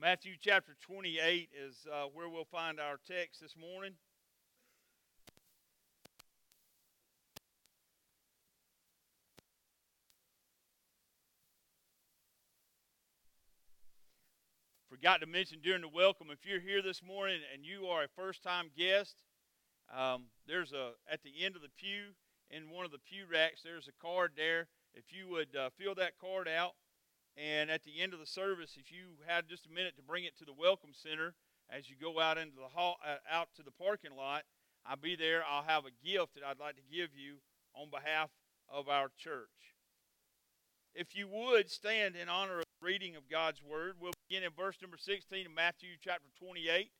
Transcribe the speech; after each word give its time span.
Matthew 0.00 0.32
chapter 0.40 0.74
28 0.80 1.50
is 1.54 1.86
uh, 1.92 2.04
where 2.14 2.26
we'll 2.26 2.46
find 2.46 2.80
our 2.80 2.98
text 3.06 3.42
this 3.42 3.54
morning. 3.54 3.92
Forgot 14.88 15.20
to 15.20 15.26
mention 15.26 15.58
during 15.62 15.82
the 15.82 15.88
welcome, 15.88 16.28
if 16.30 16.46
you're 16.46 16.60
here 16.60 16.80
this 16.80 17.02
morning 17.02 17.40
and 17.52 17.62
you 17.62 17.88
are 17.88 18.04
a 18.04 18.08
first-time 18.16 18.70
guest, 18.74 19.16
um, 19.94 20.24
there's 20.46 20.72
a 20.72 20.92
at 21.12 21.22
the 21.22 21.44
end 21.44 21.56
of 21.56 21.62
the 21.62 21.68
pew 21.76 22.14
in 22.50 22.70
one 22.70 22.86
of 22.86 22.90
the 22.90 22.98
pew 22.98 23.24
racks. 23.30 23.60
There's 23.62 23.86
a 23.86 24.02
card 24.02 24.32
there. 24.34 24.68
If 24.94 25.04
you 25.12 25.28
would 25.28 25.54
uh, 25.54 25.68
fill 25.78 25.94
that 25.96 26.12
card 26.18 26.48
out, 26.48 26.72
and 27.36 27.70
at 27.70 27.84
the 27.84 28.00
end 28.00 28.12
of 28.12 28.20
the 28.20 28.26
service, 28.26 28.76
if 28.78 28.92
you 28.92 29.22
had 29.26 29.48
just 29.48 29.66
a 29.66 29.70
minute 29.70 29.96
to 29.96 30.02
bring 30.02 30.24
it 30.24 30.36
to 30.38 30.44
the 30.44 30.52
Welcome 30.52 30.90
Center 30.92 31.34
as 31.70 31.88
you 31.88 31.96
go 32.00 32.20
out 32.20 32.38
into 32.38 32.56
the 32.56 32.68
hall, 32.74 32.96
uh, 33.06 33.16
out 33.30 33.48
to 33.56 33.62
the 33.62 33.70
parking 33.70 34.16
lot, 34.16 34.42
I'll 34.84 34.96
be 34.96 35.16
there. 35.16 35.42
I'll 35.48 35.62
have 35.62 35.84
a 35.84 36.06
gift 36.06 36.34
that 36.34 36.44
I'd 36.44 36.58
like 36.58 36.76
to 36.76 36.82
give 36.90 37.10
you 37.14 37.36
on 37.74 37.90
behalf 37.90 38.30
of 38.68 38.88
our 38.88 39.10
church. 39.16 39.76
If 40.94 41.14
you 41.14 41.28
would 41.28 41.70
stand 41.70 42.16
in 42.16 42.28
honor 42.28 42.58
of 42.58 42.64
the 42.80 42.86
reading 42.86 43.14
of 43.14 43.28
God's 43.30 43.62
Word, 43.62 43.94
we'll 44.00 44.12
begin 44.28 44.42
in 44.42 44.50
verse 44.56 44.76
number 44.82 44.96
16 44.98 45.46
of 45.46 45.52
Matthew 45.54 45.90
chapter 46.02 46.28
28. 46.38 46.90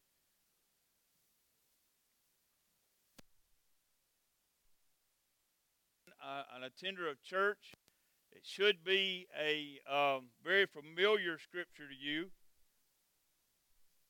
Uh, 6.23 6.43
an 6.55 6.63
attender 6.63 7.09
of 7.09 7.21
church 7.23 7.75
it 8.33 8.47
should 8.47 8.85
be 8.85 9.27
a 9.39 9.81
um, 9.93 10.27
very 10.45 10.67
familiar 10.67 11.39
scripture 11.39 11.89
to 11.89 11.95
you. 11.95 12.23
It 12.23 12.31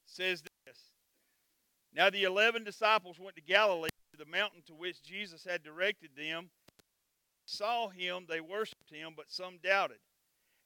says 0.06 0.42
this 0.66 0.76
Now 1.94 2.10
the 2.10 2.24
eleven 2.24 2.64
disciples 2.64 3.18
went 3.18 3.36
to 3.36 3.42
Galilee, 3.42 3.88
to 4.12 4.18
the 4.18 4.30
mountain 4.30 4.62
to 4.66 4.74
which 4.74 5.02
Jesus 5.02 5.44
had 5.44 5.62
directed 5.62 6.10
them. 6.16 6.50
Saw 7.46 7.88
him, 7.88 8.26
they 8.28 8.40
worshipped 8.40 8.92
him, 8.92 9.14
but 9.16 9.30
some 9.30 9.58
doubted. 9.62 9.98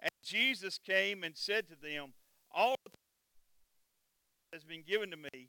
And 0.00 0.10
Jesus 0.22 0.78
came 0.78 1.24
and 1.24 1.36
said 1.36 1.66
to 1.68 1.76
them, 1.76 2.12
All 2.52 2.76
has 4.52 4.64
been 4.64 4.82
given 4.86 5.10
to 5.10 5.16
me. 5.16 5.48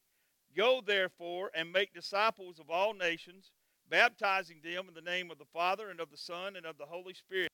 Go 0.56 0.82
therefore 0.86 1.52
and 1.54 1.72
make 1.74 1.94
disciples 1.94 2.60
of 2.60 2.70
all 2.70 2.94
nations, 2.94 3.52
baptizing 3.90 4.62
them 4.64 4.86
in 4.88 4.94
the 4.94 5.02
name 5.02 5.30
of 5.30 5.38
the 5.38 5.46
Father 5.52 5.90
and 5.90 6.00
of 6.00 6.10
the 6.10 6.18
Son 6.18 6.56
and 6.56 6.66
of 6.66 6.78
the 6.78 6.86
Holy 6.86 7.14
Spirit 7.14 7.50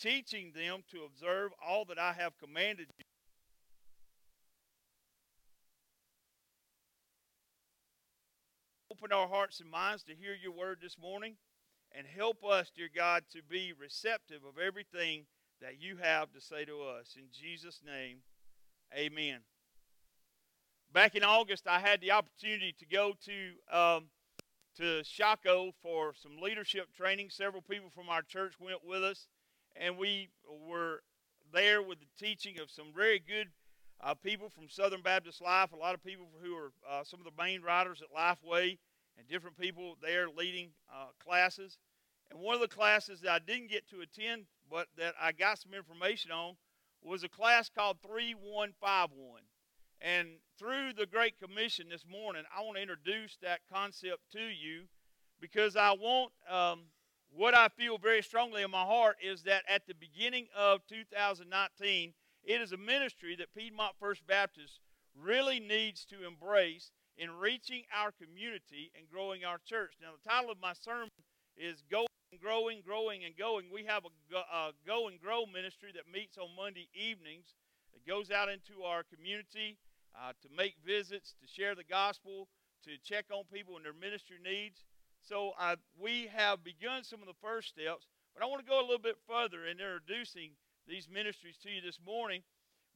teaching 0.00 0.52
them 0.54 0.82
to 0.90 1.04
observe 1.04 1.52
all 1.64 1.84
that 1.86 1.98
I 1.98 2.12
have 2.12 2.36
commanded 2.38 2.88
you. 2.98 3.04
Open 8.90 9.12
our 9.12 9.28
hearts 9.28 9.60
and 9.60 9.70
minds 9.70 10.02
to 10.04 10.14
hear 10.14 10.34
your 10.40 10.52
word 10.52 10.78
this 10.80 10.96
morning 11.00 11.36
and 11.96 12.06
help 12.06 12.44
us, 12.44 12.70
dear 12.74 12.88
God, 12.94 13.24
to 13.32 13.42
be 13.48 13.72
receptive 13.78 14.42
of 14.44 14.58
everything 14.58 15.26
that 15.60 15.80
you 15.80 15.96
have 15.96 16.32
to 16.32 16.40
say 16.40 16.64
to 16.64 16.82
us. 16.82 17.16
In 17.16 17.24
Jesus' 17.32 17.80
name, 17.84 18.18
amen. 18.96 19.40
Back 20.92 21.14
in 21.14 21.24
August, 21.24 21.66
I 21.66 21.80
had 21.80 22.00
the 22.00 22.12
opportunity 22.12 22.74
to 22.78 22.86
go 22.86 23.14
to 23.24 23.76
um, 23.76 24.04
to 24.76 25.02
Shocco 25.04 25.72
for 25.82 26.14
some 26.14 26.40
leadership 26.40 26.86
training. 26.96 27.30
Several 27.30 27.62
people 27.62 27.90
from 27.94 28.08
our 28.08 28.22
church 28.22 28.54
went 28.60 28.84
with 28.84 29.04
us 29.04 29.28
and 29.76 29.98
we 29.98 30.28
were 30.68 31.02
there 31.52 31.82
with 31.82 31.98
the 32.00 32.24
teaching 32.24 32.58
of 32.60 32.70
some 32.70 32.86
very 32.94 33.18
good 33.18 33.48
uh, 34.00 34.14
people 34.14 34.48
from 34.48 34.68
Southern 34.68 35.02
Baptist 35.02 35.40
Life, 35.40 35.72
a 35.72 35.76
lot 35.76 35.94
of 35.94 36.02
people 36.02 36.26
who 36.42 36.54
are 36.54 36.72
uh, 36.88 37.04
some 37.04 37.20
of 37.20 37.24
the 37.24 37.42
main 37.42 37.62
writers 37.62 38.02
at 38.02 38.14
Lifeway, 38.14 38.78
and 39.16 39.28
different 39.28 39.56
people 39.56 39.96
there 40.02 40.28
leading 40.28 40.70
uh, 40.92 41.06
classes. 41.24 41.78
And 42.30 42.40
one 42.40 42.54
of 42.54 42.60
the 42.60 42.68
classes 42.68 43.20
that 43.20 43.30
I 43.30 43.38
didn't 43.38 43.70
get 43.70 43.88
to 43.90 44.00
attend, 44.00 44.46
but 44.70 44.88
that 44.98 45.14
I 45.20 45.32
got 45.32 45.58
some 45.58 45.74
information 45.74 46.30
on, 46.30 46.56
was 47.02 47.22
a 47.22 47.28
class 47.28 47.68
called 47.68 47.98
3151. 48.02 49.42
And 50.00 50.28
through 50.58 50.92
the 50.96 51.06
Great 51.06 51.38
Commission 51.38 51.86
this 51.88 52.04
morning, 52.10 52.42
I 52.54 52.62
want 52.62 52.76
to 52.76 52.82
introduce 52.82 53.36
that 53.42 53.60
concept 53.72 54.20
to 54.32 54.40
you 54.40 54.82
because 55.40 55.76
I 55.76 55.92
want 55.92 56.32
um, 56.50 56.80
what 57.36 57.54
I 57.54 57.68
feel 57.68 57.98
very 57.98 58.22
strongly 58.22 58.62
in 58.62 58.70
my 58.70 58.84
heart 58.84 59.16
is 59.22 59.42
that 59.42 59.62
at 59.68 59.86
the 59.86 59.94
beginning 59.94 60.46
of 60.56 60.86
2019, 60.86 62.12
it 62.44 62.60
is 62.60 62.72
a 62.72 62.76
ministry 62.76 63.34
that 63.36 63.54
Piedmont 63.56 63.94
First 63.98 64.26
Baptist 64.26 64.80
really 65.20 65.58
needs 65.58 66.04
to 66.06 66.26
embrace 66.26 66.92
in 67.16 67.30
reaching 67.30 67.82
our 67.94 68.12
community 68.12 68.92
and 68.96 69.08
growing 69.10 69.44
our 69.44 69.58
church. 69.64 69.94
Now, 70.00 70.08
the 70.14 70.28
title 70.28 70.50
of 70.50 70.60
my 70.60 70.72
sermon 70.74 71.10
is 71.56 71.82
Going, 71.90 72.06
Growing, 72.40 72.82
Growing, 72.84 73.24
and 73.24 73.36
Going. 73.36 73.66
We 73.72 73.84
have 73.84 74.04
a, 74.04 74.36
a 74.36 74.72
Go 74.86 75.08
and 75.08 75.20
Grow 75.20 75.46
ministry 75.46 75.90
that 75.94 76.12
meets 76.12 76.38
on 76.38 76.48
Monday 76.56 76.88
evenings. 76.94 77.54
It 77.94 78.06
goes 78.08 78.30
out 78.30 78.48
into 78.48 78.82
our 78.84 79.02
community 79.02 79.78
uh, 80.14 80.32
to 80.42 80.48
make 80.56 80.74
visits, 80.84 81.34
to 81.40 81.48
share 81.48 81.74
the 81.74 81.84
gospel, 81.84 82.48
to 82.84 82.90
check 83.02 83.26
on 83.32 83.44
people 83.52 83.76
and 83.76 83.84
their 83.84 83.94
ministry 83.94 84.36
needs. 84.42 84.84
So 85.24 85.52
we 85.98 86.28
have 86.36 86.62
begun 86.62 87.02
some 87.02 87.20
of 87.20 87.26
the 87.26 87.40
first 87.40 87.68
steps, 87.68 88.06
but 88.34 88.42
I 88.42 88.46
want 88.46 88.64
to 88.64 88.68
go 88.68 88.80
a 88.80 88.84
little 88.84 88.98
bit 88.98 89.16
further 89.26 89.64
in 89.64 89.80
introducing 89.80 90.50
these 90.86 91.08
ministries 91.08 91.56
to 91.62 91.70
you 91.70 91.80
this 91.80 91.98
morning 92.04 92.42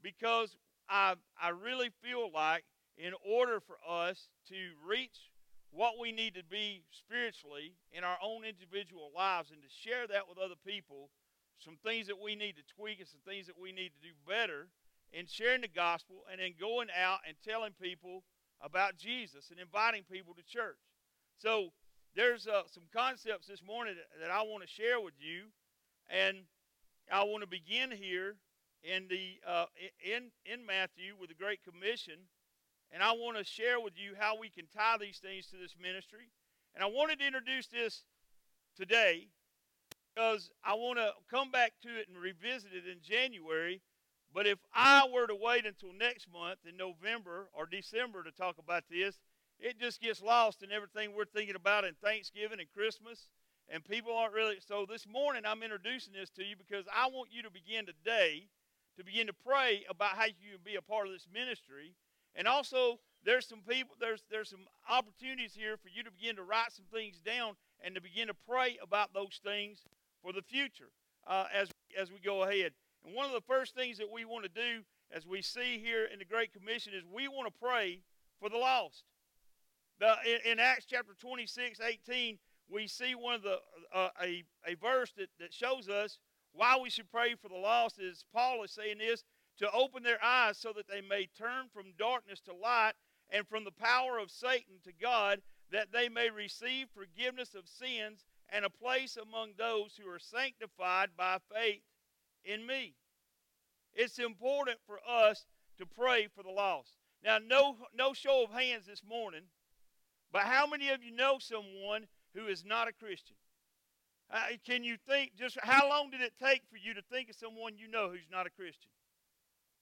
because 0.03 0.57
I, 0.91 1.15
I 1.41 1.51
really 1.51 1.91
feel 2.03 2.31
like 2.33 2.65
in 2.99 3.13
order 3.25 3.61
for 3.61 3.79
us 3.89 4.29
to 4.49 4.57
reach 4.87 5.33
what 5.71 5.95
we 5.99 6.13
need 6.13 6.35
to 6.35 6.45
be 6.45 6.83
spiritually 6.91 7.73
in 7.93 8.05
our 8.05 8.19
own 8.23 8.45
individual 8.45 9.11
lives 9.15 9.51
and 9.51 9.63
to 9.63 9.69
share 9.69 10.07
that 10.07 10.29
with 10.29 10.37
other 10.37 10.59
people, 10.67 11.11
some 11.59 11.79
things 11.85 12.07
that 12.09 12.21
we 12.21 12.37
need 12.37 12.57
to 12.57 12.75
tweak 12.77 13.01
and 13.01 13.09
some 13.09 13.21
things 13.27 13.47
that 13.47 13.59
we 13.59 13.73
need 13.73 13.93
to 13.97 14.09
do 14.09 14.15
better 14.27 14.69
in 15.13 15.27
sharing 15.27 15.63
the 15.63 15.69
gospel 15.69 16.25
and 16.31 16.41
then 16.41 16.53
going 16.61 16.89
out 16.93 17.21
and 17.27 17.37
telling 17.43 17.73
people 17.81 18.23
about 18.61 18.97
Jesus 18.97 19.51
and 19.51 19.61
inviting 19.61 20.03
people 20.11 20.35
to 20.35 20.43
church. 20.43 20.77
So 21.39 21.73
there's 22.19 22.49
uh, 22.49 22.63
some 22.67 22.83
concepts 22.93 23.47
this 23.47 23.63
morning 23.63 23.95
that 24.21 24.31
I 24.33 24.43
want 24.43 24.65
to 24.65 24.69
share 24.69 25.01
with 25.01 25.15
you, 25.21 25.45
and 26.11 26.39
I 27.13 27.23
want 27.23 27.45
to 27.45 27.47
begin 27.47 27.93
here 27.93 28.35
in 28.83 29.07
the 29.07 29.39
uh, 29.47 29.67
in 30.05 30.25
in 30.45 30.67
Matthew 30.67 31.15
with 31.19 31.29
the 31.29 31.37
Great 31.37 31.61
Commission, 31.63 32.19
and 32.91 33.05
I 33.05 33.13
want 33.13 33.39
to 33.39 33.45
share 33.45 33.79
with 33.79 33.93
you 33.95 34.15
how 34.19 34.37
we 34.37 34.49
can 34.49 34.67
tie 34.77 34.97
these 34.99 35.19
things 35.19 35.47
to 35.51 35.57
this 35.57 35.77
ministry. 35.81 36.27
And 36.75 36.83
I 36.83 36.89
wanted 36.89 37.21
to 37.21 37.27
introduce 37.27 37.69
this 37.69 38.03
today 38.77 39.29
because 40.13 40.51
I 40.65 40.75
want 40.75 40.99
to 40.99 41.13
come 41.31 41.53
back 41.53 41.75
to 41.83 41.89
it 41.89 42.09
and 42.09 42.19
revisit 42.19 42.73
it 42.75 42.91
in 42.91 42.99
January. 43.01 43.81
But 44.35 44.49
if 44.49 44.59
I 44.75 45.07
were 45.07 45.29
to 45.29 45.37
wait 45.37 45.67
until 45.67 45.93
next 45.93 46.27
month 46.33 46.59
in 46.69 46.77
November 46.77 47.49
or 47.55 47.65
December 47.67 48.25
to 48.25 48.33
talk 48.33 48.57
about 48.59 48.83
this, 48.91 49.19
it 49.61 49.79
just 49.79 50.01
gets 50.01 50.23
lost 50.23 50.63
in 50.63 50.71
everything 50.71 51.15
we're 51.15 51.25
thinking 51.25 51.57
about 51.57 51.85
in 51.85 51.95
Thanksgiving 52.03 52.61
and 52.61 52.69
Christmas. 52.73 53.29
And 53.71 53.85
people 53.85 54.17
aren't 54.17 54.33
really. 54.33 54.57
So 54.67 54.87
this 54.89 55.07
morning 55.07 55.43
I'm 55.45 55.63
introducing 55.63 56.15
this 56.15 56.31
to 56.31 56.43
you 56.43 56.57
because 56.57 56.87
I 56.95 57.09
want 57.09 57.29
you 57.31 57.43
to 57.43 57.51
begin 57.51 57.85
today 57.85 58.49
to 58.99 59.05
begin 59.05 59.29
to 59.29 59.33
pray 59.33 59.85
about 59.89 60.11
how 60.17 60.25
you 60.25 60.53
can 60.53 60.61
be 60.65 60.75
a 60.75 60.83
part 60.83 61.07
of 61.07 61.13
this 61.13 61.27
ministry. 61.33 61.95
And 62.35 62.47
also, 62.47 62.99
there's 63.25 63.47
some 63.47 63.61
people, 63.69 63.95
there's 64.01 64.25
there's 64.31 64.51
some 64.51 64.67
opportunities 64.89 65.55
here 65.55 65.77
for 65.77 65.89
you 65.89 66.03
to 66.03 66.11
begin 66.11 66.37
to 66.37 66.43
write 66.43 66.73
some 66.73 66.85
things 66.93 67.21
down 67.21 67.55
and 67.81 67.95
to 67.95 68.01
begin 68.01 68.27
to 68.29 68.35
pray 68.49 68.79
about 68.83 69.15
those 69.15 69.41
things 69.43 69.83
for 70.23 70.33
the 70.33 70.43
future 70.43 70.91
uh, 71.27 71.47
as 71.55 71.71
as 71.99 72.11
we 72.11 72.19
go 72.19 72.43
ahead. 72.43 72.73
And 73.05 73.15
one 73.15 73.27
of 73.27 73.33
the 73.33 73.47
first 73.47 73.75
things 73.75 73.99
that 73.99 74.11
we 74.11 74.25
want 74.25 74.45
to 74.45 74.51
do, 74.51 74.83
as 75.13 75.27
we 75.27 75.43
see 75.43 75.79
here 75.79 76.05
in 76.05 76.19
the 76.19 76.25
Great 76.25 76.53
Commission, 76.53 76.93
is 76.95 77.05
we 77.05 77.29
want 77.29 77.53
to 77.53 77.61
pray 77.61 78.01
for 78.41 78.49
the 78.49 78.59
lost. 78.59 79.05
The, 80.01 80.15
in, 80.25 80.53
in, 80.53 80.59
Acts 80.61 80.87
chapter 80.89 81.15
26, 81.19 81.81
18, 81.81 82.39
we 82.71 82.87
see 82.87 83.15
one 83.15 83.35
of 83.35 83.43
the 83.43 83.59
uh, 83.93 84.09
a, 84.23 84.45
a 84.67 84.75
verse 84.75 85.13
that, 85.17 85.29
that 85.41 85.53
shows 85.53 85.89
us 85.89 86.19
why 86.53 86.79
we 86.81 86.91
should 86.91 87.11
pray 87.11 87.35
for 87.35 87.49
the 87.49 87.57
lost 87.57 87.99
is 87.99 88.25
Paul 88.33 88.63
is 88.63 88.73
saying 88.73 88.99
this 88.99 89.25
to 89.59 89.71
open 89.73 90.03
their 90.03 90.23
eyes 90.23 90.59
so 90.59 90.73
that 90.77 90.89
they 90.89 91.01
may 91.01 91.29
turn 91.37 91.67
from 91.73 91.93
darkness 91.99 92.41
to 92.43 92.55
light 92.55 92.93
and 93.31 93.47
from 93.47 93.65
the 93.65 93.73
power 93.73 94.19
of 94.19 94.31
Satan 94.31 94.77
to 94.85 94.93
God, 94.93 95.41
that 95.73 95.93
they 95.93 96.09
may 96.09 96.31
receive 96.31 96.89
forgiveness 96.95 97.55
of 97.55 97.69
sins 97.69 98.25
and 98.51 98.65
a 98.65 98.71
place 98.71 99.17
among 99.17 99.51
those 99.57 99.97
who 99.97 100.09
are 100.09 100.19
sanctified 100.19 101.11
by 101.17 101.39
faith 101.53 101.83
in 102.45 102.67
me. 102.67 102.95
It's 103.95 104.19
important 104.19 104.79
for 104.87 105.01
us 105.09 105.45
to 105.79 105.87
pray 105.87 106.29
for 106.35 106.43
the 106.43 106.51
lost. 106.51 106.93
Now, 107.23 107.39
no, 107.45 107.77
no 107.95 108.13
show 108.13 108.45
of 108.45 108.53
hands 108.53 108.87
this 108.87 109.03
morning 109.07 109.43
but 110.33 110.43
how 110.43 110.67
many 110.67 110.91
of 110.91 111.03
you 111.03 111.15
know 111.15 111.39
someone 111.39 112.07
who 112.35 112.47
is 112.47 112.65
not 112.65 112.89
a 112.89 112.93
Christian? 112.93 113.37
Uh, 114.31 114.41
can 114.67 114.85
you 114.85 114.97
think 115.09 115.33
just 115.39 115.57
how 115.63 115.89
long 115.89 116.11
did 116.11 116.21
it 116.21 116.35
take 116.43 116.63
for 116.71 116.77
you 116.77 116.93
to 116.95 117.03
think 117.11 117.31
of 117.31 117.37
someone 117.37 117.79
you 117.79 117.89
know 117.89 118.11
who's 118.11 118.29
not 118.31 118.47
a 118.47 118.51
Christian? 118.51 118.91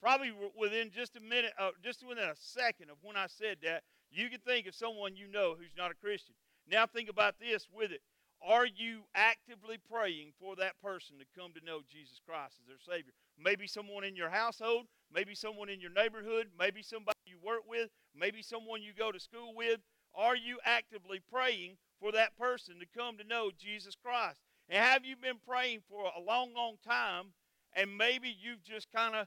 Probably 0.00 0.32
within 0.56 0.90
just 0.90 1.16
a 1.16 1.20
minute, 1.20 1.52
uh, 1.58 1.70
just 1.82 2.06
within 2.06 2.28
a 2.28 2.36
second 2.36 2.90
of 2.90 2.98
when 3.02 3.16
I 3.16 3.26
said 3.26 3.58
that, 3.64 3.82
you 4.10 4.28
can 4.28 4.38
think 4.40 4.66
of 4.68 4.74
someone 4.74 5.16
you 5.16 5.26
know 5.26 5.56
who's 5.58 5.74
not 5.76 5.90
a 5.90 5.94
Christian. 5.94 6.34
Now 6.70 6.86
think 6.86 7.08
about 7.08 7.40
this 7.40 7.66
with 7.74 7.90
it. 7.90 8.02
Are 8.44 8.66
you 8.66 9.02
actively 9.14 9.78
praying 9.90 10.32
for 10.38 10.54
that 10.56 10.80
person 10.82 11.16
to 11.18 11.24
come 11.36 11.52
to 11.54 11.64
know 11.64 11.80
Jesus 11.90 12.20
Christ 12.24 12.60
as 12.60 12.66
their 12.68 12.94
Savior? 12.96 13.12
Maybe 13.42 13.66
someone 13.66 14.04
in 14.04 14.14
your 14.14 14.28
household, 14.28 14.86
maybe 15.12 15.34
someone 15.34 15.68
in 15.68 15.80
your 15.80 15.90
neighborhood, 15.90 16.48
maybe 16.58 16.82
somebody 16.82 17.18
you 17.24 17.38
work 17.42 17.62
with, 17.68 17.88
maybe 18.14 18.42
someone 18.42 18.82
you 18.82 18.92
go 18.96 19.10
to 19.10 19.18
school 19.18 19.54
with. 19.56 19.80
Are 20.16 20.34
you 20.34 20.58
actively 20.64 21.20
praying 21.30 21.76
for 22.00 22.10
that 22.12 22.36
person 22.38 22.76
to 22.80 22.98
come 22.98 23.18
to 23.18 23.24
know 23.24 23.50
Jesus 23.58 23.94
Christ? 23.94 24.40
And 24.68 24.82
have 24.82 25.04
you 25.04 25.14
been 25.14 25.36
praying 25.46 25.80
for 25.88 26.10
a 26.16 26.20
long, 26.20 26.54
long 26.54 26.76
time, 26.86 27.26
and 27.74 27.96
maybe 27.96 28.34
you've 28.40 28.64
just 28.64 28.90
kind 28.90 29.14
of 29.14 29.26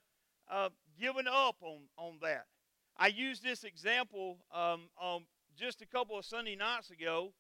uh, 0.52 0.70
given 1.00 1.28
up 1.28 1.58
on, 1.62 1.82
on 1.98 2.18
that? 2.24 2.46
I 2.98 3.08
used 3.08 3.44
this 3.44 3.64
example 3.64 4.38
um, 4.52 4.90
um, 5.02 5.26
just 5.56 5.82
a 5.82 5.86
couple 5.86 6.18
of 6.18 6.26
Sunday 6.26 6.56
nights 6.56 6.90
ago. 6.90 7.34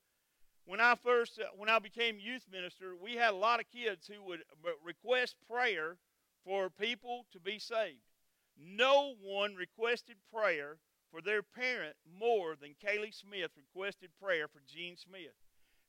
When 0.66 0.80
I 0.80 0.94
first, 0.96 1.40
uh, 1.40 1.46
when 1.58 1.70
I 1.70 1.80
became 1.80 2.20
youth 2.20 2.46
minister, 2.52 2.96
we 3.02 3.16
had 3.16 3.32
a 3.32 3.38
lot 3.38 3.60
of 3.60 3.66
kids 3.72 4.08
who 4.08 4.24
would 4.26 4.42
request 4.86 5.36
prayer 5.50 5.98
for 6.46 6.70
people 6.70 7.26
to 7.34 7.40
be 7.40 7.58
saved. 7.58 8.04
No 8.58 9.16
one 9.22 9.56
requested 9.56 10.18
prayer 10.32 10.78
for 11.12 11.22
their 11.22 11.42
parent 11.44 11.96
more 12.20 12.56
than 12.60 12.76
Kaylee 12.84 13.14
Smith 13.14 13.52
requested 13.58 14.10
prayer 14.22 14.48
for 14.48 14.62
Gene 14.68 14.96
Smith. 14.98 15.36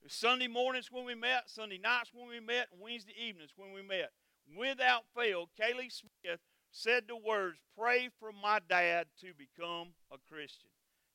It 0.00 0.04
was 0.04 0.12
Sunday 0.12 0.48
mornings 0.48 0.90
when 0.90 1.04
we 1.04 1.14
met, 1.14 1.50
Sunday 1.50 1.78
nights 1.78 2.10
when 2.14 2.28
we 2.28 2.40
met, 2.40 2.68
Wednesday 2.78 3.14
evenings 3.18 3.52
when 3.56 3.72
we 3.72 3.82
met. 3.82 4.10
Without 4.56 5.04
fail, 5.14 5.50
Kaylee 5.60 5.92
Smith 5.92 6.40
said 6.70 7.04
the 7.06 7.16
words, 7.16 7.58
Pray 7.76 8.08
for 8.18 8.30
my 8.32 8.60
dad 8.68 9.06
to 9.20 9.32
become 9.36 9.88
a 10.10 10.16
Christian. 10.30 10.70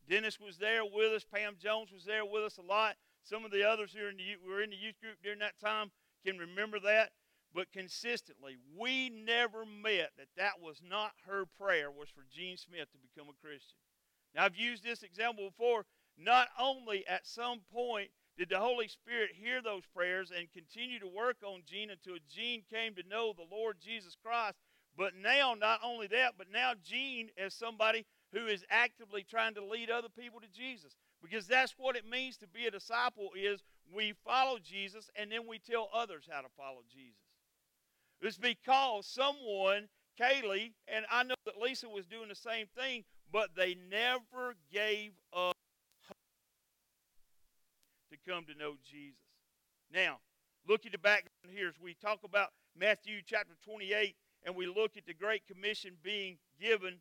Dennis 0.07 0.39
was 0.39 0.57
there 0.57 0.85
with 0.85 1.11
us. 1.13 1.25
Pam 1.25 1.55
Jones 1.59 1.91
was 1.91 2.05
there 2.05 2.25
with 2.25 2.43
us 2.43 2.57
a 2.57 2.61
lot. 2.61 2.95
Some 3.23 3.43
of 3.43 3.51
the 3.51 3.67
others 3.67 3.91
here 3.91 4.09
in 4.09 4.17
the 4.17 4.37
were 4.47 4.61
in 4.61 4.69
the 4.69 4.75
youth 4.75 4.99
group 5.01 5.17
during 5.23 5.39
that 5.39 5.59
time 5.59 5.91
can 6.25 6.37
remember 6.37 6.79
that. 6.79 7.09
But 7.53 7.71
consistently, 7.71 8.57
we 8.77 9.09
never 9.09 9.65
met 9.65 10.11
that 10.17 10.27
that 10.35 10.61
was 10.61 10.81
not 10.87 11.13
her 11.25 11.45
prayer 11.45 11.89
was 11.89 12.09
for 12.09 12.25
Gene 12.29 12.57
Smith 12.57 12.91
to 12.91 12.99
become 12.99 13.29
a 13.29 13.41
Christian. 13.41 13.79
Now 14.35 14.45
I've 14.45 14.55
used 14.55 14.83
this 14.83 15.03
example 15.03 15.49
before. 15.49 15.85
Not 16.17 16.47
only 16.59 17.05
at 17.07 17.25
some 17.25 17.61
point 17.73 18.09
did 18.37 18.49
the 18.49 18.59
Holy 18.59 18.87
Spirit 18.87 19.31
hear 19.33 19.61
those 19.61 19.83
prayers 19.95 20.31
and 20.37 20.51
continue 20.51 20.99
to 20.99 21.07
work 21.07 21.37
on 21.45 21.61
Gene 21.65 21.89
until 21.89 22.17
Gene 22.29 22.63
came 22.71 22.93
to 22.95 23.07
know 23.07 23.33
the 23.33 23.47
Lord 23.49 23.77
Jesus 23.81 24.15
Christ, 24.21 24.57
but 24.97 25.13
now 25.15 25.55
not 25.57 25.79
only 25.83 26.07
that, 26.07 26.33
but 26.37 26.47
now 26.51 26.73
Gene 26.83 27.29
is 27.37 27.53
somebody 27.53 28.05
who 28.33 28.47
is 28.47 28.65
actively 28.69 29.23
trying 29.23 29.53
to 29.55 29.65
lead 29.65 29.89
other 29.89 30.09
people 30.09 30.41
to 30.41 30.47
Jesus. 30.47 30.95
Because 31.21 31.47
that's 31.47 31.73
what 31.77 31.95
it 31.95 32.07
means 32.07 32.37
to 32.37 32.47
be 32.47 32.65
a 32.65 32.71
disciple 32.71 33.29
is 33.35 33.63
we 33.93 34.13
follow 34.25 34.57
Jesus 34.59 35.09
and 35.15 35.31
then 35.31 35.47
we 35.47 35.59
tell 35.59 35.89
others 35.93 36.27
how 36.29 36.41
to 36.41 36.47
follow 36.57 36.81
Jesus. 36.93 37.15
It's 38.21 38.37
because 38.37 39.05
someone, 39.05 39.87
Kaylee, 40.19 40.73
and 40.87 41.05
I 41.11 41.23
know 41.23 41.35
that 41.45 41.61
Lisa 41.61 41.87
was 41.87 42.05
doing 42.05 42.29
the 42.29 42.35
same 42.35 42.67
thing, 42.77 43.03
but 43.35 43.53
they 43.53 43.75
never 43.91 44.55
gave 44.71 45.11
up 45.35 45.57
to 48.09 48.15
come 48.25 48.45
to 48.45 48.57
know 48.57 48.75
Jesus. 48.89 49.19
Now, 49.93 50.19
look 50.65 50.85
at 50.85 50.93
the 50.93 50.97
background 50.97 51.53
here 51.53 51.67
as 51.67 51.77
we 51.77 51.95
talk 51.95 52.19
about 52.23 52.51
Matthew 52.79 53.17
chapter 53.25 53.55
28 53.65 54.15
and 54.45 54.55
we 54.55 54.67
look 54.67 54.95
at 54.95 55.05
the 55.05 55.13
Great 55.13 55.45
Commission 55.45 55.95
being 56.01 56.37
given, 56.61 56.99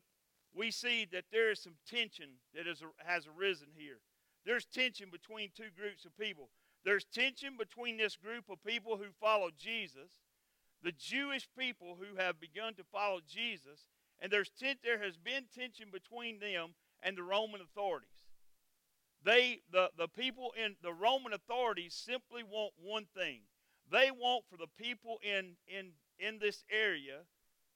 we 0.53 0.71
see 0.71 1.07
that 1.13 1.23
there 1.31 1.51
is 1.51 1.61
some 1.61 1.75
tension 1.89 2.31
that 2.53 2.67
is, 2.67 2.83
has 2.97 3.27
arisen 3.27 3.69
here. 3.73 3.99
There's 4.45 4.65
tension 4.65 5.07
between 5.09 5.51
two 5.55 5.71
groups 5.73 6.03
of 6.03 6.17
people. 6.17 6.49
There's 6.83 7.05
tension 7.05 7.55
between 7.57 7.95
this 7.95 8.17
group 8.17 8.49
of 8.49 8.61
people 8.61 8.97
who 8.97 9.13
follow 9.21 9.51
Jesus, 9.57 10.11
the 10.83 10.91
Jewish 10.91 11.47
people 11.57 11.95
who 11.97 12.21
have 12.21 12.41
begun 12.41 12.73
to 12.73 12.83
follow 12.91 13.21
Jesus, 13.25 13.85
and 14.21 14.31
there's 14.31 14.51
ten, 14.59 14.75
there 14.83 15.01
has 15.03 15.17
been 15.17 15.45
tension 15.53 15.87
between 15.91 16.39
them 16.39 16.73
and 17.03 17.17
the 17.17 17.23
Roman 17.23 17.61
authorities. 17.61 18.09
They, 19.23 19.61
the, 19.71 19.89
the 19.97 20.07
people 20.07 20.53
in 20.63 20.75
the 20.83 20.93
Roman 20.93 21.33
authorities 21.33 21.93
simply 21.93 22.43
want 22.43 22.73
one 22.77 23.05
thing. 23.17 23.41
They 23.91 24.11
want 24.11 24.45
for 24.49 24.57
the 24.57 24.67
people 24.77 25.19
in, 25.23 25.53
in, 25.67 25.91
in 26.19 26.39
this 26.39 26.63
area 26.71 27.21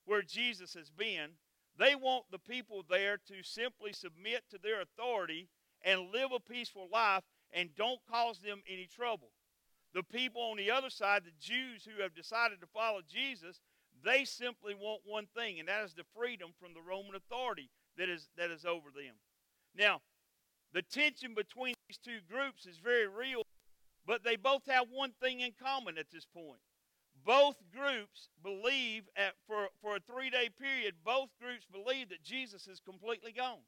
where 0.05 0.21
Jesus 0.21 0.73
has 0.73 0.89
been, 0.89 1.31
they 1.77 1.95
want 1.95 2.25
the 2.31 2.39
people 2.39 2.83
there 2.89 3.17
to 3.27 3.43
simply 3.43 3.93
submit 3.93 4.43
to 4.51 4.57
their 4.61 4.81
authority 4.81 5.49
and 5.83 6.11
live 6.11 6.31
a 6.35 6.39
peaceful 6.39 6.87
life 6.91 7.23
and 7.53 7.75
don't 7.75 7.99
cause 8.11 8.39
them 8.39 8.61
any 8.67 8.87
trouble. 8.87 9.29
The 9.93 10.03
people 10.03 10.41
on 10.41 10.57
the 10.57 10.69
other 10.69 10.89
side, 10.89 11.23
the 11.23 11.31
Jews 11.39 11.85
who 11.85 12.03
have 12.03 12.13
decided 12.13 12.61
to 12.61 12.67
follow 12.67 13.01
Jesus, 13.07 13.59
they 14.03 14.25
simply 14.25 14.73
want 14.73 15.01
one 15.05 15.27
thing, 15.35 15.59
and 15.59 15.67
that 15.67 15.83
is 15.83 15.93
the 15.93 16.03
freedom 16.15 16.51
from 16.59 16.73
the 16.73 16.81
Roman 16.81 17.15
authority 17.15 17.69
that 17.97 18.09
is, 18.09 18.29
that 18.37 18.51
is 18.51 18.65
over 18.65 18.89
them. 18.89 19.15
Now, 19.75 20.01
the 20.73 20.81
tension 20.81 21.33
between 21.33 21.73
these 21.87 21.97
two 21.97 22.19
groups 22.29 22.65
is 22.65 22.77
very 22.77 23.07
real, 23.07 23.43
but 24.05 24.23
they 24.23 24.35
both 24.35 24.65
have 24.67 24.87
one 24.91 25.11
thing 25.21 25.39
in 25.39 25.51
common 25.59 25.97
at 25.97 26.11
this 26.11 26.25
point 26.25 26.61
both 27.25 27.55
groups 27.75 28.29
believe 28.43 29.03
at, 29.15 29.33
for, 29.47 29.67
for 29.81 29.95
a 29.95 29.99
three 29.99 30.29
day 30.29 30.49
period, 30.49 30.95
both 31.03 31.29
groups 31.41 31.65
believe 31.71 32.09
that 32.09 32.23
Jesus 32.23 32.67
is 32.67 32.79
completely 32.79 33.31
gone. 33.31 33.59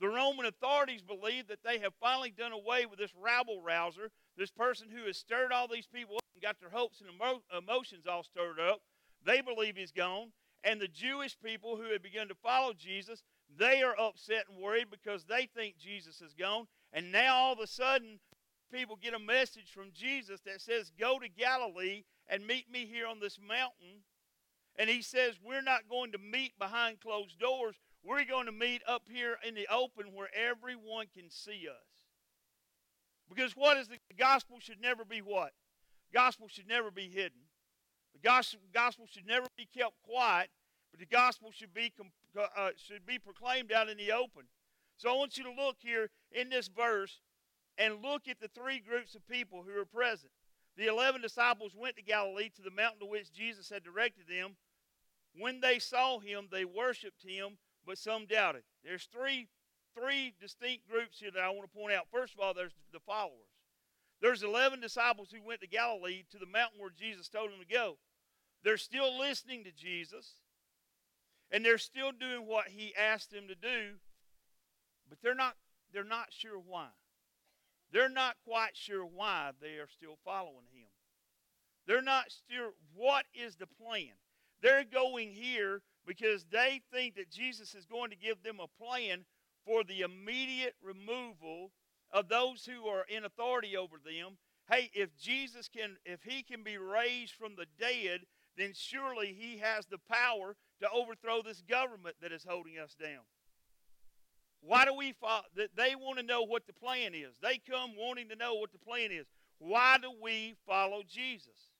The 0.00 0.08
Roman 0.08 0.46
authorities 0.46 1.02
believe 1.02 1.48
that 1.48 1.64
they 1.64 1.78
have 1.80 1.92
finally 2.00 2.30
done 2.30 2.52
away 2.52 2.86
with 2.86 2.98
this 2.98 3.12
rabble 3.20 3.60
rouser, 3.62 4.10
this 4.36 4.50
person 4.50 4.88
who 4.94 5.06
has 5.06 5.16
stirred 5.16 5.52
all 5.52 5.66
these 5.66 5.86
people 5.86 6.16
up 6.16 6.24
and 6.34 6.42
got 6.42 6.60
their 6.60 6.70
hopes 6.70 7.00
and 7.00 7.10
emo- 7.10 7.42
emotions 7.56 8.06
all 8.06 8.22
stirred 8.22 8.60
up. 8.60 8.80
They 9.24 9.40
believe 9.40 9.76
he's 9.76 9.92
gone. 9.92 10.32
And 10.64 10.80
the 10.80 10.88
Jewish 10.88 11.36
people 11.38 11.76
who 11.76 11.92
had 11.92 12.02
begun 12.02 12.28
to 12.28 12.34
follow 12.34 12.72
Jesus, 12.72 13.22
they 13.56 13.82
are 13.82 13.98
upset 13.98 14.44
and 14.50 14.60
worried 14.60 14.88
because 14.90 15.24
they 15.24 15.48
think 15.54 15.78
Jesus 15.78 16.20
is 16.20 16.34
gone. 16.34 16.66
And 16.92 17.12
now 17.12 17.34
all 17.36 17.52
of 17.52 17.60
a 17.60 17.66
sudden, 17.66 18.18
people 18.72 18.96
get 19.00 19.14
a 19.14 19.18
message 19.18 19.70
from 19.72 19.90
Jesus 19.92 20.40
that 20.46 20.60
says, 20.60 20.92
Go 20.98 21.18
to 21.18 21.28
Galilee 21.28 22.04
and 22.28 22.46
meet 22.46 22.70
me 22.70 22.86
here 22.86 23.06
on 23.06 23.20
this 23.20 23.38
mountain. 23.38 24.02
And 24.76 24.90
he 24.90 25.02
says, 25.02 25.34
We're 25.42 25.62
not 25.62 25.88
going 25.88 26.12
to 26.12 26.18
meet 26.18 26.58
behind 26.58 27.00
closed 27.00 27.38
doors. 27.38 27.76
We're 28.04 28.24
going 28.24 28.46
to 28.46 28.52
meet 28.52 28.82
up 28.86 29.02
here 29.10 29.36
in 29.46 29.54
the 29.54 29.66
open 29.72 30.14
where 30.14 30.28
everyone 30.34 31.06
can 31.14 31.30
see 31.30 31.66
us. 31.68 31.88
Because 33.28 33.56
what 33.56 33.76
is 33.76 33.88
the, 33.88 33.98
gospel 34.18 34.58
should 34.60 34.80
never 34.80 35.04
be 35.04 35.18
what? 35.18 35.52
Gospel 36.12 36.48
should 36.48 36.68
never 36.68 36.90
be 36.90 37.08
hidden. 37.08 37.47
The 38.14 38.20
gospel, 38.72 39.06
should 39.06 39.26
never 39.26 39.46
be 39.56 39.66
kept 39.66 39.94
quiet, 40.02 40.50
but 40.90 41.00
the 41.00 41.06
gospel 41.06 41.50
should 41.52 41.72
be 41.72 41.92
uh, 42.36 42.70
should 42.76 43.06
be 43.06 43.18
proclaimed 43.18 43.72
out 43.72 43.88
in 43.88 43.96
the 43.96 44.12
open. 44.12 44.44
So 44.96 45.10
I 45.10 45.16
want 45.16 45.38
you 45.38 45.44
to 45.44 45.52
look 45.52 45.76
here 45.78 46.10
in 46.32 46.48
this 46.48 46.68
verse 46.68 47.20
and 47.76 48.02
look 48.02 48.28
at 48.28 48.40
the 48.40 48.48
three 48.48 48.80
groups 48.80 49.14
of 49.14 49.26
people 49.28 49.62
who 49.62 49.80
are 49.80 49.84
present. 49.84 50.32
The 50.76 50.86
eleven 50.86 51.20
disciples 51.20 51.72
went 51.76 51.96
to 51.96 52.02
Galilee 52.02 52.50
to 52.56 52.62
the 52.62 52.70
mountain 52.70 53.00
to 53.00 53.06
which 53.06 53.32
Jesus 53.32 53.70
had 53.70 53.84
directed 53.84 54.26
them. 54.28 54.56
When 55.36 55.60
they 55.60 55.78
saw 55.78 56.18
him, 56.18 56.48
they 56.50 56.64
worshiped 56.64 57.22
him, 57.22 57.58
but 57.86 57.98
some 57.98 58.26
doubted. 58.26 58.62
There's 58.84 59.08
three, 59.12 59.48
three 59.94 60.34
distinct 60.40 60.88
groups 60.88 61.20
here 61.20 61.30
that 61.30 61.42
I 61.42 61.50
want 61.50 61.70
to 61.70 61.78
point 61.78 61.94
out. 61.94 62.06
First 62.12 62.34
of 62.34 62.40
all, 62.40 62.54
there's 62.54 62.74
the 62.92 63.00
followers. 63.00 63.47
There's 64.20 64.42
11 64.42 64.80
disciples 64.80 65.30
who 65.30 65.46
went 65.46 65.60
to 65.60 65.68
Galilee 65.68 66.24
to 66.30 66.38
the 66.38 66.46
mountain 66.46 66.80
where 66.80 66.90
Jesus 66.90 67.28
told 67.28 67.50
them 67.50 67.60
to 67.60 67.72
go. 67.72 67.98
They're 68.64 68.76
still 68.76 69.16
listening 69.18 69.64
to 69.64 69.72
Jesus, 69.72 70.34
and 71.50 71.64
they're 71.64 71.78
still 71.78 72.10
doing 72.10 72.46
what 72.46 72.68
he 72.68 72.94
asked 72.96 73.30
them 73.30 73.46
to 73.46 73.54
do, 73.54 73.94
but 75.08 75.18
they're 75.22 75.34
not, 75.34 75.54
they're 75.92 76.02
not 76.02 76.28
sure 76.30 76.58
why. 76.58 76.88
They're 77.92 78.08
not 78.08 78.36
quite 78.44 78.76
sure 78.76 79.04
why 79.06 79.52
they 79.60 79.78
are 79.78 79.88
still 79.88 80.18
following 80.24 80.66
him. 80.72 80.88
They're 81.86 82.02
not 82.02 82.26
sure 82.50 82.72
what 82.94 83.24
is 83.32 83.56
the 83.56 83.66
plan. 83.66 84.12
They're 84.60 84.84
going 84.84 85.30
here 85.30 85.80
because 86.06 86.44
they 86.50 86.82
think 86.92 87.14
that 87.14 87.30
Jesus 87.30 87.74
is 87.74 87.86
going 87.86 88.10
to 88.10 88.16
give 88.16 88.42
them 88.42 88.58
a 88.60 88.84
plan 88.84 89.24
for 89.64 89.84
the 89.84 90.00
immediate 90.00 90.74
removal 90.82 91.70
of 92.12 92.28
those 92.28 92.64
who 92.64 92.86
are 92.86 93.04
in 93.08 93.24
authority 93.24 93.76
over 93.76 93.96
them. 94.04 94.36
Hey, 94.70 94.90
if 94.94 95.16
Jesus 95.16 95.68
can, 95.68 95.96
if 96.04 96.22
he 96.22 96.42
can 96.42 96.62
be 96.62 96.76
raised 96.76 97.34
from 97.34 97.54
the 97.56 97.66
dead, 97.78 98.20
then 98.56 98.72
surely 98.74 99.36
he 99.38 99.58
has 99.58 99.86
the 99.86 99.98
power 100.10 100.56
to 100.80 100.90
overthrow 100.90 101.42
this 101.42 101.62
government 101.62 102.16
that 102.20 102.32
is 102.32 102.44
holding 102.46 102.78
us 102.78 102.94
down. 103.00 103.22
Why 104.60 104.84
do 104.84 104.94
we 104.94 105.12
follow? 105.12 105.44
They 105.54 105.94
want 105.94 106.18
to 106.18 106.24
know 106.24 106.42
what 106.42 106.66
the 106.66 106.72
plan 106.72 107.14
is. 107.14 107.34
They 107.40 107.60
come 107.70 107.92
wanting 107.96 108.28
to 108.30 108.36
know 108.36 108.54
what 108.54 108.72
the 108.72 108.78
plan 108.78 109.10
is. 109.12 109.26
Why 109.58 109.98
do 110.00 110.10
we 110.22 110.54
follow 110.66 111.02
Jesus? 111.08 111.72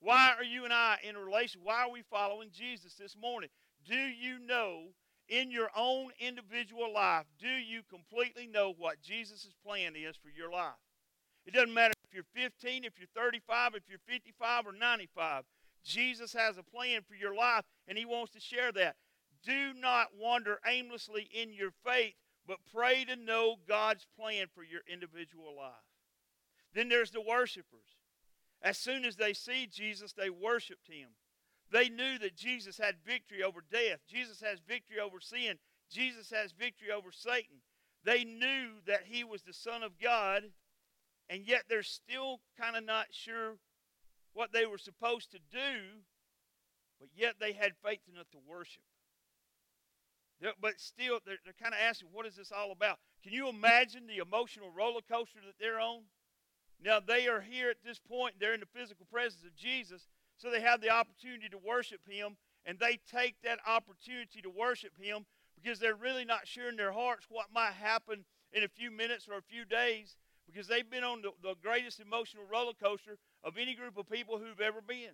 Why 0.00 0.32
are 0.36 0.44
you 0.44 0.64
and 0.64 0.72
I 0.72 0.98
in 1.02 1.16
a 1.16 1.20
relation? 1.20 1.60
Why 1.62 1.82
are 1.82 1.90
we 1.90 2.02
following 2.10 2.50
Jesus 2.52 2.94
this 2.94 3.16
morning? 3.20 3.50
Do 3.86 3.96
you 3.96 4.38
know 4.38 4.88
in 5.30 5.50
your 5.50 5.70
own 5.76 6.10
individual 6.18 6.92
life, 6.92 7.24
do 7.38 7.48
you 7.48 7.82
completely 7.88 8.46
know 8.46 8.74
what 8.76 9.00
Jesus' 9.00 9.54
plan 9.64 9.94
is 9.96 10.16
for 10.16 10.28
your 10.28 10.50
life? 10.50 10.74
It 11.46 11.54
doesn't 11.54 11.72
matter 11.72 11.94
if 12.04 12.12
you're 12.12 12.24
15, 12.34 12.84
if 12.84 12.98
you're 12.98 13.08
35, 13.14 13.76
if 13.76 13.84
you're 13.88 13.98
55 14.06 14.66
or 14.66 14.72
95. 14.72 15.44
Jesus 15.84 16.32
has 16.34 16.58
a 16.58 16.62
plan 16.62 17.02
for 17.08 17.14
your 17.14 17.34
life, 17.34 17.64
and 17.88 17.96
He 17.96 18.04
wants 18.04 18.32
to 18.32 18.40
share 18.40 18.72
that. 18.72 18.96
Do 19.42 19.72
not 19.72 20.08
wander 20.18 20.58
aimlessly 20.66 21.28
in 21.32 21.54
your 21.54 21.70
faith, 21.84 22.14
but 22.46 22.58
pray 22.74 23.04
to 23.04 23.16
know 23.16 23.56
God's 23.66 24.06
plan 24.18 24.46
for 24.52 24.62
your 24.62 24.82
individual 24.92 25.56
life. 25.56 25.72
Then 26.74 26.88
there's 26.88 27.12
the 27.12 27.22
worshipers. 27.22 27.96
As 28.62 28.76
soon 28.76 29.04
as 29.04 29.16
they 29.16 29.32
see 29.32 29.66
Jesus, 29.72 30.12
they 30.12 30.28
worshiped 30.28 30.88
Him. 30.88 31.08
They 31.72 31.88
knew 31.88 32.18
that 32.18 32.36
Jesus 32.36 32.78
had 32.78 32.96
victory 33.06 33.42
over 33.42 33.62
death. 33.70 34.00
Jesus 34.08 34.40
has 34.40 34.58
victory 34.66 34.98
over 34.98 35.20
sin. 35.20 35.58
Jesus 35.90 36.30
has 36.30 36.52
victory 36.52 36.90
over 36.90 37.10
Satan. 37.12 37.62
They 38.04 38.24
knew 38.24 38.80
that 38.86 39.04
he 39.04 39.24
was 39.24 39.42
the 39.42 39.52
Son 39.52 39.82
of 39.82 40.00
God, 40.02 40.42
and 41.28 41.46
yet 41.46 41.64
they're 41.68 41.82
still 41.82 42.40
kind 42.58 42.76
of 42.76 42.84
not 42.84 43.06
sure 43.10 43.56
what 44.32 44.52
they 44.52 44.66
were 44.66 44.78
supposed 44.78 45.30
to 45.32 45.38
do, 45.50 46.00
but 46.98 47.08
yet 47.14 47.34
they 47.40 47.52
had 47.52 47.72
faith 47.84 48.00
enough 48.12 48.30
to 48.30 48.38
worship. 48.46 48.82
They're, 50.40 50.52
but 50.60 50.80
still, 50.80 51.18
they're, 51.26 51.38
they're 51.44 51.54
kind 51.60 51.74
of 51.74 51.80
asking, 51.80 52.08
what 52.12 52.26
is 52.26 52.36
this 52.36 52.52
all 52.52 52.72
about? 52.72 52.98
Can 53.22 53.32
you 53.32 53.48
imagine 53.48 54.06
the 54.06 54.22
emotional 54.22 54.70
roller 54.74 55.02
coaster 55.10 55.40
that 55.44 55.58
they're 55.60 55.80
on? 55.80 56.02
Now, 56.82 56.98
they 57.00 57.28
are 57.28 57.42
here 57.42 57.68
at 57.68 57.84
this 57.84 57.98
point, 57.98 58.36
they're 58.40 58.54
in 58.54 58.60
the 58.60 58.78
physical 58.78 59.06
presence 59.12 59.44
of 59.44 59.54
Jesus, 59.54 60.08
so 60.40 60.50
they 60.50 60.60
have 60.62 60.80
the 60.80 60.90
opportunity 60.90 61.48
to 61.50 61.58
worship 61.58 62.00
Him, 62.08 62.36
and 62.64 62.78
they 62.78 62.98
take 63.10 63.36
that 63.42 63.58
opportunity 63.66 64.40
to 64.42 64.48
worship 64.50 64.92
Him 64.98 65.26
because 65.62 65.78
they're 65.78 65.94
really 65.94 66.24
not 66.24 66.46
sure 66.46 66.68
in 66.68 66.76
their 66.76 66.92
hearts 66.92 67.26
what 67.28 67.52
might 67.52 67.72
happen 67.72 68.24
in 68.52 68.64
a 68.64 68.68
few 68.68 68.90
minutes 68.90 69.28
or 69.28 69.36
a 69.36 69.42
few 69.42 69.64
days 69.64 70.16
because 70.46 70.66
they've 70.66 70.90
been 70.90 71.04
on 71.04 71.22
the, 71.22 71.30
the 71.42 71.54
greatest 71.62 72.00
emotional 72.00 72.44
roller 72.50 72.72
coaster 72.82 73.18
of 73.44 73.58
any 73.58 73.74
group 73.74 73.98
of 73.98 74.08
people 74.08 74.38
who've 74.38 74.60
ever 74.60 74.80
been. 74.80 75.12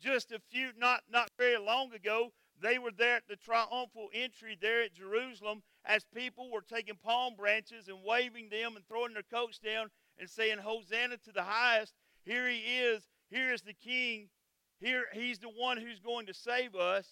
Just 0.00 0.30
a 0.30 0.38
few, 0.50 0.68
not, 0.78 1.00
not 1.10 1.30
very 1.36 1.58
long 1.58 1.92
ago, 1.92 2.32
they 2.60 2.78
were 2.78 2.92
there 2.96 3.16
at 3.16 3.28
the 3.28 3.36
triumphal 3.36 4.08
entry 4.14 4.56
there 4.60 4.82
at 4.82 4.94
Jerusalem 4.94 5.62
as 5.84 6.04
people 6.14 6.50
were 6.50 6.62
taking 6.62 6.94
palm 6.94 7.34
branches 7.36 7.88
and 7.88 7.98
waving 8.04 8.48
them 8.48 8.76
and 8.76 8.86
throwing 8.86 9.14
their 9.14 9.22
coats 9.22 9.58
down 9.58 9.88
and 10.18 10.30
saying, 10.30 10.58
Hosanna 10.58 11.16
to 11.18 11.32
the 11.32 11.42
highest. 11.42 11.94
Here 12.24 12.48
he 12.48 12.58
is. 12.58 13.06
Here 13.30 13.52
is 13.52 13.62
the 13.62 13.74
king. 13.74 14.28
Here 14.80 15.04
he's 15.12 15.38
the 15.38 15.48
one 15.48 15.76
who's 15.76 16.00
going 16.00 16.26
to 16.26 16.34
save 16.34 16.74
us. 16.74 17.06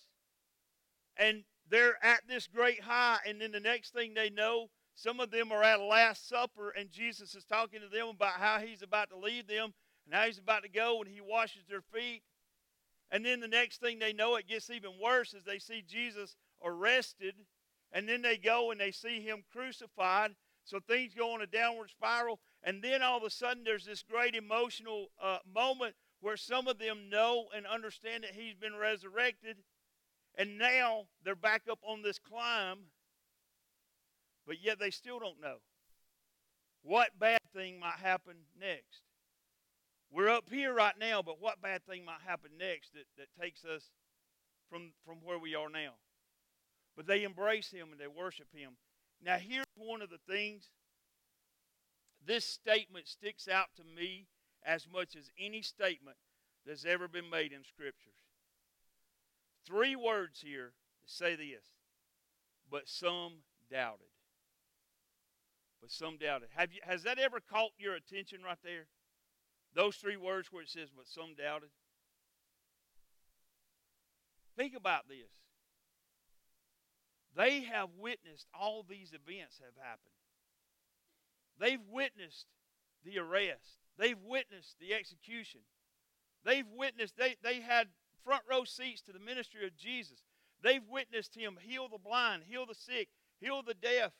And 1.16 1.44
they're 1.68 2.02
at 2.04 2.20
this 2.28 2.46
great 2.46 2.80
high. 2.82 3.18
And 3.26 3.40
then 3.40 3.52
the 3.52 3.60
next 3.60 3.92
thing 3.92 4.14
they 4.14 4.30
know, 4.30 4.68
some 4.94 5.20
of 5.20 5.30
them 5.30 5.52
are 5.52 5.62
at 5.62 5.80
a 5.80 5.84
Last 5.84 6.28
Supper, 6.28 6.70
and 6.70 6.90
Jesus 6.90 7.34
is 7.34 7.44
talking 7.44 7.80
to 7.80 7.88
them 7.88 8.08
about 8.08 8.40
how 8.40 8.58
he's 8.60 8.82
about 8.82 9.10
to 9.10 9.18
leave 9.18 9.46
them 9.46 9.74
and 10.06 10.14
how 10.14 10.24
he's 10.24 10.38
about 10.38 10.62
to 10.62 10.70
go, 10.70 11.00
and 11.00 11.08
he 11.08 11.20
washes 11.20 11.64
their 11.68 11.82
feet. 11.82 12.22
And 13.10 13.24
then 13.24 13.40
the 13.40 13.48
next 13.48 13.80
thing 13.80 13.98
they 13.98 14.12
know, 14.12 14.36
it 14.36 14.48
gets 14.48 14.70
even 14.70 14.92
worse 15.02 15.34
as 15.34 15.44
they 15.44 15.58
see 15.58 15.84
Jesus 15.86 16.36
arrested. 16.64 17.34
And 17.92 18.08
then 18.08 18.22
they 18.22 18.36
go 18.36 18.70
and 18.70 18.80
they 18.80 18.90
see 18.90 19.20
him 19.20 19.44
crucified. 19.52 20.32
So 20.64 20.80
things 20.80 21.14
go 21.14 21.32
on 21.32 21.42
a 21.42 21.46
downward 21.46 21.90
spiral. 21.90 22.40
And 22.64 22.82
then 22.82 23.02
all 23.02 23.18
of 23.18 23.22
a 23.22 23.30
sudden, 23.30 23.62
there's 23.64 23.84
this 23.84 24.02
great 24.02 24.34
emotional 24.34 25.08
uh, 25.22 25.38
moment 25.54 25.94
where 26.20 26.36
some 26.36 26.66
of 26.66 26.78
them 26.78 27.08
know 27.10 27.46
and 27.54 27.66
understand 27.66 28.24
that 28.24 28.32
he's 28.34 28.54
been 28.54 28.76
resurrected. 28.76 29.56
And 30.38 30.58
now 30.58 31.04
they're 31.24 31.34
back 31.34 31.62
up 31.70 31.78
on 31.82 32.02
this 32.02 32.18
climb. 32.18 32.78
But 34.46 34.62
yet 34.62 34.78
they 34.78 34.90
still 34.90 35.18
don't 35.18 35.40
know 35.40 35.56
what 36.82 37.18
bad 37.18 37.40
thing 37.52 37.80
might 37.80 37.98
happen 38.00 38.36
next. 38.60 39.02
We're 40.12 40.28
up 40.28 40.48
here 40.48 40.72
right 40.72 40.94
now, 40.98 41.20
but 41.20 41.40
what 41.40 41.60
bad 41.60 41.84
thing 41.84 42.04
might 42.04 42.20
happen 42.24 42.52
next 42.58 42.92
that, 42.94 43.06
that 43.18 43.42
takes 43.42 43.64
us 43.64 43.90
from, 44.70 44.92
from 45.04 45.16
where 45.24 45.38
we 45.38 45.56
are 45.56 45.68
now? 45.68 45.94
But 46.96 47.06
they 47.06 47.24
embrace 47.24 47.70
him 47.70 47.88
and 47.90 48.00
they 48.00 48.06
worship 48.06 48.46
him. 48.54 48.76
Now, 49.22 49.36
here's 49.36 49.66
one 49.76 50.00
of 50.00 50.10
the 50.10 50.20
things 50.28 50.68
this 52.24 52.44
statement 52.44 53.08
sticks 53.08 53.48
out 53.48 53.68
to 53.76 53.82
me 53.84 54.26
as 54.66 54.86
much 54.92 55.14
as 55.16 55.30
any 55.38 55.62
statement 55.62 56.16
that's 56.66 56.84
ever 56.84 57.06
been 57.06 57.30
made 57.30 57.52
in 57.52 57.62
scriptures. 57.64 58.12
Three 59.64 59.96
words 59.96 60.40
here 60.44 60.72
say 61.06 61.36
this, 61.36 61.64
but 62.70 62.88
some 62.88 63.34
doubted. 63.70 64.08
But 65.80 65.90
some 65.90 66.18
doubted. 66.18 66.48
Have 66.56 66.72
you, 66.72 66.80
has 66.82 67.04
that 67.04 67.18
ever 67.18 67.38
caught 67.40 67.70
your 67.78 67.94
attention 67.94 68.40
right 68.44 68.58
there? 68.64 68.86
Those 69.74 69.96
three 69.96 70.16
words 70.16 70.48
where 70.50 70.62
it 70.62 70.68
says, 70.68 70.88
but 70.94 71.06
some 71.06 71.34
doubted. 71.36 71.68
Think 74.56 74.74
about 74.74 75.08
this. 75.08 75.30
They 77.36 77.60
have 77.60 77.90
witnessed 77.98 78.46
all 78.58 78.84
these 78.88 79.12
events 79.12 79.60
have 79.62 79.76
happened. 79.76 80.16
They've 81.60 81.86
witnessed 81.92 82.46
the 83.04 83.18
arrest. 83.18 83.85
They've 83.98 84.20
witnessed 84.22 84.76
the 84.80 84.94
execution. 84.94 85.60
They've 86.44 86.68
witnessed, 86.76 87.16
they, 87.16 87.36
they 87.42 87.60
had 87.60 87.88
front 88.24 88.42
row 88.48 88.64
seats 88.64 89.02
to 89.02 89.12
the 89.12 89.18
ministry 89.18 89.66
of 89.66 89.76
Jesus. 89.76 90.22
They've 90.62 90.86
witnessed 90.88 91.34
him 91.34 91.58
heal 91.60 91.88
the 91.88 91.98
blind, 91.98 92.42
heal 92.48 92.66
the 92.66 92.74
sick, 92.74 93.08
heal 93.40 93.62
the 93.62 93.74
deaf. 93.74 94.12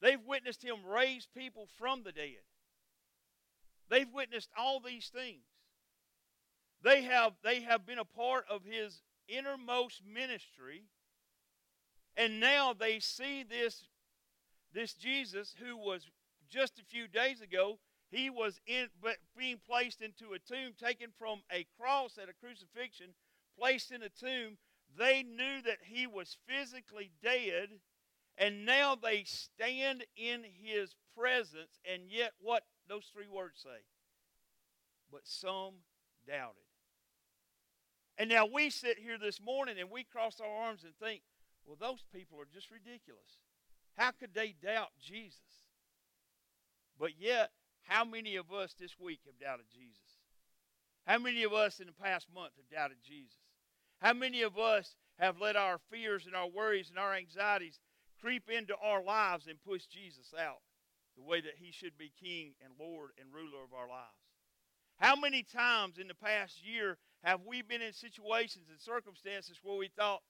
They've 0.00 0.22
witnessed 0.24 0.62
him 0.62 0.86
raise 0.86 1.26
people 1.36 1.68
from 1.78 2.02
the 2.02 2.12
dead. 2.12 2.44
They've 3.90 4.10
witnessed 4.12 4.50
all 4.56 4.80
these 4.80 5.08
things. 5.08 5.44
They 6.82 7.02
have, 7.02 7.32
they 7.42 7.62
have 7.62 7.84
been 7.84 7.98
a 7.98 8.04
part 8.04 8.44
of 8.48 8.62
his 8.64 9.02
innermost 9.28 10.02
ministry. 10.04 10.84
And 12.16 12.40
now 12.40 12.72
they 12.72 13.00
see 13.00 13.42
this, 13.42 13.84
this 14.72 14.94
Jesus 14.94 15.54
who 15.58 15.76
was 15.76 16.06
just 16.48 16.78
a 16.78 16.84
few 16.84 17.08
days 17.08 17.40
ago, 17.40 17.78
he 18.10 18.30
was 18.30 18.60
in, 18.66 18.88
being 19.36 19.60
placed 19.66 20.00
into 20.00 20.32
a 20.32 20.38
tomb, 20.38 20.72
taken 20.78 21.10
from 21.18 21.40
a 21.52 21.66
cross 21.78 22.18
at 22.20 22.28
a 22.28 22.32
crucifixion, 22.32 23.08
placed 23.58 23.90
in 23.90 24.02
a 24.02 24.08
tomb. 24.08 24.56
They 24.96 25.22
knew 25.22 25.60
that 25.66 25.78
he 25.82 26.06
was 26.06 26.38
physically 26.46 27.10
dead, 27.22 27.68
and 28.38 28.64
now 28.64 28.94
they 28.94 29.24
stand 29.24 30.04
in 30.16 30.44
his 30.62 30.94
presence, 31.16 31.78
and 31.84 32.02
yet 32.08 32.32
what 32.40 32.64
those 32.88 33.10
three 33.12 33.28
words 33.28 33.60
say? 33.62 33.84
But 35.12 35.22
some 35.24 35.74
doubted. 36.26 36.62
And 38.16 38.28
now 38.28 38.46
we 38.46 38.70
sit 38.70 38.98
here 38.98 39.18
this 39.18 39.40
morning 39.40 39.76
and 39.78 39.90
we 39.90 40.02
cross 40.02 40.40
our 40.40 40.66
arms 40.66 40.82
and 40.82 40.92
think, 40.96 41.22
well, 41.64 41.76
those 41.78 42.02
people 42.12 42.40
are 42.40 42.48
just 42.52 42.70
ridiculous. 42.70 43.38
How 43.96 44.10
could 44.10 44.34
they 44.34 44.54
doubt 44.60 44.88
Jesus? 45.00 45.38
But 46.98 47.12
yet, 47.18 47.50
how 47.88 48.04
many 48.04 48.36
of 48.36 48.52
us 48.52 48.74
this 48.78 48.94
week 49.00 49.20
have 49.24 49.38
doubted 49.40 49.64
Jesus? 49.72 50.20
How 51.06 51.18
many 51.18 51.42
of 51.42 51.54
us 51.54 51.80
in 51.80 51.86
the 51.86 51.92
past 51.92 52.26
month 52.34 52.52
have 52.56 52.68
doubted 52.68 52.98
Jesus? 53.02 53.40
How 54.00 54.12
many 54.12 54.42
of 54.42 54.58
us 54.58 54.94
have 55.18 55.40
let 55.40 55.56
our 55.56 55.78
fears 55.90 56.26
and 56.26 56.36
our 56.36 56.46
worries 56.46 56.90
and 56.90 56.98
our 56.98 57.14
anxieties 57.14 57.80
creep 58.20 58.50
into 58.50 58.74
our 58.76 59.02
lives 59.02 59.46
and 59.46 59.58
push 59.64 59.86
Jesus 59.86 60.34
out 60.38 60.60
the 61.16 61.22
way 61.22 61.40
that 61.40 61.56
he 61.56 61.72
should 61.72 61.96
be 61.96 62.12
king 62.22 62.52
and 62.62 62.74
Lord 62.78 63.10
and 63.18 63.32
ruler 63.32 63.64
of 63.64 63.72
our 63.72 63.88
lives? 63.88 64.20
How 64.98 65.16
many 65.16 65.42
times 65.42 65.96
in 65.98 66.08
the 66.08 66.14
past 66.14 66.62
year 66.62 66.98
have 67.24 67.40
we 67.46 67.62
been 67.62 67.80
in 67.80 67.94
situations 67.94 68.66
and 68.68 68.78
circumstances 68.78 69.56
where 69.62 69.78
we 69.78 69.88
thought 69.96 70.20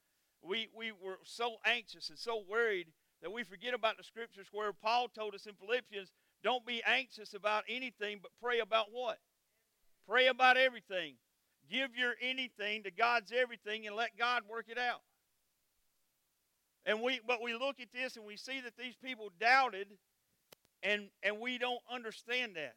we, 0.42 0.68
we 0.76 0.92
were 0.92 1.18
so 1.24 1.56
anxious 1.64 2.08
and 2.08 2.18
so 2.18 2.44
worried 2.48 2.86
that 3.20 3.32
we 3.32 3.42
forget 3.42 3.74
about 3.74 3.96
the 3.96 4.04
scriptures 4.04 4.46
where 4.52 4.72
Paul 4.72 5.08
told 5.08 5.34
us 5.34 5.46
in 5.46 5.54
Philippians 5.54 6.12
don't 6.42 6.64
be 6.64 6.82
anxious 6.86 7.34
about 7.34 7.64
anything, 7.68 8.20
but 8.22 8.30
pray 8.40 8.60
about 8.60 8.86
what? 8.92 9.18
Pray 10.06 10.28
about 10.28 10.56
everything. 10.56 11.14
Give 11.70 11.94
your 11.96 12.14
anything 12.22 12.84
to 12.84 12.90
God's 12.90 13.32
everything 13.32 13.86
and 13.86 13.94
let 13.94 14.16
God 14.16 14.42
work 14.48 14.66
it 14.68 14.78
out. 14.78 15.02
And 16.86 17.02
we 17.02 17.20
but 17.26 17.42
we 17.42 17.54
look 17.54 17.80
at 17.80 17.92
this 17.92 18.16
and 18.16 18.24
we 18.24 18.36
see 18.36 18.60
that 18.60 18.76
these 18.78 18.96
people 18.96 19.30
doubted 19.38 19.88
and 20.82 21.08
and 21.22 21.40
we 21.40 21.58
don't 21.58 21.82
understand 21.92 22.56
that. 22.56 22.76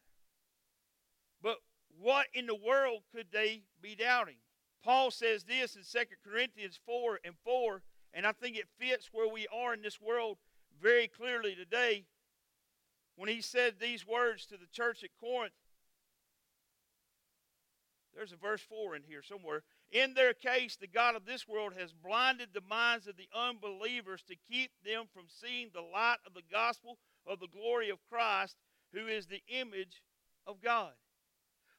But 1.42 1.56
what 2.00 2.26
in 2.34 2.46
the 2.46 2.54
world 2.54 3.02
could 3.14 3.28
they 3.32 3.62
be 3.80 3.94
doubting? 3.94 4.36
Paul 4.84 5.10
says 5.10 5.44
this 5.44 5.76
in 5.76 5.82
2 5.82 6.06
Corinthians 6.28 6.78
4 6.84 7.20
and 7.24 7.34
4, 7.44 7.82
and 8.12 8.26
I 8.26 8.32
think 8.32 8.56
it 8.56 8.66
fits 8.78 9.10
where 9.12 9.32
we 9.32 9.46
are 9.46 9.72
in 9.72 9.80
this 9.80 10.00
world 10.00 10.38
very 10.80 11.06
clearly 11.06 11.54
today 11.54 12.04
when 13.16 13.28
he 13.28 13.40
said 13.40 13.74
these 13.78 14.06
words 14.06 14.46
to 14.46 14.56
the 14.56 14.66
church 14.72 15.02
at 15.04 15.10
Corinth. 15.20 15.52
There's 18.14 18.32
a 18.32 18.36
verse 18.36 18.60
4 18.60 18.96
in 18.96 19.02
here 19.02 19.22
somewhere. 19.22 19.62
In 19.90 20.14
their 20.14 20.34
case, 20.34 20.76
the 20.76 20.86
God 20.86 21.16
of 21.16 21.24
this 21.24 21.48
world 21.48 21.72
has 21.78 21.92
blinded 21.92 22.48
the 22.52 22.62
minds 22.68 23.06
of 23.06 23.16
the 23.16 23.28
unbelievers 23.34 24.22
to 24.28 24.36
keep 24.50 24.70
them 24.84 25.04
from 25.12 25.24
seeing 25.28 25.70
the 25.72 25.80
light 25.80 26.18
of 26.26 26.34
the 26.34 26.42
gospel 26.50 26.98
of 27.26 27.40
the 27.40 27.48
glory 27.48 27.90
of 27.90 27.98
Christ, 28.10 28.56
who 28.92 29.06
is 29.06 29.26
the 29.26 29.42
image 29.48 30.02
of 30.46 30.60
God. 30.62 30.92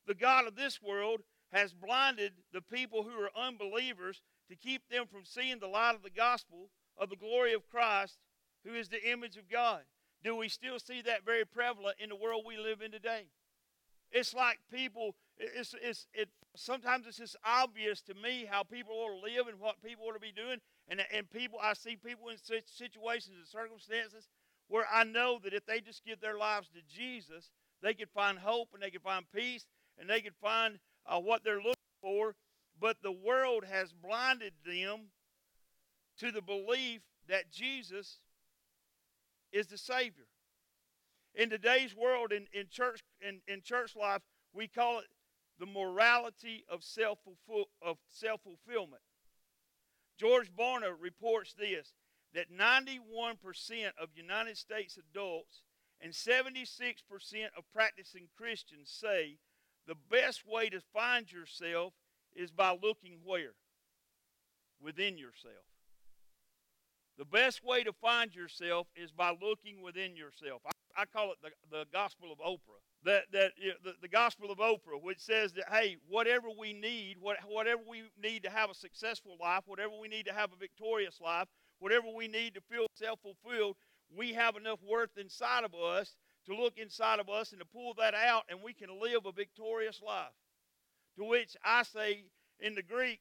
The 0.07 0.15
God 0.15 0.47
of 0.47 0.55
this 0.55 0.81
world 0.81 1.21
has 1.51 1.73
blinded 1.73 2.33
the 2.51 2.61
people 2.61 3.03
who 3.03 3.11
are 3.11 3.47
unbelievers 3.47 4.21
to 4.49 4.55
keep 4.55 4.89
them 4.89 5.05
from 5.11 5.23
seeing 5.23 5.59
the 5.59 5.67
light 5.67 5.95
of 5.95 6.03
the 6.03 6.09
gospel 6.09 6.69
of 6.97 7.09
the 7.09 7.15
glory 7.15 7.53
of 7.53 7.69
Christ, 7.69 8.17
who 8.65 8.73
is 8.73 8.89
the 8.89 9.11
image 9.11 9.37
of 9.37 9.49
God. 9.49 9.81
Do 10.23 10.35
we 10.35 10.47
still 10.47 10.79
see 10.79 11.01
that 11.01 11.25
very 11.25 11.45
prevalent 11.45 11.97
in 11.99 12.09
the 12.09 12.15
world 12.15 12.43
we 12.47 12.57
live 12.57 12.81
in 12.81 12.91
today? 12.91 13.25
It's 14.11 14.33
like 14.33 14.59
people, 14.71 15.15
it's, 15.37 15.75
it's, 15.81 16.07
it, 16.13 16.29
sometimes 16.55 17.07
it's 17.07 17.17
just 17.17 17.35
obvious 17.43 18.01
to 18.03 18.13
me 18.13 18.47
how 18.49 18.63
people 18.63 18.93
ought 18.93 19.19
to 19.19 19.35
live 19.35 19.47
and 19.47 19.59
what 19.59 19.81
people 19.83 20.05
ought 20.05 20.13
to 20.13 20.19
be 20.19 20.31
doing. 20.31 20.59
And, 20.87 21.01
and 21.13 21.29
people, 21.29 21.59
I 21.61 21.73
see 21.73 21.95
people 21.95 22.29
in 22.29 22.37
situations 22.37 23.35
and 23.37 23.47
circumstances 23.47 24.29
where 24.67 24.85
I 24.91 25.03
know 25.03 25.39
that 25.43 25.53
if 25.53 25.65
they 25.65 25.81
just 25.81 26.05
give 26.05 26.21
their 26.21 26.37
lives 26.37 26.69
to 26.69 26.81
Jesus, 26.87 27.49
they 27.81 27.93
could 27.93 28.09
find 28.09 28.39
hope 28.39 28.69
and 28.73 28.81
they 28.81 28.91
could 28.91 29.01
find 29.01 29.25
peace 29.35 29.65
and 29.99 30.09
they 30.09 30.21
could 30.21 30.35
find 30.41 30.79
uh, 31.05 31.19
what 31.19 31.43
they're 31.43 31.57
looking 31.57 31.73
for. 32.01 32.35
But 32.79 32.97
the 33.01 33.11
world 33.11 33.65
has 33.69 33.93
blinded 33.93 34.53
them 34.65 35.09
to 36.19 36.31
the 36.31 36.41
belief 36.41 37.01
that 37.27 37.51
Jesus 37.51 38.19
is 39.53 39.67
the 39.67 39.77
Savior. 39.77 40.25
In 41.35 41.49
today's 41.49 41.95
world, 41.95 42.31
in, 42.33 42.47
in 42.53 42.67
church 42.69 43.01
in, 43.21 43.39
in 43.47 43.61
church 43.61 43.95
life, 43.95 44.21
we 44.53 44.67
call 44.67 44.99
it 44.99 45.05
the 45.59 45.65
morality 45.65 46.65
of 46.69 46.83
self 46.83 47.19
of 47.81 47.97
self 48.09 48.41
fulfillment. 48.41 49.01
George 50.19 50.51
Barna 50.53 50.93
reports 50.99 51.53
this 51.53 51.93
that 52.33 52.51
91% 52.51 53.37
of 54.01 54.09
United 54.15 54.57
States 54.57 54.97
adults 54.97 55.61
and 56.01 56.11
76% 56.11 56.65
of 57.57 57.63
practicing 57.71 58.27
Christians 58.35 58.89
say 58.91 59.37
the 59.87 59.95
best 60.09 60.43
way 60.47 60.69
to 60.69 60.81
find 60.93 61.31
yourself 61.31 61.93
is 62.35 62.51
by 62.51 62.71
looking 62.71 63.19
where? 63.23 63.53
Within 64.81 65.17
yourself. 65.17 65.72
The 67.17 67.25
best 67.25 67.63
way 67.63 67.83
to 67.83 67.93
find 67.93 68.33
yourself 68.33 68.87
is 68.95 69.11
by 69.11 69.35
looking 69.41 69.81
within 69.83 70.15
yourself. 70.15 70.61
I, 70.65 71.03
I 71.03 71.05
call 71.05 71.31
it 71.31 71.37
the, 71.41 71.49
the 71.69 71.85
gospel 71.91 72.31
of 72.31 72.39
Oprah. 72.39 72.81
That, 73.05 73.23
that 73.33 73.51
the, 73.83 73.93
the 74.01 74.07
gospel 74.07 74.49
of 74.49 74.57
Oprah, 74.59 75.01
which 75.01 75.19
says 75.19 75.51
that, 75.53 75.65
hey, 75.69 75.97
whatever 76.07 76.47
we 76.57 76.73
need, 76.73 77.17
what, 77.19 77.37
whatever 77.47 77.81
we 77.87 78.03
need 78.21 78.43
to 78.43 78.49
have 78.49 78.69
a 78.69 78.73
successful 78.73 79.37
life, 79.39 79.63
whatever 79.65 79.93
we 80.01 80.07
need 80.07 80.25
to 80.25 80.33
have 80.33 80.51
a 80.53 80.55
victorious 80.55 81.19
life, 81.21 81.47
whatever 81.79 82.07
we 82.15 82.27
need 82.27 82.55
to 82.55 82.61
feel 82.61 82.87
self 82.95 83.19
fulfilled, 83.21 83.75
we 84.15 84.33
have 84.33 84.55
enough 84.55 84.79
worth 84.81 85.17
inside 85.17 85.65
of 85.65 85.73
us 85.75 86.15
to 86.45 86.55
look 86.55 86.77
inside 86.77 87.19
of 87.19 87.29
us 87.29 87.51
and 87.51 87.59
to 87.59 87.65
pull 87.65 87.93
that 87.97 88.13
out, 88.13 88.43
and 88.49 88.59
we 88.63 88.73
can 88.73 88.89
live 89.01 89.25
a 89.25 89.31
victorious 89.31 90.01
life. 90.05 90.33
To 91.17 91.25
which 91.25 91.55
I 91.63 91.83
say 91.83 92.23
in 92.59 92.75
the 92.75 92.81
Greek, 92.81 93.19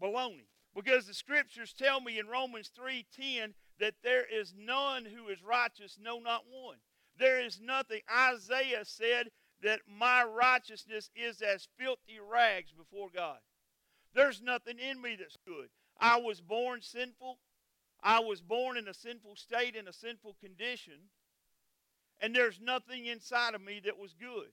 baloney. 0.00 0.46
Because 0.74 1.06
the 1.06 1.14
scriptures 1.14 1.72
tell 1.72 2.00
me 2.00 2.18
in 2.18 2.26
Romans 2.26 2.68
3:10 2.68 3.54
that 3.78 4.02
there 4.02 4.24
is 4.24 4.52
none 4.54 5.04
who 5.04 5.28
is 5.28 5.42
righteous, 5.42 5.98
no 5.98 6.18
not 6.18 6.46
one. 6.46 6.80
There 7.16 7.40
is 7.40 7.60
nothing. 7.60 8.02
Isaiah 8.10 8.84
said 8.84 9.30
that 9.60 9.86
my 9.86 10.24
righteousness 10.24 11.10
is 11.14 11.40
as 11.42 11.68
filthy 11.78 12.18
rags 12.18 12.72
before 12.72 13.08
God. 13.08 13.38
There's 14.12 14.42
nothing 14.42 14.78
in 14.78 15.00
me 15.00 15.16
that's 15.16 15.36
good. 15.46 15.70
I 15.98 16.18
was 16.18 16.40
born 16.40 16.82
sinful. 16.82 17.38
I 18.02 18.20
was 18.20 18.42
born 18.42 18.76
in 18.76 18.88
a 18.88 18.94
sinful 18.94 19.36
state, 19.36 19.76
in 19.76 19.88
a 19.88 19.92
sinful 19.92 20.34
condition. 20.34 21.10
And 22.20 22.34
there's 22.34 22.60
nothing 22.60 23.06
inside 23.06 23.54
of 23.54 23.62
me 23.62 23.80
that 23.84 23.98
was 23.98 24.14
good. 24.14 24.52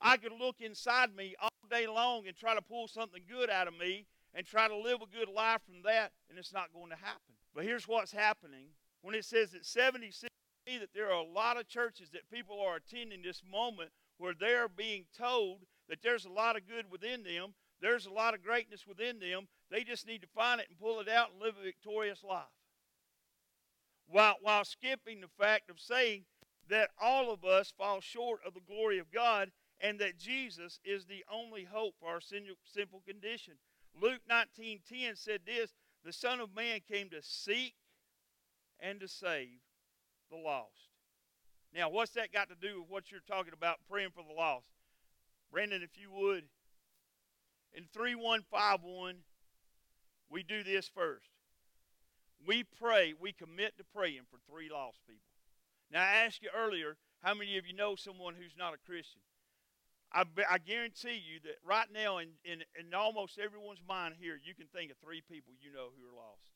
I 0.00 0.16
could 0.16 0.32
look 0.32 0.60
inside 0.60 1.14
me 1.14 1.34
all 1.40 1.50
day 1.70 1.86
long 1.86 2.26
and 2.26 2.36
try 2.36 2.54
to 2.54 2.62
pull 2.62 2.88
something 2.88 3.22
good 3.28 3.50
out 3.50 3.68
of 3.68 3.76
me, 3.76 4.06
and 4.34 4.46
try 4.46 4.68
to 4.68 4.76
live 4.76 5.00
a 5.00 5.16
good 5.16 5.28
life 5.28 5.62
from 5.64 5.82
that, 5.84 6.12
and 6.28 6.38
it's 6.38 6.52
not 6.52 6.72
going 6.72 6.90
to 6.90 6.96
happen. 6.96 7.34
But 7.54 7.64
here's 7.64 7.86
what's 7.86 8.12
happening 8.12 8.66
when 9.02 9.14
it 9.14 9.24
says 9.24 9.52
that 9.52 9.64
76 9.64 10.28
that 10.66 10.88
there 10.94 11.10
are 11.10 11.22
a 11.22 11.22
lot 11.22 11.58
of 11.58 11.68
churches 11.68 12.08
that 12.10 12.30
people 12.30 12.58
are 12.58 12.76
attending 12.76 13.22
this 13.22 13.42
moment 13.50 13.90
where 14.16 14.32
they're 14.38 14.68
being 14.68 15.04
told 15.16 15.58
that 15.88 15.98
there's 16.02 16.24
a 16.24 16.30
lot 16.30 16.56
of 16.56 16.66
good 16.66 16.90
within 16.90 17.22
them, 17.22 17.52
there's 17.80 18.06
a 18.06 18.10
lot 18.10 18.32
of 18.32 18.42
greatness 18.42 18.86
within 18.86 19.18
them. 19.18 19.46
They 19.70 19.84
just 19.84 20.06
need 20.06 20.22
to 20.22 20.28
find 20.28 20.60
it 20.60 20.68
and 20.70 20.78
pull 20.78 21.00
it 21.00 21.08
out 21.08 21.32
and 21.32 21.42
live 21.42 21.56
a 21.60 21.64
victorious 21.64 22.24
life. 22.24 22.44
While, 24.06 24.36
while 24.40 24.64
skipping 24.64 25.20
the 25.20 25.28
fact 25.38 25.68
of 25.68 25.78
saying 25.78 26.24
that 26.68 26.90
all 27.00 27.30
of 27.30 27.44
us 27.44 27.72
fall 27.76 28.00
short 28.00 28.40
of 28.46 28.54
the 28.54 28.60
glory 28.60 28.98
of 28.98 29.10
God 29.10 29.50
and 29.80 29.98
that 29.98 30.18
Jesus 30.18 30.80
is 30.84 31.04
the 31.04 31.24
only 31.30 31.64
hope 31.64 31.94
for 32.00 32.08
our 32.08 32.20
sinful 32.20 33.02
condition. 33.06 33.54
Luke 34.00 34.22
19:10 34.28 35.16
said 35.16 35.40
this, 35.46 35.74
the 36.04 36.12
Son 36.12 36.40
of 36.40 36.54
Man 36.54 36.80
came 36.80 37.08
to 37.10 37.22
seek 37.22 37.74
and 38.80 39.00
to 39.00 39.08
save 39.08 39.60
the 40.30 40.36
lost. 40.36 40.90
Now, 41.72 41.88
what's 41.88 42.12
that 42.12 42.32
got 42.32 42.48
to 42.50 42.54
do 42.54 42.80
with 42.80 42.90
what 42.90 43.10
you're 43.10 43.20
talking 43.26 43.52
about 43.52 43.78
praying 43.88 44.10
for 44.10 44.22
the 44.22 44.34
lost? 44.34 44.68
Brandon, 45.50 45.82
if 45.82 45.98
you 45.98 46.10
would, 46.10 46.44
in 47.72 47.84
3151, 47.92 49.16
we 50.30 50.42
do 50.42 50.62
this 50.62 50.88
first. 50.88 51.30
We 52.46 52.64
pray, 52.64 53.14
we 53.18 53.32
commit 53.32 53.76
to 53.78 53.84
praying 53.84 54.22
for 54.30 54.38
three 54.50 54.68
lost 54.68 55.00
people. 55.06 55.22
Now, 55.90 56.02
I 56.02 56.24
asked 56.26 56.42
you 56.42 56.50
earlier, 56.54 56.96
how 57.22 57.34
many 57.34 57.56
of 57.56 57.66
you 57.66 57.74
know 57.74 57.96
someone 57.96 58.34
who's 58.34 58.56
not 58.58 58.74
a 58.74 58.78
Christian? 58.78 59.20
I, 60.14 60.22
I 60.48 60.58
guarantee 60.62 61.18
you 61.18 61.42
that 61.42 61.58
right 61.66 61.90
now, 61.90 62.18
in, 62.18 62.30
in, 62.46 62.62
in 62.78 62.94
almost 62.94 63.36
everyone's 63.36 63.82
mind 63.82 64.14
here, 64.14 64.38
you 64.38 64.54
can 64.54 64.70
think 64.70 64.94
of 64.94 64.96
three 65.02 65.20
people 65.26 65.52
you 65.58 65.74
know 65.74 65.90
who 65.90 66.06
are 66.06 66.14
lost. 66.14 66.54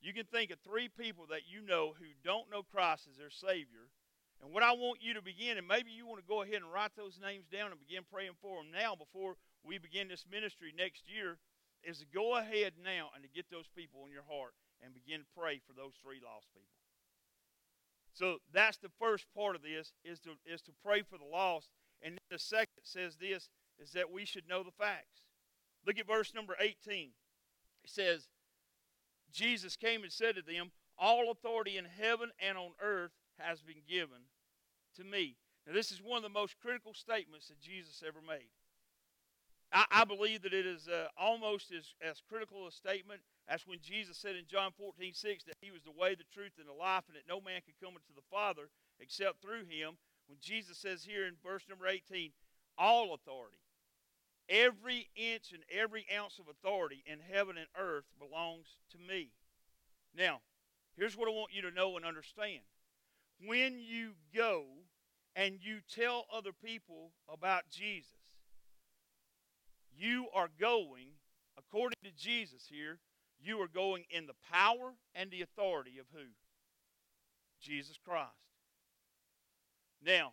You 0.00 0.16
can 0.16 0.24
think 0.24 0.50
of 0.50 0.58
three 0.64 0.88
people 0.88 1.28
that 1.28 1.44
you 1.44 1.60
know 1.60 1.92
who 2.00 2.08
don't 2.24 2.48
know 2.50 2.64
Christ 2.64 3.04
as 3.10 3.20
their 3.20 3.28
Savior. 3.28 3.92
And 4.40 4.54
what 4.54 4.62
I 4.62 4.72
want 4.72 5.02
you 5.02 5.12
to 5.12 5.22
begin, 5.22 5.58
and 5.58 5.68
maybe 5.68 5.90
you 5.90 6.06
want 6.06 6.24
to 6.24 6.26
go 6.26 6.40
ahead 6.40 6.64
and 6.64 6.72
write 6.72 6.96
those 6.96 7.20
names 7.20 7.44
down 7.52 7.68
and 7.68 7.78
begin 7.84 8.08
praying 8.08 8.38
for 8.40 8.62
them 8.62 8.72
now 8.72 8.96
before 8.96 9.36
we 9.60 9.76
begin 9.76 10.08
this 10.08 10.24
ministry 10.30 10.72
next 10.72 11.04
year, 11.04 11.36
is 11.84 11.98
to 11.98 12.08
go 12.14 12.38
ahead 12.38 12.72
now 12.80 13.10
and 13.12 13.20
to 13.22 13.28
get 13.28 13.50
those 13.50 13.68
people 13.76 14.06
in 14.06 14.12
your 14.14 14.24
heart 14.24 14.54
and 14.80 14.94
begin 14.94 15.20
to 15.20 15.36
pray 15.36 15.60
for 15.66 15.74
those 15.74 15.98
three 16.00 16.22
lost 16.24 16.48
people. 16.54 16.78
So 18.14 18.38
that's 18.54 18.78
the 18.78 18.94
first 18.98 19.26
part 19.36 19.54
of 19.54 19.62
this 19.62 19.92
is 20.02 20.18
to 20.20 20.34
is 20.46 20.62
to 20.62 20.72
pray 20.82 21.02
for 21.02 21.18
the 21.18 21.28
lost 21.28 21.68
and 22.02 22.14
then 22.14 22.18
the 22.30 22.38
second 22.38 22.82
says 22.82 23.16
this 23.16 23.50
is 23.78 23.92
that 23.92 24.10
we 24.10 24.24
should 24.24 24.48
know 24.48 24.62
the 24.62 24.70
facts. 24.70 25.22
Look 25.86 25.98
at 25.98 26.06
verse 26.06 26.34
number 26.34 26.56
18. 26.60 27.10
It 27.84 27.90
says, 27.90 28.28
Jesus 29.32 29.76
came 29.76 30.02
and 30.02 30.12
said 30.12 30.36
to 30.36 30.42
them, 30.42 30.70
All 30.98 31.30
authority 31.30 31.76
in 31.76 31.84
heaven 31.84 32.30
and 32.40 32.58
on 32.58 32.70
earth 32.82 33.12
has 33.38 33.62
been 33.62 33.82
given 33.88 34.26
to 34.96 35.04
me. 35.04 35.36
Now, 35.66 35.72
this 35.74 35.92
is 35.92 36.02
one 36.02 36.16
of 36.16 36.22
the 36.22 36.28
most 36.28 36.58
critical 36.60 36.94
statements 36.94 37.48
that 37.48 37.60
Jesus 37.60 38.02
ever 38.06 38.20
made. 38.26 38.48
I, 39.72 39.84
I 39.90 40.04
believe 40.04 40.42
that 40.42 40.54
it 40.54 40.66
is 40.66 40.88
uh, 40.88 41.08
almost 41.18 41.72
as, 41.72 41.92
as 42.02 42.22
critical 42.28 42.66
a 42.66 42.72
statement 42.72 43.20
as 43.48 43.66
when 43.66 43.78
Jesus 43.82 44.16
said 44.16 44.36
in 44.36 44.44
John 44.46 44.72
14, 44.76 45.12
6 45.12 45.44
that 45.44 45.56
he 45.60 45.70
was 45.70 45.82
the 45.82 45.92
way, 45.92 46.14
the 46.14 46.24
truth, 46.32 46.52
and 46.58 46.68
the 46.68 46.72
life, 46.72 47.04
and 47.08 47.16
that 47.16 47.28
no 47.28 47.40
man 47.40 47.60
could 47.64 47.78
come 47.82 47.94
unto 47.94 48.14
the 48.14 48.26
Father 48.30 48.68
except 49.00 49.40
through 49.40 49.64
him. 49.68 49.96
When 50.28 50.38
Jesus 50.40 50.78
says 50.78 51.04
here 51.04 51.26
in 51.26 51.34
verse 51.42 51.62
number 51.68 51.86
18, 51.86 52.30
all 52.76 53.14
authority, 53.14 53.58
every 54.48 55.08
inch 55.16 55.52
and 55.52 55.62
every 55.70 56.06
ounce 56.16 56.38
of 56.38 56.46
authority 56.48 57.02
in 57.06 57.18
heaven 57.20 57.56
and 57.56 57.66
earth 57.78 58.04
belongs 58.18 58.66
to 58.92 58.98
me. 58.98 59.30
Now, 60.16 60.40
here's 60.96 61.16
what 61.16 61.28
I 61.28 61.32
want 61.32 61.54
you 61.54 61.62
to 61.62 61.70
know 61.70 61.96
and 61.96 62.04
understand. 62.04 62.60
When 63.44 63.78
you 63.78 64.12
go 64.34 64.64
and 65.34 65.58
you 65.60 65.78
tell 65.94 66.26
other 66.32 66.52
people 66.52 67.12
about 67.32 67.62
Jesus, 67.70 68.10
you 69.96 70.26
are 70.34 70.48
going, 70.60 71.08
according 71.56 71.98
to 72.04 72.10
Jesus 72.16 72.66
here, 72.68 72.98
you 73.40 73.60
are 73.60 73.68
going 73.68 74.04
in 74.10 74.26
the 74.26 74.34
power 74.52 74.94
and 75.14 75.30
the 75.30 75.42
authority 75.42 75.98
of 75.98 76.06
who? 76.12 76.26
Jesus 77.60 77.96
Christ. 78.04 78.47
Now, 80.04 80.32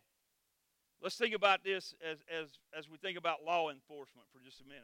let's 1.02 1.16
think 1.16 1.36
about 1.36 1.64
this 1.64 1.94
as, 2.04 2.20
as, 2.32 2.60
as 2.78 2.90
we 2.90 2.98
think 2.98 3.18
about 3.18 3.44
law 3.46 3.70
enforcement 3.70 4.28
for 4.32 4.40
just 4.44 4.62
a 4.62 4.66
minute. 4.66 4.84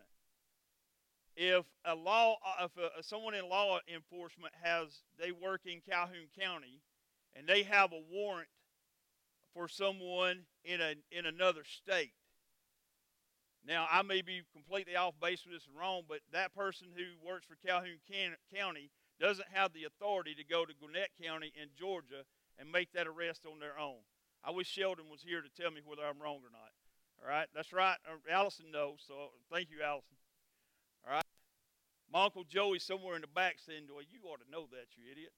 If 1.35 1.65
a 1.85 1.95
law, 1.95 2.37
uh, 2.45 2.65
if 2.65 2.77
a, 2.77 3.03
someone 3.03 3.33
in 3.35 3.47
law 3.47 3.79
enforcement 3.93 4.53
has, 4.61 5.03
they 5.17 5.31
work 5.31 5.61
in 5.65 5.81
Calhoun 5.87 6.27
County, 6.37 6.81
and 7.35 7.47
they 7.47 7.63
have 7.63 7.93
a 7.93 8.01
warrant 8.11 8.49
for 9.53 9.67
someone 9.67 10.41
in 10.65 10.81
a 10.81 10.95
in 11.11 11.25
another 11.25 11.63
state, 11.63 12.13
Now, 13.65 13.87
I 13.91 14.01
may 14.01 14.21
be 14.21 14.41
completely 14.53 14.95
off 14.95 15.13
base 15.21 15.45
with 15.45 15.53
this 15.53 15.67
and 15.67 15.77
wrong, 15.77 16.03
but 16.07 16.19
that 16.31 16.55
person 16.55 16.87
who 16.95 17.03
works 17.25 17.45
for 17.45 17.55
Calhoun 17.65 17.99
County 18.53 18.89
doesn't 19.19 19.47
have 19.53 19.71
the 19.73 19.83
authority 19.83 20.33
to 20.35 20.43
go 20.43 20.65
to 20.65 20.73
Gwinnett 20.73 21.11
County 21.21 21.53
in 21.61 21.69
Georgia 21.77 22.25
and 22.57 22.71
make 22.71 22.91
that 22.93 23.07
arrest 23.07 23.45
on 23.45 23.59
their 23.59 23.77
own. 23.77 24.01
I 24.43 24.51
wish 24.51 24.67
Sheldon 24.67 25.05
was 25.09 25.21
here 25.21 25.41
to 25.41 25.61
tell 25.61 25.71
me 25.71 25.81
whether 25.85 26.03
I'm 26.03 26.21
wrong 26.21 26.41
or 26.43 26.51
not. 26.51 26.71
All 27.21 27.29
right, 27.29 27.47
that's 27.53 27.71
right. 27.71 27.97
Uh, 28.05 28.17
Allison 28.31 28.71
knows, 28.71 29.03
so 29.07 29.29
thank 29.51 29.69
you, 29.69 29.83
Allison. 29.85 30.17
All 31.05 31.13
right. 31.13 31.25
My 32.11 32.25
Uncle 32.25 32.43
Joey's 32.43 32.83
somewhere 32.83 33.15
in 33.15 33.21
the 33.21 33.27
back 33.27 33.55
saying, 33.63 33.83
Well, 33.87 34.01
you 34.01 34.27
ought 34.27 34.43
to 34.43 34.51
know 34.51 34.65
that, 34.71 34.97
you 34.97 35.11
idiot. 35.11 35.31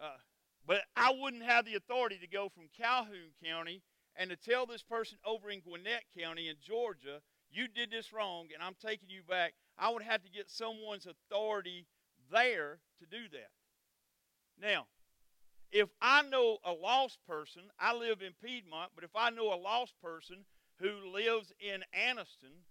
Uh, 0.00 0.20
but 0.66 0.82
I 0.96 1.12
wouldn't 1.18 1.42
have 1.42 1.64
the 1.64 1.74
authority 1.74 2.18
to 2.20 2.28
go 2.28 2.48
from 2.48 2.64
Calhoun 2.76 3.32
County 3.42 3.82
and 4.16 4.30
to 4.30 4.36
tell 4.36 4.66
this 4.66 4.82
person 4.82 5.18
over 5.24 5.50
in 5.50 5.60
Gwinnett 5.60 6.04
County 6.16 6.48
in 6.48 6.56
Georgia 6.62 7.20
you 7.50 7.66
did 7.66 7.90
this 7.90 8.12
wrong 8.12 8.48
and 8.54 8.62
I'm 8.62 8.76
taking 8.80 9.10
you 9.10 9.22
back, 9.28 9.54
I 9.78 9.90
would 9.90 10.02
have 10.02 10.22
to 10.22 10.30
get 10.30 10.50
someone's 10.50 11.06
authority 11.06 11.86
there 12.30 12.78
to 13.00 13.06
do 13.06 13.28
that. 13.32 13.50
Now, 14.60 14.86
if 15.72 15.88
I 16.00 16.22
know 16.22 16.58
a 16.64 16.72
lost 16.72 17.18
person, 17.26 17.62
I 17.78 17.94
live 17.94 18.22
in 18.22 18.32
Piedmont, 18.44 18.92
but 18.94 19.04
if 19.04 19.14
I 19.14 19.30
know 19.30 19.52
a 19.52 19.56
lost 19.56 19.94
person 20.02 20.44
who 20.80 21.12
lives 21.12 21.52
in 21.60 21.82
Anniston, 21.94 22.64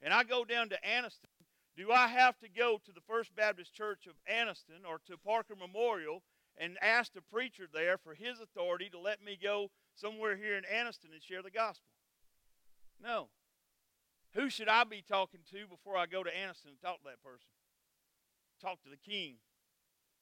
and 0.00 0.14
I 0.14 0.22
go 0.24 0.44
down 0.44 0.68
to 0.70 0.78
Anniston, 0.86 1.28
do 1.76 1.92
I 1.92 2.08
have 2.08 2.38
to 2.38 2.48
go 2.48 2.80
to 2.84 2.92
the 2.92 3.00
First 3.06 3.34
Baptist 3.36 3.74
Church 3.74 4.06
of 4.06 4.14
Anniston 4.32 4.88
or 4.88 4.98
to 5.06 5.16
Parker 5.16 5.54
Memorial 5.54 6.22
and 6.56 6.76
ask 6.82 7.12
the 7.12 7.20
preacher 7.20 7.68
there 7.72 7.98
for 7.98 8.14
his 8.14 8.40
authority 8.40 8.88
to 8.90 8.98
let 8.98 9.22
me 9.22 9.38
go 9.40 9.70
somewhere 9.94 10.36
here 10.36 10.56
in 10.56 10.64
Anniston 10.64 11.12
and 11.12 11.22
share 11.22 11.42
the 11.42 11.50
gospel? 11.50 11.86
No. 13.00 13.28
Who 14.34 14.50
should 14.50 14.68
I 14.68 14.84
be 14.84 15.02
talking 15.06 15.40
to 15.52 15.66
before 15.68 15.96
I 15.96 16.06
go 16.06 16.22
to 16.22 16.30
Anniston 16.30 16.68
and 16.68 16.80
talk 16.82 16.98
to 16.98 17.04
that 17.04 17.22
person? 17.22 17.48
Talk 18.60 18.82
to 18.82 18.90
the 18.90 19.10
king. 19.10 19.36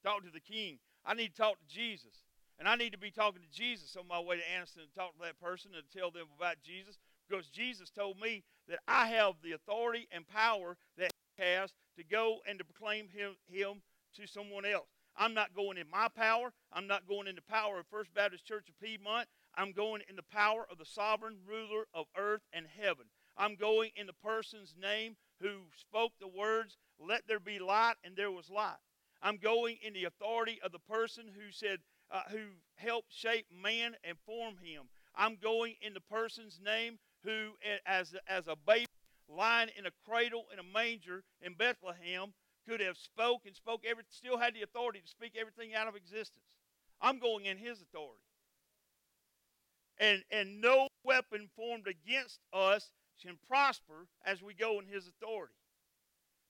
Talk 0.04 0.24
to 0.24 0.30
the 0.30 0.40
king. 0.40 0.78
I 1.06 1.14
need 1.14 1.34
to 1.34 1.42
talk 1.42 1.58
to 1.60 1.74
Jesus. 1.74 2.24
And 2.58 2.66
I 2.66 2.74
need 2.74 2.92
to 2.92 2.98
be 2.98 3.10
talking 3.10 3.42
to 3.42 3.56
Jesus 3.56 3.96
on 3.96 4.08
my 4.08 4.18
way 4.18 4.36
to 4.36 4.42
Anniston 4.42 4.82
and 4.82 4.94
talk 4.94 5.12
to 5.12 5.22
that 5.22 5.40
person 5.40 5.72
and 5.74 5.84
tell 5.90 6.10
them 6.10 6.26
about 6.36 6.56
Jesus 6.64 6.98
because 7.28 7.48
Jesus 7.48 7.90
told 7.90 8.18
me 8.18 8.44
that 8.68 8.78
I 8.88 9.08
have 9.08 9.34
the 9.42 9.52
authority 9.52 10.08
and 10.10 10.26
power 10.26 10.76
that 10.96 11.10
He 11.36 11.42
has 11.42 11.72
to 11.98 12.04
go 12.04 12.38
and 12.48 12.58
to 12.58 12.64
proclaim 12.64 13.08
Him, 13.08 13.36
him 13.48 13.82
to 14.16 14.26
someone 14.26 14.64
else. 14.64 14.88
I'm 15.18 15.34
not 15.34 15.54
going 15.54 15.78
in 15.78 15.88
my 15.90 16.08
power. 16.08 16.52
I'm 16.72 16.86
not 16.86 17.08
going 17.08 17.26
in 17.26 17.36
the 17.36 17.42
power 17.42 17.78
of 17.78 17.86
First 17.86 18.12
Baptist 18.14 18.46
Church 18.46 18.68
of 18.68 18.80
Piedmont. 18.80 19.28
I'm 19.54 19.72
going 19.72 20.02
in 20.08 20.16
the 20.16 20.22
power 20.22 20.66
of 20.70 20.78
the 20.78 20.84
sovereign 20.84 21.36
ruler 21.46 21.84
of 21.94 22.06
earth 22.16 22.42
and 22.52 22.66
heaven. 22.80 23.06
I'm 23.36 23.56
going 23.56 23.90
in 23.96 24.06
the 24.06 24.12
person's 24.12 24.74
name 24.80 25.16
who 25.40 25.68
spoke 25.74 26.12
the 26.20 26.28
words, 26.28 26.76
Let 26.98 27.22
there 27.26 27.40
be 27.40 27.58
light, 27.58 27.94
and 28.04 28.16
there 28.16 28.30
was 28.30 28.50
light. 28.50 28.76
I'm 29.22 29.38
going 29.38 29.78
in 29.82 29.94
the 29.94 30.04
authority 30.04 30.60
of 30.64 30.72
the 30.72 30.78
person 30.78 31.24
who 31.34 31.50
said, 31.50 31.78
uh, 32.10 32.22
who 32.30 32.38
helped 32.76 33.12
shape 33.12 33.46
man 33.50 33.96
and 34.04 34.16
form 34.26 34.54
him. 34.62 34.82
I'm 35.14 35.36
going 35.42 35.74
in 35.80 35.94
the 35.94 36.00
person's 36.00 36.60
name 36.64 36.98
who, 37.24 37.52
as, 37.86 38.14
as 38.28 38.46
a 38.46 38.56
baby 38.66 38.86
lying 39.28 39.70
in 39.76 39.86
a 39.86 39.90
cradle 40.08 40.44
in 40.52 40.58
a 40.58 40.62
manger 40.62 41.24
in 41.40 41.54
Bethlehem, 41.54 42.32
could 42.68 42.80
have 42.80 42.96
spoke 42.96 43.42
and 43.46 43.54
spoke 43.54 43.82
every, 43.88 44.04
still 44.10 44.38
had 44.38 44.54
the 44.54 44.62
authority 44.62 45.00
to 45.00 45.08
speak 45.08 45.32
everything 45.38 45.74
out 45.74 45.88
of 45.88 45.96
existence. 45.96 46.44
I'm 47.00 47.18
going 47.18 47.46
in 47.46 47.58
his 47.58 47.80
authority. 47.80 48.22
And, 49.98 50.22
and 50.30 50.60
no 50.60 50.88
weapon 51.04 51.48
formed 51.56 51.86
against 51.86 52.40
us 52.52 52.90
can 53.22 53.38
prosper 53.48 54.06
as 54.24 54.42
we 54.42 54.54
go 54.54 54.78
in 54.78 54.86
his 54.86 55.08
authority. 55.08 55.54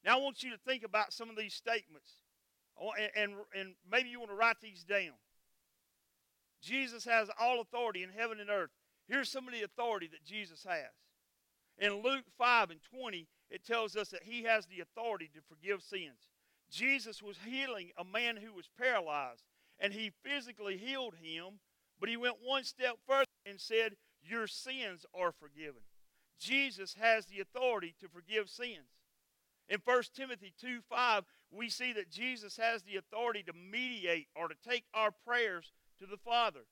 Now, 0.04 0.18
I 0.18 0.20
want 0.20 0.42
you 0.42 0.50
to 0.50 0.58
think 0.58 0.84
about 0.84 1.12
some 1.12 1.30
of 1.30 1.36
these 1.36 1.54
statements, 1.54 2.10
Oh, 2.80 2.92
and, 2.98 3.10
and, 3.16 3.32
and 3.58 3.74
maybe 3.90 4.08
you 4.08 4.18
want 4.18 4.30
to 4.30 4.36
write 4.36 4.60
these 4.60 4.84
down. 4.84 5.14
Jesus 6.62 7.04
has 7.04 7.30
all 7.40 7.60
authority 7.60 8.02
in 8.02 8.10
heaven 8.10 8.40
and 8.40 8.50
earth. 8.50 8.70
Here's 9.08 9.30
some 9.30 9.46
of 9.46 9.54
the 9.54 9.62
authority 9.62 10.08
that 10.08 10.24
Jesus 10.24 10.64
has. 10.64 10.92
In 11.78 12.02
Luke 12.02 12.24
5 12.38 12.70
and 12.70 12.80
20, 12.82 13.26
it 13.50 13.64
tells 13.64 13.96
us 13.96 14.08
that 14.08 14.24
he 14.24 14.42
has 14.44 14.66
the 14.66 14.80
authority 14.80 15.30
to 15.34 15.40
forgive 15.48 15.82
sins. 15.82 16.28
Jesus 16.70 17.22
was 17.22 17.38
healing 17.46 17.90
a 17.96 18.04
man 18.04 18.36
who 18.36 18.52
was 18.52 18.68
paralyzed, 18.78 19.44
and 19.78 19.92
he 19.92 20.10
physically 20.24 20.76
healed 20.76 21.14
him, 21.22 21.60
but 22.00 22.08
he 22.08 22.16
went 22.16 22.36
one 22.42 22.64
step 22.64 22.96
further 23.06 23.26
and 23.44 23.60
said, 23.60 23.96
Your 24.22 24.46
sins 24.46 25.06
are 25.14 25.32
forgiven. 25.32 25.82
Jesus 26.38 26.96
has 27.00 27.26
the 27.26 27.40
authority 27.40 27.94
to 28.00 28.08
forgive 28.08 28.50
sins. 28.50 28.95
In 29.68 29.80
1 29.84 30.02
Timothy 30.14 30.52
2 30.60 30.80
5, 30.88 31.24
we 31.50 31.68
see 31.68 31.92
that 31.92 32.10
Jesus 32.10 32.56
has 32.56 32.82
the 32.82 32.96
authority 32.96 33.42
to 33.44 33.52
mediate 33.52 34.28
or 34.36 34.48
to 34.48 34.54
take 34.68 34.84
our 34.94 35.10
prayers 35.10 35.72
to 35.98 36.06
the 36.06 36.16
Father. 36.16 36.66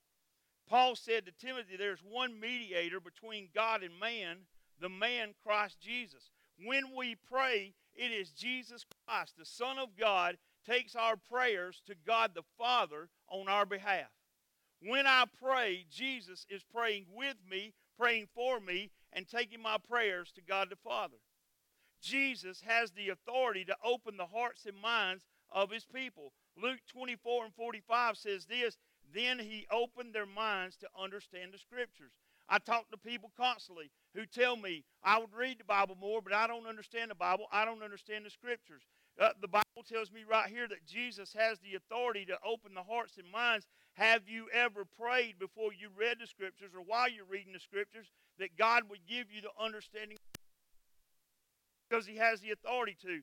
Paul 0.68 0.96
said 0.96 1.26
to 1.26 1.32
Timothy, 1.32 1.76
There's 1.76 2.02
one 2.02 2.38
mediator 2.38 3.00
between 3.00 3.48
God 3.54 3.82
and 3.82 3.98
man, 3.98 4.38
the 4.80 4.88
man 4.88 5.34
Christ 5.44 5.80
Jesus. 5.80 6.30
When 6.64 6.94
we 6.96 7.16
pray, 7.16 7.74
it 7.94 8.12
is 8.12 8.30
Jesus 8.30 8.84
Christ, 9.06 9.34
the 9.36 9.44
Son 9.44 9.78
of 9.78 9.96
God, 9.98 10.36
takes 10.66 10.94
our 10.94 11.16
prayers 11.16 11.82
to 11.86 11.94
God 12.06 12.32
the 12.34 12.44
Father 12.56 13.08
on 13.28 13.48
our 13.48 13.66
behalf. 13.66 14.10
When 14.80 15.06
I 15.06 15.24
pray, 15.40 15.86
Jesus 15.90 16.46
is 16.48 16.62
praying 16.62 17.06
with 17.14 17.36
me, 17.48 17.74
praying 17.98 18.28
for 18.34 18.60
me, 18.60 18.90
and 19.12 19.28
taking 19.28 19.62
my 19.62 19.78
prayers 19.78 20.32
to 20.32 20.42
God 20.42 20.68
the 20.70 20.76
Father. 20.76 21.16
Jesus 22.04 22.62
has 22.66 22.90
the 22.90 23.08
authority 23.08 23.64
to 23.64 23.76
open 23.82 24.18
the 24.18 24.26
hearts 24.26 24.66
and 24.66 24.76
minds 24.80 25.24
of 25.50 25.70
his 25.70 25.86
people. 25.86 26.32
Luke 26.60 26.80
24 26.92 27.46
and 27.46 27.54
45 27.54 28.18
says 28.18 28.44
this 28.44 28.76
Then 29.12 29.38
he 29.38 29.66
opened 29.70 30.14
their 30.14 30.26
minds 30.26 30.76
to 30.78 30.88
understand 31.00 31.54
the 31.54 31.58
scriptures. 31.58 32.12
I 32.46 32.58
talk 32.58 32.90
to 32.90 32.98
people 32.98 33.32
constantly 33.38 33.90
who 34.14 34.26
tell 34.26 34.54
me, 34.56 34.84
I 35.02 35.18
would 35.18 35.32
read 35.34 35.58
the 35.58 35.64
Bible 35.64 35.96
more, 35.98 36.20
but 36.20 36.34
I 36.34 36.46
don't 36.46 36.66
understand 36.66 37.10
the 37.10 37.14
Bible. 37.14 37.46
I 37.50 37.64
don't 37.64 37.82
understand 37.82 38.26
the 38.26 38.30
scriptures. 38.30 38.82
Uh, 39.18 39.30
the 39.40 39.48
Bible 39.48 39.64
tells 39.88 40.12
me 40.12 40.24
right 40.28 40.50
here 40.50 40.68
that 40.68 40.84
Jesus 40.86 41.32
has 41.32 41.58
the 41.60 41.74
authority 41.74 42.26
to 42.26 42.36
open 42.46 42.74
the 42.74 42.82
hearts 42.82 43.16
and 43.16 43.30
minds. 43.30 43.66
Have 43.94 44.28
you 44.28 44.48
ever 44.52 44.84
prayed 44.84 45.38
before 45.38 45.72
you 45.72 45.88
read 45.96 46.18
the 46.20 46.26
scriptures 46.26 46.72
or 46.74 46.82
while 46.82 47.08
you're 47.08 47.24
reading 47.24 47.54
the 47.54 47.60
scriptures 47.60 48.08
that 48.38 48.58
God 48.58 48.82
would 48.90 49.06
give 49.08 49.32
you 49.32 49.40
the 49.40 49.64
understanding? 49.64 50.18
Because 51.94 52.06
He 52.06 52.16
has 52.16 52.40
the 52.40 52.50
authority 52.50 52.96
to. 53.02 53.20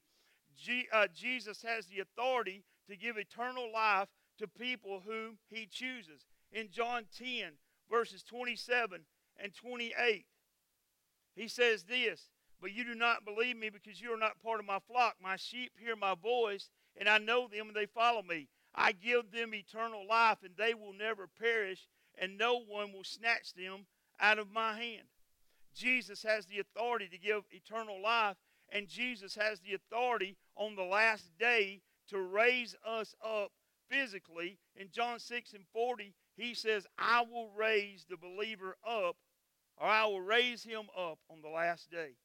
G, 0.58 0.88
uh, 0.94 1.08
Jesus 1.14 1.62
has 1.64 1.88
the 1.88 2.00
authority 2.00 2.64
to 2.90 2.96
give 2.96 3.18
eternal 3.18 3.72
life 3.74 4.08
to 4.38 4.48
people 4.48 5.02
whom 5.06 5.38
He 5.50 5.68
chooses. 5.70 6.26
In 6.54 6.70
John 6.72 7.04
10, 7.18 7.54
verses 7.90 8.24
27 8.24 9.02
and 9.42 9.54
28, 9.54 10.26
He 11.36 11.48
says 11.48 11.84
this 11.84 12.30
but 12.62 12.74
you 12.74 12.84
do 12.84 12.94
not 12.94 13.26
believe 13.26 13.58
me 13.58 13.70
because 13.70 14.00
you 14.00 14.14
are 14.14 14.18
not 14.18 14.42
part 14.42 14.60
of 14.60 14.68
my 14.68 14.78
flock. 14.88 15.16
My 15.22 15.36
sheep 15.36 15.72
hear 15.80 15.96
my 15.96 16.14
voice, 16.14 16.70
and 16.96 17.10
I 17.10 17.18
know 17.18 17.48
them, 17.48 17.68
and 17.68 17.76
they 17.76 17.88
follow 17.88 18.22
me. 18.22 18.50
I 18.76 18.92
give 18.92 19.32
them 19.32 19.56
eternal 19.56 20.08
life, 20.08 20.38
and 20.44 20.54
they 20.56 20.76
will 20.76 20.94
never 20.94 21.28
perish, 21.28 21.88
and 22.20 22.38
no 22.38 22.60
one 22.60 22.94
will 22.94 23.04
snatch 23.04 23.54
them 23.56 23.88
out 24.20 24.38
of 24.38 24.52
my 24.52 24.78
hand. 24.78 25.08
Jesus 25.74 26.22
has 26.22 26.46
the 26.46 26.60
authority 26.60 27.08
to 27.08 27.18
give 27.18 27.44
eternal 27.50 28.00
life, 28.02 28.38
and 28.72 28.88
Jesus 28.88 29.36
has 29.36 29.60
the 29.60 29.74
authority 29.74 30.38
on 30.56 30.76
the 30.76 30.84
last 30.84 31.32
day 31.38 31.82
to 32.10 32.20
raise 32.20 32.76
us 32.86 33.16
up 33.24 33.52
physically. 33.90 34.58
In 34.76 34.90
John 34.92 35.20
6 35.20 35.54
and 35.54 35.66
40, 35.74 36.14
he 36.38 36.54
says, 36.54 36.88
I 36.98 37.22
will 37.30 37.50
raise 37.56 38.06
the 38.10 38.18
believer 38.18 38.78
up, 38.88 39.18
or 39.78 39.88
I 39.88 40.06
will 40.06 40.22
raise 40.22 40.64
him 40.64 40.84
up 40.98 41.20
on 41.30 41.42
the 41.42 41.50
last 41.50 41.92
day. 41.92 42.16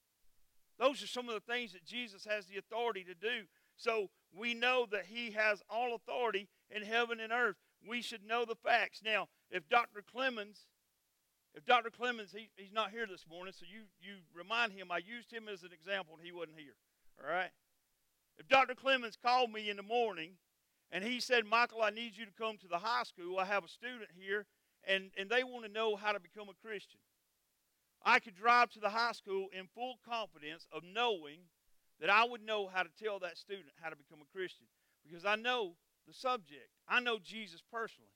Those 0.78 1.02
are 1.02 1.08
some 1.08 1.28
of 1.28 1.34
the 1.34 1.52
things 1.52 1.72
that 1.72 1.84
Jesus 1.84 2.26
has 2.28 2.46
the 2.46 2.58
authority 2.58 3.04
to 3.04 3.14
do. 3.14 3.46
So 3.76 4.10
we 4.34 4.54
know 4.54 4.86
that 4.90 5.06
he 5.06 5.30
has 5.32 5.62
all 5.68 5.94
authority 5.94 6.48
in 6.70 6.82
heaven 6.82 7.20
and 7.20 7.32
earth. 7.32 7.56
We 7.86 8.02
should 8.02 8.24
know 8.26 8.44
the 8.44 8.56
facts. 8.56 9.00
Now, 9.04 9.28
if 9.50 9.68
Dr. 9.68 10.02
Clemens, 10.02 10.66
if 11.56 11.64
Dr. 11.64 11.88
Clemens, 11.90 12.32
he, 12.36 12.50
he's 12.56 12.72
not 12.72 12.90
here 12.90 13.06
this 13.06 13.24
morning, 13.28 13.54
so 13.56 13.64
you, 13.66 13.84
you 13.98 14.16
remind 14.34 14.72
him, 14.72 14.92
I 14.92 14.98
used 14.98 15.32
him 15.32 15.48
as 15.50 15.62
an 15.62 15.70
example 15.72 16.14
and 16.14 16.24
he 16.24 16.30
wasn't 16.30 16.58
here. 16.58 16.76
All 17.18 17.32
right? 17.32 17.50
If 18.36 18.46
Dr. 18.46 18.74
Clemens 18.74 19.16
called 19.16 19.50
me 19.50 19.70
in 19.70 19.78
the 19.78 19.82
morning 19.82 20.32
and 20.92 21.02
he 21.02 21.18
said, 21.18 21.46
Michael, 21.46 21.80
I 21.80 21.88
need 21.88 22.14
you 22.14 22.26
to 22.26 22.32
come 22.38 22.58
to 22.58 22.68
the 22.68 22.78
high 22.78 23.04
school. 23.04 23.38
I 23.38 23.46
have 23.46 23.64
a 23.64 23.68
student 23.68 24.10
here 24.14 24.44
and, 24.86 25.10
and 25.18 25.30
they 25.30 25.44
want 25.44 25.64
to 25.64 25.72
know 25.72 25.96
how 25.96 26.12
to 26.12 26.20
become 26.20 26.48
a 26.50 26.66
Christian. 26.66 27.00
I 28.04 28.20
could 28.20 28.36
drive 28.36 28.68
to 28.70 28.80
the 28.80 28.90
high 28.90 29.12
school 29.12 29.48
in 29.58 29.66
full 29.74 29.94
confidence 30.06 30.68
of 30.70 30.82
knowing 30.84 31.38
that 32.00 32.10
I 32.10 32.26
would 32.26 32.44
know 32.44 32.68
how 32.72 32.82
to 32.82 32.90
tell 33.02 33.18
that 33.20 33.38
student 33.38 33.72
how 33.80 33.88
to 33.88 33.96
become 33.96 34.18
a 34.20 34.36
Christian 34.36 34.66
because 35.02 35.24
I 35.24 35.36
know 35.36 35.72
the 36.06 36.12
subject. 36.12 36.68
I 36.86 37.00
know 37.00 37.18
Jesus 37.18 37.62
personally. 37.72 38.12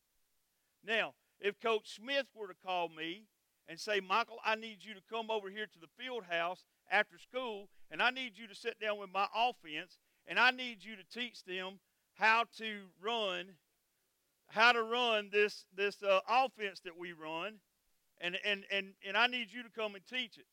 Now, 0.85 1.15
if 1.41 1.59
Coach 1.61 1.95
Smith 1.97 2.27
were 2.35 2.49
to 2.49 2.55
call 2.65 2.89
me 2.89 3.25
and 3.69 3.79
say, 3.79 4.01
Michael, 4.01 4.39
I 4.45 4.57
need 4.57 4.79
you 4.81 4.95
to 4.95 5.01
come 5.11 5.31
over 5.31 5.49
here 5.49 5.67
to 5.67 5.79
the 5.79 5.87
field 6.03 6.25
house 6.29 6.65
after 6.91 7.19
school, 7.19 7.69
and 7.91 8.03
I 8.03 8.11
need 8.11 8.33
you 8.37 8.47
to 8.49 8.55
sit 8.55 8.79
down 8.81 8.99
with 8.99 9.11
my 9.13 9.27
offense, 9.35 9.99
and 10.27 10.39
I 10.39 10.51
need 10.51 10.85
you 10.85 10.97
to 10.97 11.05
teach 11.05 11.45
them 11.45 11.79
how 12.15 12.45
to 12.59 12.83
run, 13.01 13.55
how 14.49 14.73
to 14.73 14.83
run 14.83 15.31
this 15.33 15.65
this 15.75 16.03
uh, 16.03 16.21
offense 16.29 16.81
that 16.81 16.99
we 16.99 17.13
run, 17.13 17.61
and 18.21 18.37
and 18.45 18.65
and 18.71 18.95
and 19.07 19.17
I 19.17 19.27
need 19.27 19.53
you 19.53 19.63
to 19.63 19.71
come 19.71 19.95
and 19.95 20.07
teach 20.07 20.37
it. 20.37 20.47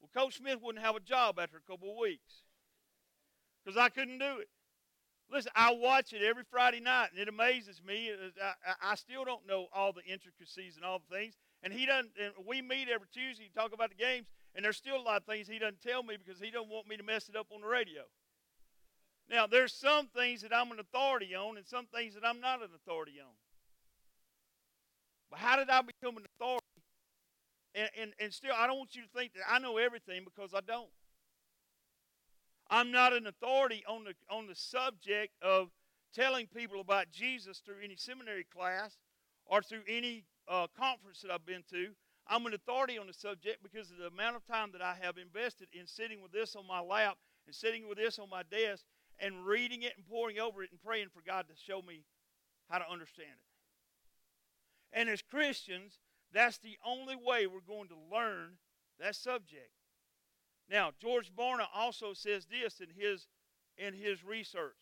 Well, 0.00 0.10
Coach 0.14 0.38
Smith 0.38 0.58
wouldn't 0.62 0.84
have 0.84 0.96
a 0.96 1.00
job 1.00 1.38
after 1.38 1.58
a 1.58 1.70
couple 1.70 1.90
of 1.90 1.98
weeks 1.98 2.42
because 3.62 3.76
I 3.76 3.90
couldn't 3.90 4.18
do 4.18 4.38
it. 4.38 4.48
Listen, 5.32 5.52
I 5.54 5.72
watch 5.74 6.12
it 6.12 6.22
every 6.22 6.42
Friday 6.50 6.80
night, 6.80 7.10
and 7.12 7.20
it 7.20 7.28
amazes 7.28 7.80
me. 7.86 8.10
I, 8.42 8.92
I, 8.92 8.94
still 8.96 9.24
don't 9.24 9.46
know 9.46 9.66
all 9.72 9.92
the 9.92 10.02
intricacies 10.02 10.74
and 10.74 10.84
all 10.84 10.98
the 10.98 11.16
things. 11.16 11.34
And 11.62 11.72
he 11.72 11.86
doesn't. 11.86 12.10
And 12.20 12.32
we 12.46 12.60
meet 12.60 12.88
every 12.88 13.06
Tuesday 13.12 13.46
to 13.46 13.54
talk 13.54 13.72
about 13.72 13.90
the 13.90 13.96
games, 13.96 14.26
and 14.56 14.64
there's 14.64 14.76
still 14.76 14.96
a 14.96 15.02
lot 15.02 15.18
of 15.18 15.24
things 15.26 15.46
he 15.46 15.60
doesn't 15.60 15.80
tell 15.80 16.02
me 16.02 16.16
because 16.16 16.40
he 16.40 16.50
doesn't 16.50 16.68
want 16.68 16.88
me 16.88 16.96
to 16.96 17.04
mess 17.04 17.28
it 17.28 17.36
up 17.36 17.46
on 17.54 17.60
the 17.60 17.68
radio. 17.68 18.02
Now, 19.30 19.46
there's 19.46 19.72
some 19.72 20.08
things 20.08 20.42
that 20.42 20.52
I'm 20.52 20.72
an 20.72 20.80
authority 20.80 21.34
on, 21.36 21.56
and 21.56 21.66
some 21.66 21.86
things 21.94 22.14
that 22.14 22.26
I'm 22.26 22.40
not 22.40 22.60
an 22.60 22.70
authority 22.74 23.20
on. 23.20 23.32
But 25.30 25.38
how 25.38 25.56
did 25.56 25.70
I 25.70 25.82
become 25.82 26.16
an 26.16 26.24
authority? 26.34 26.66
And, 27.76 27.88
and, 28.00 28.12
and 28.18 28.34
still, 28.34 28.52
I 28.56 28.66
don't 28.66 28.78
want 28.78 28.96
you 28.96 29.02
to 29.02 29.08
think 29.14 29.34
that 29.34 29.42
I 29.48 29.60
know 29.60 29.76
everything 29.76 30.24
because 30.24 30.54
I 30.54 30.60
don't. 30.60 30.88
I'm 32.70 32.92
not 32.92 33.12
an 33.12 33.26
authority 33.26 33.82
on 33.88 34.04
the, 34.04 34.14
on 34.30 34.46
the 34.46 34.54
subject 34.54 35.34
of 35.42 35.70
telling 36.14 36.46
people 36.46 36.80
about 36.80 37.10
Jesus 37.10 37.58
through 37.58 37.82
any 37.82 37.96
seminary 37.96 38.44
class 38.44 38.96
or 39.44 39.60
through 39.60 39.82
any 39.88 40.24
uh, 40.48 40.68
conference 40.78 41.20
that 41.22 41.32
I've 41.32 41.44
been 41.44 41.64
to. 41.70 41.88
I'm 42.28 42.46
an 42.46 42.54
authority 42.54 42.96
on 42.96 43.08
the 43.08 43.12
subject 43.12 43.62
because 43.62 43.90
of 43.90 43.98
the 43.98 44.06
amount 44.06 44.36
of 44.36 44.46
time 44.46 44.70
that 44.72 44.82
I 44.82 44.94
have 45.02 45.18
invested 45.18 45.66
in 45.72 45.86
sitting 45.86 46.22
with 46.22 46.30
this 46.30 46.54
on 46.54 46.66
my 46.66 46.80
lap 46.80 47.16
and 47.46 47.54
sitting 47.54 47.88
with 47.88 47.98
this 47.98 48.20
on 48.20 48.30
my 48.30 48.44
desk 48.44 48.84
and 49.18 49.44
reading 49.44 49.82
it 49.82 49.94
and 49.96 50.06
poring 50.06 50.38
over 50.38 50.62
it 50.62 50.70
and 50.70 50.80
praying 50.80 51.08
for 51.12 51.22
God 51.26 51.46
to 51.48 51.54
show 51.56 51.82
me 51.82 52.04
how 52.68 52.78
to 52.78 52.88
understand 52.88 53.28
it. 53.30 54.98
And 54.98 55.08
as 55.08 55.22
Christians, 55.22 55.98
that's 56.32 56.58
the 56.58 56.78
only 56.86 57.16
way 57.16 57.48
we're 57.48 57.60
going 57.66 57.88
to 57.88 57.96
learn 58.12 58.58
that 59.00 59.16
subject. 59.16 59.70
Now, 60.70 60.92
George 61.00 61.32
Barna 61.36 61.66
also 61.74 62.12
says 62.14 62.46
this 62.46 62.80
in 62.80 62.88
his, 62.96 63.26
in 63.76 63.94
his 63.94 64.24
research 64.24 64.76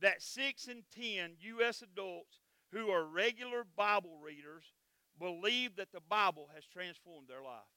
that 0.00 0.22
6 0.22 0.68
in 0.68 0.84
10 0.94 1.32
U.S. 1.40 1.82
adults 1.82 2.38
who 2.72 2.90
are 2.90 3.04
regular 3.04 3.64
Bible 3.76 4.18
readers 4.22 4.72
believe 5.18 5.76
that 5.76 5.92
the 5.92 6.02
Bible 6.08 6.48
has 6.54 6.64
transformed 6.66 7.28
their 7.28 7.42
life. 7.42 7.72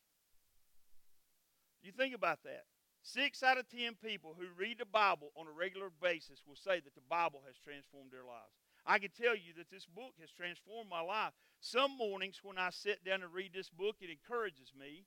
You 1.82 1.92
think 1.92 2.14
about 2.14 2.44
that. 2.44 2.66
Six 3.02 3.42
out 3.44 3.58
of 3.58 3.70
ten 3.70 3.96
people 4.04 4.36
who 4.38 4.48
read 4.58 4.80
the 4.80 4.86
Bible 4.86 5.32
on 5.38 5.48
a 5.48 5.52
regular 5.52 5.90
basis 6.02 6.44
will 6.46 6.58
say 6.58 6.82
that 6.82 6.96
the 6.96 7.10
Bible 7.10 7.42
has 7.48 7.56
transformed 7.58 8.12
their 8.12 8.26
lives. 8.26 8.60
I 8.86 9.00
can 9.00 9.12
tell 9.12 9.36
you 9.36 9.54
that 9.58 9.72
this 9.72 9.86
book 9.86 10.14
has 10.20 10.32
transformed 10.32 10.90
my 10.90 11.02
life. 11.02 11.32
Some 11.62 11.98
mornings 11.98 12.42
when 12.44 12.58
I 12.58 12.70
sit 12.72 13.04
down 13.06 13.24
and 13.24 13.34
read 13.34 13.54
this 13.54 13.70
book, 13.70 13.98
it 14.02 14.10
encourages 14.10 14.74
me. 14.78 15.06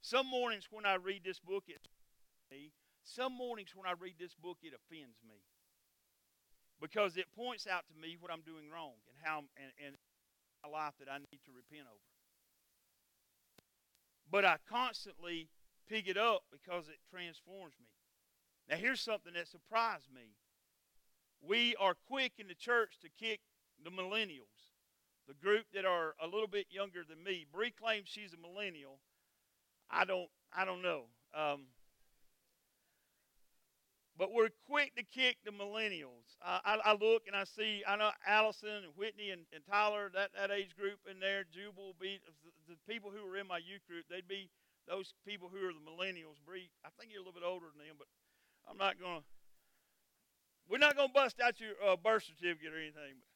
Some 0.00 0.26
mornings 0.26 0.68
when 0.70 0.86
I 0.86 0.94
read 0.94 1.22
this 1.24 1.38
book, 1.38 1.64
it 1.68 1.86
me. 2.50 2.72
Some 3.02 3.32
mornings 3.36 3.70
when 3.74 3.86
I 3.86 3.94
read 3.98 4.14
this 4.18 4.34
book, 4.34 4.58
it 4.62 4.72
offends 4.74 5.18
me 5.26 5.36
because 6.80 7.16
it 7.16 7.26
points 7.36 7.66
out 7.66 7.84
to 7.88 8.00
me 8.00 8.16
what 8.18 8.32
I'm 8.32 8.40
doing 8.40 8.70
wrong 8.72 8.96
and 9.08 9.16
how 9.22 9.44
and, 9.56 9.72
and 9.84 9.96
my 10.64 10.70
life 10.70 10.94
that 10.98 11.10
I 11.10 11.18
need 11.18 11.40
to 11.44 11.52
repent 11.54 11.86
over. 11.88 12.10
But 14.30 14.44
I 14.44 14.56
constantly 14.68 15.48
pick 15.88 16.08
it 16.08 16.16
up 16.16 16.44
because 16.50 16.88
it 16.88 16.98
transforms 17.10 17.74
me. 17.80 17.88
Now, 18.68 18.76
here's 18.76 19.00
something 19.00 19.32
that 19.34 19.48
surprised 19.48 20.08
me. 20.14 20.36
We 21.42 21.74
are 21.80 21.96
quick 22.06 22.34
in 22.38 22.46
the 22.46 22.54
church 22.54 22.98
to 23.02 23.08
kick 23.08 23.40
the 23.82 23.90
millennials, 23.90 24.70
the 25.26 25.34
group 25.34 25.66
that 25.74 25.84
are 25.84 26.14
a 26.22 26.26
little 26.26 26.46
bit 26.46 26.66
younger 26.70 27.02
than 27.08 27.24
me. 27.24 27.46
Bree 27.50 27.72
claims 27.72 28.08
she's 28.08 28.34
a 28.34 28.36
millennial. 28.36 29.00
I 29.90 30.04
don't. 30.04 30.28
I 30.52 30.64
don't 30.64 30.82
know. 30.82 31.04
Um, 31.34 31.66
but 34.20 34.36
we're 34.36 34.52
quick 34.68 34.92
to 35.00 35.02
kick 35.02 35.40
the 35.48 35.50
millennials. 35.50 36.36
I, 36.44 36.60
I, 36.60 36.92
I, 36.92 36.92
look 36.92 37.24
and 37.24 37.32
I 37.32 37.44
see, 37.48 37.80
I 37.88 37.96
know 37.96 38.10
Allison 38.28 38.84
and 38.84 38.92
Whitney 38.92 39.30
and, 39.30 39.48
and 39.48 39.64
Tyler, 39.64 40.12
that, 40.12 40.36
that 40.36 40.52
age 40.52 40.76
group 40.76 41.00
in 41.08 41.24
there, 41.24 41.48
Jubal, 41.48 41.96
be 41.96 42.20
the, 42.20 42.36
the 42.68 42.76
people 42.84 43.08
who 43.08 43.24
were 43.24 43.40
in 43.40 43.48
my 43.48 43.56
youth 43.56 43.80
group, 43.88 44.04
they'd 44.12 44.28
be 44.28 44.50
those 44.84 45.16
people 45.24 45.48
who 45.48 45.64
are 45.64 45.72
the 45.72 45.80
millennials. 45.80 46.36
Bree, 46.44 46.68
I 46.84 46.92
think 47.00 47.08
you're 47.08 47.22
a 47.22 47.24
little 47.24 47.40
bit 47.40 47.48
older 47.48 47.72
than 47.72 47.80
them, 47.80 47.96
but 47.96 48.12
I'm 48.68 48.76
not 48.76 49.00
going 49.00 49.24
to. 49.24 49.24
We're 50.68 50.84
not 50.84 51.00
going 51.00 51.08
to 51.08 51.16
bust 51.16 51.40
out 51.40 51.56
your 51.56 51.80
uh, 51.80 51.96
birth 51.96 52.28
certificate 52.28 52.76
or 52.76 52.78
anything. 52.78 53.16
But, 53.16 53.29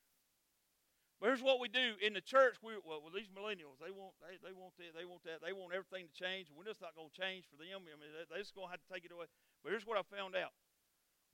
but 1.20 1.30
here's 1.30 1.42
what 1.42 1.62
we 1.62 1.70
do 1.70 1.94
in 2.02 2.12
the 2.12 2.24
church. 2.24 2.58
We 2.60 2.74
well, 2.82 3.00
well 3.00 3.14
these 3.14 3.30
millennials, 3.30 3.78
they 3.78 3.94
want 3.94 4.18
they, 4.20 4.36
they 4.42 4.54
want 4.54 4.74
that, 4.78 4.92
they 4.92 5.06
want 5.06 5.22
that, 5.24 5.40
they 5.40 5.54
want 5.54 5.72
everything 5.72 6.10
to 6.10 6.14
change, 6.14 6.50
we're 6.50 6.68
just 6.68 6.82
not 6.82 6.98
going 6.98 7.10
to 7.10 7.18
change 7.18 7.46
for 7.48 7.56
them. 7.56 7.86
I 7.86 7.96
mean, 7.96 8.12
they, 8.12 8.26
they're 8.26 8.42
just 8.42 8.54
going 8.54 8.68
to 8.68 8.74
have 8.74 8.82
to 8.82 8.90
take 8.90 9.06
it 9.06 9.14
away. 9.14 9.30
But 9.62 9.72
here's 9.72 9.86
what 9.86 9.96
I 9.96 10.04
found 10.10 10.34
out 10.34 10.52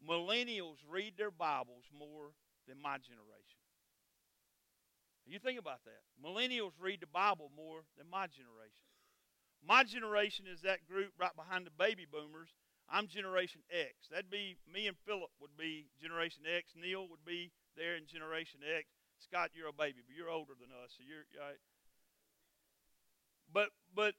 millennials 0.01 0.81
read 0.85 1.17
their 1.17 1.33
Bibles 1.33 1.89
more 1.93 2.37
than 2.69 2.81
my 2.81 3.01
generation. 3.01 3.61
You 5.31 5.39
think 5.39 5.59
about 5.59 5.85
that. 5.87 6.03
Millennials 6.19 6.75
read 6.81 7.01
the 7.01 7.11
Bible 7.11 7.55
more 7.55 7.87
than 7.95 8.11
my 8.11 8.27
generation. 8.27 8.91
My 9.63 9.85
generation 9.85 10.47
is 10.51 10.63
that 10.63 10.89
group 10.89 11.13
right 11.21 11.35
behind 11.37 11.67
the 11.67 11.75
baby 11.77 12.03
boomers. 12.03 12.51
I'm 12.91 13.07
Generation 13.07 13.63
X. 13.71 14.11
That'd 14.11 14.31
be 14.31 14.59
me 14.67 14.89
and 14.89 14.97
Philip 15.07 15.31
would 15.39 15.55
be 15.55 15.87
Generation 16.03 16.43
X. 16.43 16.75
Neil 16.75 17.07
would 17.07 17.23
be 17.23 17.53
there 17.77 17.95
in 17.95 18.11
Generation 18.11 18.59
X. 18.67 18.91
Scott, 19.21 19.51
you're 19.55 19.69
a 19.69 19.73
baby, 19.73 20.01
but 20.07 20.17
you're 20.17 20.31
older 20.31 20.55
than 20.59 20.71
us, 20.83 20.97
so 20.97 21.05
you're 21.07 21.29
right. 21.39 21.61
But 23.53 23.69
but 23.95 24.15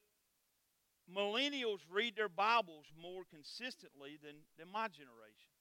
millennials 1.10 1.80
read 1.92 2.16
their 2.16 2.30
Bibles 2.30 2.86
more 3.00 3.24
consistently 3.30 4.18
than, 4.24 4.36
than 4.58 4.72
my 4.72 4.88
generation. 4.88 5.52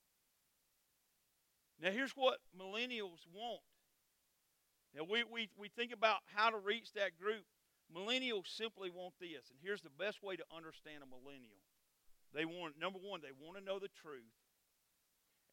Now, 1.81 1.91
here's 1.91 2.13
what 2.13 2.39
millennials 2.53 3.25
want. 3.33 3.65
Now, 4.95 5.07
we, 5.09 5.25
we, 5.25 5.49
we 5.57 5.69
think 5.69 5.93
about 5.93 6.19
how 6.35 6.51
to 6.51 6.59
reach 6.59 6.93
that 6.93 7.17
group. 7.19 7.47
Millennials 7.89 8.47
simply 8.47 8.91
want 8.91 9.15
this, 9.19 9.51
and 9.51 9.59
here's 9.63 9.81
the 9.83 9.97
best 9.99 10.23
way 10.23 10.37
to 10.37 10.45
understand 10.55 11.03
a 11.03 11.09
millennial. 11.09 11.59
They 12.35 12.45
want, 12.45 12.79
number 12.79 12.99
one, 13.03 13.21
they 13.23 13.35
want 13.35 13.59
to 13.59 13.65
know 13.65 13.79
the 13.79 13.91
truth. 14.03 14.37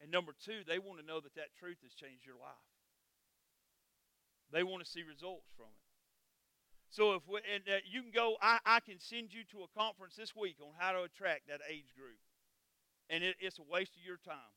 And 0.00 0.10
number 0.10 0.32
two, 0.44 0.62
they 0.66 0.78
want 0.78 1.00
to 1.00 1.06
know 1.06 1.18
that 1.18 1.34
that 1.34 1.56
truth 1.58 1.78
has 1.82 1.94
changed 1.94 2.22
your 2.22 2.38
life. 2.38 2.67
They 4.52 4.62
want 4.62 4.84
to 4.84 4.88
see 4.88 5.02
results 5.02 5.48
from 5.56 5.66
it. 5.66 5.88
So 6.90 7.12
if 7.14 7.22
we, 7.28 7.40
and 7.52 7.62
uh, 7.68 7.84
you 7.84 8.00
can 8.00 8.12
go, 8.12 8.36
I, 8.40 8.58
I 8.64 8.80
can 8.80 8.98
send 8.98 9.32
you 9.32 9.44
to 9.52 9.68
a 9.68 9.78
conference 9.78 10.16
this 10.16 10.34
week 10.34 10.56
on 10.60 10.72
how 10.78 10.92
to 10.92 11.02
attract 11.04 11.48
that 11.48 11.60
age 11.68 11.92
group. 11.92 12.16
And 13.10 13.22
it, 13.22 13.36
it's 13.40 13.58
a 13.58 13.66
waste 13.68 13.92
of 13.96 14.04
your 14.04 14.16
time. 14.24 14.52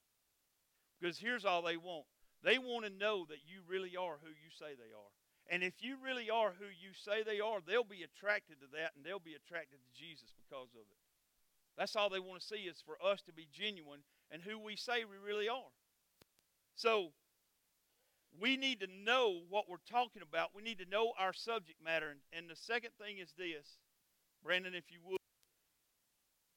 Because 0.99 1.17
here's 1.17 1.45
all 1.45 1.61
they 1.61 1.77
want 1.77 2.05
they 2.43 2.57
want 2.57 2.85
to 2.85 2.93
know 2.93 3.25
that 3.29 3.45
you 3.45 3.61
really 3.69 3.93
are 3.95 4.17
who 4.17 4.33
you 4.33 4.49
say 4.49 4.73
they 4.73 4.93
are. 4.97 5.13
And 5.49 5.61
if 5.61 5.73
you 5.81 5.97
really 6.01 6.29
are 6.29 6.53
who 6.57 6.65
you 6.65 6.93
say 6.93 7.21
they 7.21 7.39
are, 7.39 7.59
they'll 7.61 7.83
be 7.83 8.01
attracted 8.01 8.57
to 8.61 8.67
that 8.73 8.93
and 8.95 9.05
they'll 9.05 9.21
be 9.21 9.37
attracted 9.37 9.77
to 9.77 9.91
Jesus 9.93 10.33
because 10.33 10.73
of 10.73 10.81
it. 10.89 11.01
That's 11.77 11.95
all 11.95 12.09
they 12.09 12.19
want 12.19 12.41
to 12.41 12.47
see 12.47 12.65
is 12.65 12.81
for 12.81 12.97
us 13.03 13.21
to 13.23 13.33
be 13.33 13.47
genuine 13.51 14.01
and 14.31 14.41
who 14.41 14.57
we 14.57 14.75
say 14.75 15.05
we 15.05 15.17
really 15.21 15.49
are. 15.49 15.73
So 16.75 17.13
we 18.39 18.57
need 18.57 18.79
to 18.79 18.87
know 18.87 19.41
what 19.49 19.69
we're 19.69 19.83
talking 19.89 20.21
about. 20.21 20.49
We 20.55 20.61
need 20.61 20.79
to 20.79 20.89
know 20.89 21.13
our 21.19 21.33
subject 21.33 21.83
matter. 21.83 22.09
And, 22.09 22.19
and 22.33 22.49
the 22.49 22.55
second 22.55 22.91
thing 22.99 23.17
is 23.17 23.33
this, 23.37 23.77
Brandon, 24.43 24.73
if 24.73 24.85
you 24.89 24.99
would. 25.05 25.17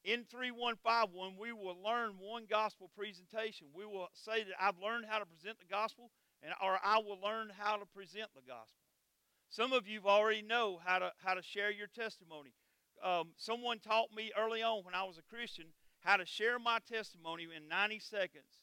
In 0.04 0.24
3151, 0.30 1.36
we 1.40 1.52
will 1.52 1.76
learn 1.82 2.16
one 2.20 2.44
gospel 2.48 2.90
presentation. 2.94 3.68
We 3.74 3.86
will 3.86 4.08
say 4.12 4.44
that 4.44 4.54
I've 4.60 4.78
learned 4.78 5.06
how 5.08 5.18
to 5.18 5.24
present 5.24 5.58
the 5.58 5.64
gospel, 5.64 6.10
and, 6.42 6.52
or 6.62 6.78
I 6.84 6.98
will 6.98 7.18
learn 7.22 7.50
how 7.56 7.76
to 7.76 7.86
present 7.86 8.28
the 8.34 8.42
gospel. 8.46 8.84
Some 9.48 9.72
of 9.72 9.88
you 9.88 10.02
already 10.04 10.42
know 10.42 10.78
how 10.84 10.98
to, 10.98 11.12
how 11.24 11.34
to 11.34 11.42
share 11.42 11.70
your 11.70 11.86
testimony. 11.86 12.52
Um, 13.02 13.32
someone 13.36 13.78
taught 13.78 14.14
me 14.14 14.30
early 14.38 14.62
on 14.62 14.84
when 14.84 14.94
I 14.94 15.04
was 15.04 15.16
a 15.16 15.22
Christian 15.22 15.66
how 16.00 16.18
to 16.18 16.26
share 16.26 16.58
my 16.58 16.78
testimony 16.86 17.44
in 17.44 17.66
90 17.66 17.98
seconds 17.98 18.60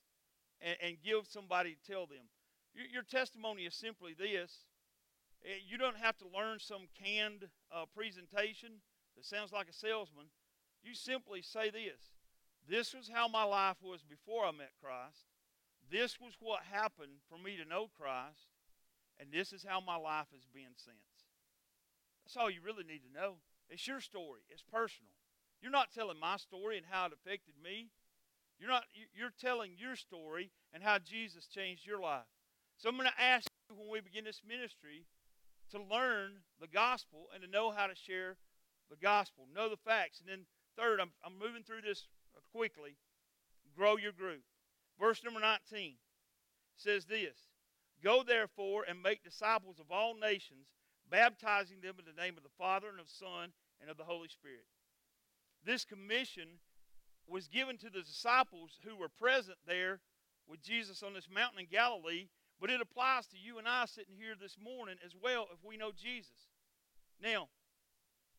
and, 0.61 0.77
and 0.81 0.97
give 1.03 1.25
somebody 1.27 1.75
to 1.75 1.91
tell 1.91 2.05
them. 2.05 2.29
Your, 2.73 3.03
testimony 3.03 3.63
is 3.63 3.75
simply 3.75 4.13
this. 4.17 4.65
Eh, 5.43 5.59
you 5.67 5.77
don't 5.77 5.97
have 5.97 6.17
to 6.17 6.25
learn 6.25 6.59
some 6.59 6.87
canned 6.95 7.49
uh, 7.73 7.85
presentation 7.93 8.81
that 9.15 9.25
sounds 9.25 9.51
like 9.51 9.67
a 9.67 9.73
salesman. 9.73 10.27
You 10.83 10.93
simply 10.95 11.41
say 11.41 11.69
this 11.69 12.11
This 12.67 12.93
was 12.93 13.09
how 13.13 13.27
my 13.27 13.43
life 13.43 13.77
was 13.81 14.03
before 14.03 14.45
I 14.45 14.51
met 14.51 14.71
Christ. 14.81 15.25
This 15.91 16.19
was 16.19 16.33
what 16.39 16.61
happened 16.71 17.19
for 17.29 17.37
me 17.37 17.57
to 17.57 17.67
know 17.67 17.89
Christ. 17.97 18.47
And 19.19 19.31
this 19.31 19.53
is 19.53 19.65
how 19.67 19.79
my 19.81 19.97
life 19.97 20.27
has 20.33 20.47
been 20.51 20.73
since. 20.75 21.29
That's 22.23 22.37
all 22.37 22.49
you 22.49 22.61
really 22.65 22.83
need 22.83 23.01
to 23.03 23.13
know. 23.13 23.35
It's 23.69 23.87
your 23.87 24.01
story, 24.01 24.41
it's 24.49 24.63
personal. 24.63 25.11
You're 25.61 25.71
not 25.71 25.91
telling 25.93 26.19
my 26.19 26.37
story 26.37 26.77
and 26.77 26.85
how 26.89 27.05
it 27.05 27.13
affected 27.13 27.53
me. 27.63 27.89
You're 28.59 28.69
not 28.69 28.85
you're 29.13 29.33
telling 29.39 29.73
your 29.77 29.95
story 29.95 30.51
and 30.73 30.83
how 30.83 30.97
Jesus 30.97 31.47
changed 31.47 31.85
your 31.85 31.99
life. 31.99 32.25
So 32.81 32.89
I'm 32.89 32.97
going 32.97 33.09
to 33.15 33.23
ask 33.23 33.45
you 33.69 33.75
when 33.77 33.91
we 33.91 34.01
begin 34.01 34.23
this 34.23 34.41
ministry 34.41 35.05
to 35.69 35.77
learn 35.77 36.41
the 36.59 36.67
gospel 36.67 37.27
and 37.31 37.43
to 37.43 37.47
know 37.47 37.69
how 37.69 37.85
to 37.85 37.93
share 37.93 38.37
the 38.89 38.95
gospel, 38.95 39.45
know 39.53 39.69
the 39.69 39.77
facts. 39.77 40.19
And 40.19 40.27
then 40.27 40.45
third, 40.75 40.99
I'm, 40.99 41.11
I'm 41.23 41.37
moving 41.37 41.61
through 41.61 41.83
this 41.85 42.07
quickly. 42.51 42.97
Grow 43.77 43.97
your 43.97 44.13
group. 44.13 44.41
Verse 44.99 45.23
number 45.23 45.39
19 45.39 45.93
says 46.75 47.05
this 47.05 47.37
Go 48.03 48.23
therefore 48.23 48.83
and 48.89 49.03
make 49.03 49.23
disciples 49.23 49.79
of 49.79 49.91
all 49.91 50.15
nations, 50.15 50.65
baptizing 51.07 51.81
them 51.81 51.97
in 51.99 52.05
the 52.05 52.19
name 52.19 52.35
of 52.35 52.41
the 52.41 52.57
Father 52.57 52.89
and 52.89 52.99
of 52.99 53.05
the 53.05 53.13
Son 53.13 53.53
and 53.79 53.91
of 53.91 53.97
the 53.97 54.03
Holy 54.03 54.27
Spirit. 54.27 54.65
This 55.63 55.85
commission 55.85 56.57
was 57.27 57.47
given 57.47 57.77
to 57.77 57.91
the 57.91 58.01
disciples 58.01 58.79
who 58.83 58.95
were 58.95 59.07
present 59.07 59.59
there 59.67 59.99
with 60.47 60.63
Jesus 60.63 61.03
on 61.03 61.13
this 61.13 61.29
mountain 61.31 61.59
in 61.59 61.67
Galilee, 61.71 62.25
but 62.61 62.69
it 62.69 62.79
applies 62.79 63.25
to 63.25 63.37
you 63.41 63.57
and 63.57 63.67
I 63.67 63.85
sitting 63.85 64.13
here 64.15 64.35
this 64.39 64.55
morning 64.63 64.95
as 65.03 65.15
well 65.17 65.47
if 65.51 65.57
we 65.65 65.77
know 65.77 65.89
Jesus. 65.91 66.45
Now, 67.19 67.49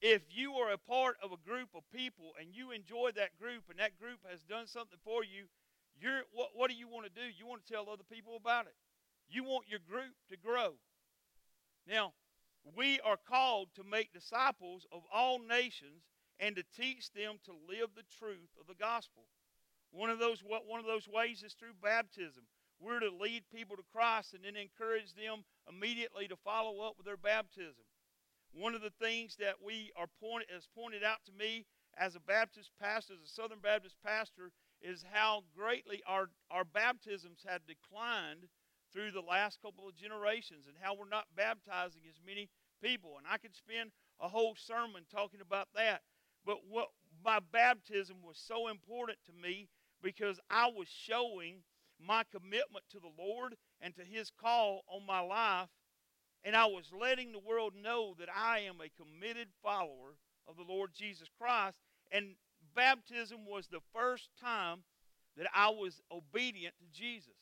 if 0.00 0.22
you 0.30 0.54
are 0.54 0.70
a 0.70 0.78
part 0.78 1.16
of 1.22 1.32
a 1.32 1.48
group 1.48 1.70
of 1.74 1.82
people 1.92 2.30
and 2.40 2.54
you 2.54 2.70
enjoy 2.70 3.10
that 3.16 3.36
group 3.36 3.64
and 3.68 3.80
that 3.80 3.98
group 3.98 4.20
has 4.30 4.42
done 4.44 4.68
something 4.68 4.98
for 5.04 5.24
you, 5.24 5.50
you're, 6.00 6.22
what, 6.32 6.50
what 6.54 6.70
do 6.70 6.76
you 6.76 6.86
want 6.86 7.06
to 7.06 7.10
do? 7.10 7.26
You 7.36 7.46
want 7.46 7.66
to 7.66 7.72
tell 7.72 7.90
other 7.90 8.06
people 8.10 8.36
about 8.36 8.66
it. 8.66 8.74
You 9.28 9.42
want 9.42 9.66
your 9.68 9.80
group 9.90 10.14
to 10.30 10.36
grow. 10.36 10.74
Now, 11.88 12.12
we 12.76 13.00
are 13.00 13.16
called 13.16 13.74
to 13.74 13.82
make 13.82 14.12
disciples 14.12 14.86
of 14.92 15.02
all 15.12 15.40
nations 15.40 16.06
and 16.38 16.54
to 16.54 16.62
teach 16.78 17.12
them 17.12 17.38
to 17.44 17.52
live 17.68 17.90
the 17.96 18.06
truth 18.18 18.54
of 18.60 18.68
the 18.68 18.78
gospel. 18.78 19.24
One 19.90 20.10
of 20.10 20.18
those 20.18 20.42
one 20.42 20.80
of 20.80 20.86
those 20.86 21.06
ways 21.06 21.42
is 21.42 21.52
through 21.54 21.74
baptism. 21.82 22.44
We're 22.82 23.00
to 23.00 23.14
lead 23.14 23.44
people 23.54 23.76
to 23.76 23.82
Christ 23.94 24.34
and 24.34 24.42
then 24.42 24.56
encourage 24.56 25.14
them 25.14 25.44
immediately 25.70 26.26
to 26.26 26.36
follow 26.36 26.80
up 26.80 26.94
with 26.96 27.06
their 27.06 27.16
baptism. 27.16 27.86
One 28.52 28.74
of 28.74 28.82
the 28.82 28.92
things 29.00 29.36
that 29.38 29.62
we 29.64 29.92
are 29.96 30.08
pointed 30.20 30.50
has 30.52 30.66
pointed 30.74 31.04
out 31.04 31.24
to 31.26 31.32
me 31.32 31.64
as 31.96 32.16
a 32.16 32.20
Baptist 32.20 32.70
pastor, 32.80 33.14
as 33.14 33.22
a 33.22 33.32
Southern 33.32 33.60
Baptist 33.60 33.96
pastor, 34.04 34.50
is 34.82 35.04
how 35.12 35.44
greatly 35.56 36.02
our, 36.06 36.28
our 36.50 36.64
baptisms 36.64 37.44
have 37.46 37.62
declined 37.66 38.48
through 38.92 39.12
the 39.12 39.22
last 39.22 39.62
couple 39.62 39.88
of 39.88 39.94
generations 39.94 40.66
and 40.66 40.76
how 40.80 40.94
we're 40.94 41.08
not 41.08 41.24
baptizing 41.36 42.02
as 42.08 42.20
many 42.26 42.50
people. 42.82 43.14
And 43.16 43.26
I 43.30 43.38
could 43.38 43.54
spend 43.54 43.92
a 44.20 44.28
whole 44.28 44.56
sermon 44.56 45.04
talking 45.10 45.40
about 45.40 45.68
that. 45.74 46.02
But 46.44 46.58
what 46.68 46.88
my 47.24 47.38
baptism 47.52 48.16
was 48.26 48.36
so 48.36 48.68
important 48.68 49.18
to 49.26 49.32
me 49.32 49.68
because 50.02 50.40
I 50.50 50.66
was 50.66 50.88
showing 50.88 51.62
my 52.06 52.24
commitment 52.30 52.84
to 52.90 52.98
the 52.98 53.12
Lord 53.18 53.54
and 53.80 53.94
to 53.96 54.02
his 54.02 54.30
call 54.30 54.82
on 54.88 55.06
my 55.06 55.20
life 55.20 55.68
and 56.44 56.56
I 56.56 56.66
was 56.66 56.90
letting 56.98 57.32
the 57.32 57.38
world 57.38 57.74
know 57.80 58.14
that 58.18 58.28
I 58.34 58.60
am 58.60 58.76
a 58.80 58.90
committed 59.00 59.48
follower 59.62 60.16
of 60.48 60.56
the 60.56 60.64
Lord 60.64 60.90
Jesus 60.94 61.28
Christ 61.38 61.76
and 62.10 62.34
baptism 62.74 63.46
was 63.46 63.68
the 63.68 63.80
first 63.94 64.28
time 64.40 64.82
that 65.36 65.46
I 65.54 65.68
was 65.70 66.02
obedient 66.10 66.74
to 66.78 67.00
Jesus. 67.00 67.32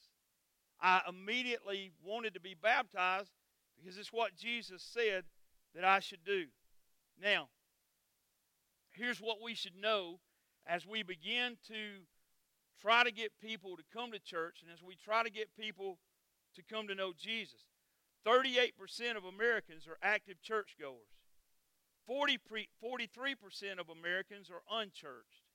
I 0.80 1.02
immediately 1.08 1.92
wanted 2.04 2.34
to 2.34 2.40
be 2.40 2.54
baptized 2.54 3.30
because 3.76 3.98
it's 3.98 4.12
what 4.12 4.36
Jesus 4.36 4.82
said 4.82 5.24
that 5.74 5.84
I 5.84 6.00
should 6.00 6.24
do. 6.24 6.44
Now, 7.20 7.48
here's 8.92 9.20
what 9.20 9.38
we 9.42 9.54
should 9.54 9.76
know 9.76 10.20
as 10.66 10.86
we 10.86 11.02
begin 11.02 11.56
to 11.68 12.02
try 12.80 13.04
to 13.04 13.12
get 13.12 13.32
people 13.40 13.76
to 13.76 13.82
come 13.92 14.12
to 14.12 14.18
church 14.18 14.62
and 14.62 14.72
as 14.72 14.82
we 14.82 14.96
try 14.96 15.22
to 15.22 15.30
get 15.30 15.56
people 15.56 15.98
to 16.54 16.62
come 16.62 16.88
to 16.88 16.94
know 16.94 17.12
Jesus. 17.16 17.60
38% 18.26 18.72
of 19.16 19.24
Americans 19.24 19.86
are 19.86 19.98
active 20.02 20.42
churchgoers. 20.42 21.08
40 22.06 22.38
43% 22.82 23.78
of 23.78 23.88
Americans 23.88 24.50
are 24.50 24.62
unchurched. 24.80 25.46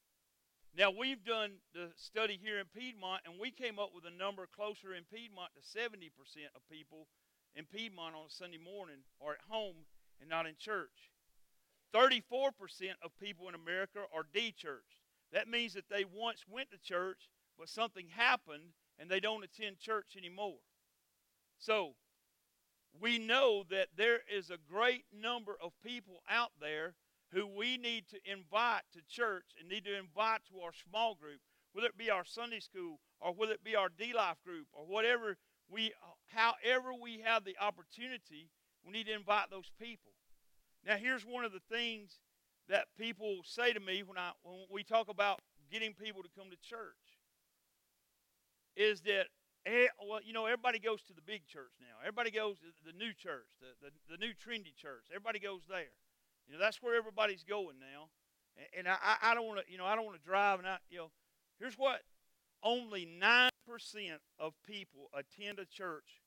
Now, 0.78 0.92
we've 0.92 1.24
done 1.24 1.54
the 1.74 1.92
study 1.96 2.40
here 2.42 2.60
in 2.60 2.66
Piedmont, 2.76 3.22
and 3.26 3.40
we 3.40 3.50
came 3.50 3.80
up 3.80 3.92
with 3.96 4.04
a 4.06 4.12
number 4.12 4.48
closer 4.54 4.94
in 4.94 5.04
Piedmont 5.08 5.52
to 5.56 5.62
70% 5.64 6.12
of 6.56 6.62
people 6.70 7.08
in 7.56 7.66
Piedmont 7.66 8.16
on 8.16 8.28
a 8.28 8.30
Sunday 8.30 8.58
morning 8.58 9.00
are 9.22 9.34
at 9.34 9.48
home 9.50 9.88
and 10.20 10.30
not 10.30 10.46
in 10.46 10.56
church. 10.60 11.12
34% 11.96 12.52
of 13.02 13.18
people 13.20 13.48
in 13.48 13.56
America 13.56 14.00
are 14.14 14.28
de-churched. 14.34 15.05
That 15.32 15.48
means 15.48 15.74
that 15.74 15.90
they 15.90 16.06
once 16.06 16.46
went 16.50 16.72
to 16.72 16.78
church, 16.78 17.30
but 17.58 17.70
something 17.70 18.08
happened 18.10 18.74
and 18.98 19.10
they 19.10 19.20
don't 19.20 19.44
attend 19.44 19.80
church 19.80 20.16
anymore. 20.18 20.60
So, 21.58 21.96
we 23.00 23.20
know 23.20 23.64
that 23.70 23.90
there 23.98 24.20
is 24.34 24.50
a 24.50 24.58
great 24.72 25.04
number 25.14 25.58
of 25.62 25.74
people 25.84 26.22
out 26.30 26.52
there 26.62 26.96
who 27.32 27.46
we 27.46 27.78
need 27.78 28.06
to 28.10 28.32
invite 28.32 28.84
to 28.94 29.02
church 29.10 29.46
and 29.60 29.68
need 29.68 29.84
to 29.86 29.98
invite 29.98 30.42
to 30.50 30.62
our 30.62 30.72
small 30.90 31.16
group, 31.16 31.42
whether 31.74 31.88
it 31.88 31.98
be 31.98 32.10
our 32.10 32.24
Sunday 32.24 32.62
school 32.62 33.00
or 33.20 33.34
whether 33.34 33.54
it 33.54 33.64
be 33.64 33.76
our 33.76 33.90
D 33.90 34.14
Life 34.14 34.38
group 34.46 34.68
or 34.72 34.86
whatever 34.86 35.38
we, 35.70 35.92
however 36.28 36.94
we 36.94 37.22
have 37.26 37.44
the 37.44 37.58
opportunity, 37.60 38.50
we 38.86 38.94
need 38.94 39.08
to 39.08 39.14
invite 39.14 39.50
those 39.50 39.72
people. 39.80 40.12
Now, 40.86 40.96
here's 40.98 41.26
one 41.26 41.44
of 41.44 41.52
the 41.52 41.64
things 41.70 42.20
that 42.70 42.86
people 42.98 43.42
say 43.44 43.74
to 43.74 43.80
me 43.80 44.04
when 44.04 44.18
I 44.18 44.32
when 44.44 44.66
we 44.72 44.84
talk 44.84 45.10
about 45.10 45.42
getting 45.72 45.94
people 45.94 46.24
to 46.24 46.30
come 46.38 46.50
to 46.50 46.58
church 46.58 46.96
is 48.76 49.02
that 49.02 49.28
Eh, 49.66 49.88
well, 50.08 50.20
you 50.24 50.32
know, 50.32 50.46
everybody 50.46 50.78
goes 50.78 51.02
to 51.02 51.14
the 51.14 51.24
big 51.26 51.48
church 51.48 51.74
now. 51.82 51.98
Everybody 52.02 52.30
goes 52.30 52.60
to 52.60 52.86
the 52.86 52.94
new 52.94 53.14
church, 53.14 53.50
the, 53.60 53.90
the, 53.90 54.16
the 54.16 54.18
new 54.18 54.32
trendy 54.34 54.76
church. 54.76 55.06
Everybody 55.10 55.40
goes 55.40 55.62
there. 55.68 55.98
You 56.48 56.54
know, 56.54 56.60
that's 56.60 56.84
where 56.84 56.96
everybody's 56.96 57.44
going 57.44 57.80
now. 57.80 58.10
And, 58.58 58.86
and 58.86 58.88
I, 58.88 59.32
I 59.32 59.34
don't 59.34 59.48
want 59.48 59.66
to, 59.66 59.72
you 59.72 59.80
know, 59.80 59.86
I 59.86 59.96
don't 59.96 60.06
want 60.06 60.22
to 60.22 60.24
drive. 60.24 60.60
And 60.60 60.68
I, 60.68 60.78
you 60.90 60.98
know, 61.00 61.12
here's 61.58 61.80
what: 61.80 62.02
only 62.62 63.06
nine 63.06 63.50
percent 63.68 64.22
of 64.38 64.54
people 64.68 65.10
attend 65.18 65.58
a 65.58 65.66
church 65.66 66.22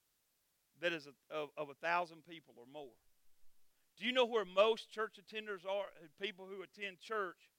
that 0.82 0.92
is 0.92 1.06
a, 1.06 1.34
of, 1.34 1.50
of 1.56 1.70
a 1.70 1.74
thousand 1.74 2.26
people 2.28 2.54
or 2.56 2.66
more. 2.72 2.98
Do 3.98 4.06
you 4.06 4.12
know 4.12 4.26
where 4.26 4.44
most 4.44 4.90
church 4.90 5.18
attenders 5.18 5.66
are? 5.66 5.90
Uh, 6.00 6.06
people 6.20 6.46
who 6.46 6.62
attend 6.62 7.00
church. 7.00 7.50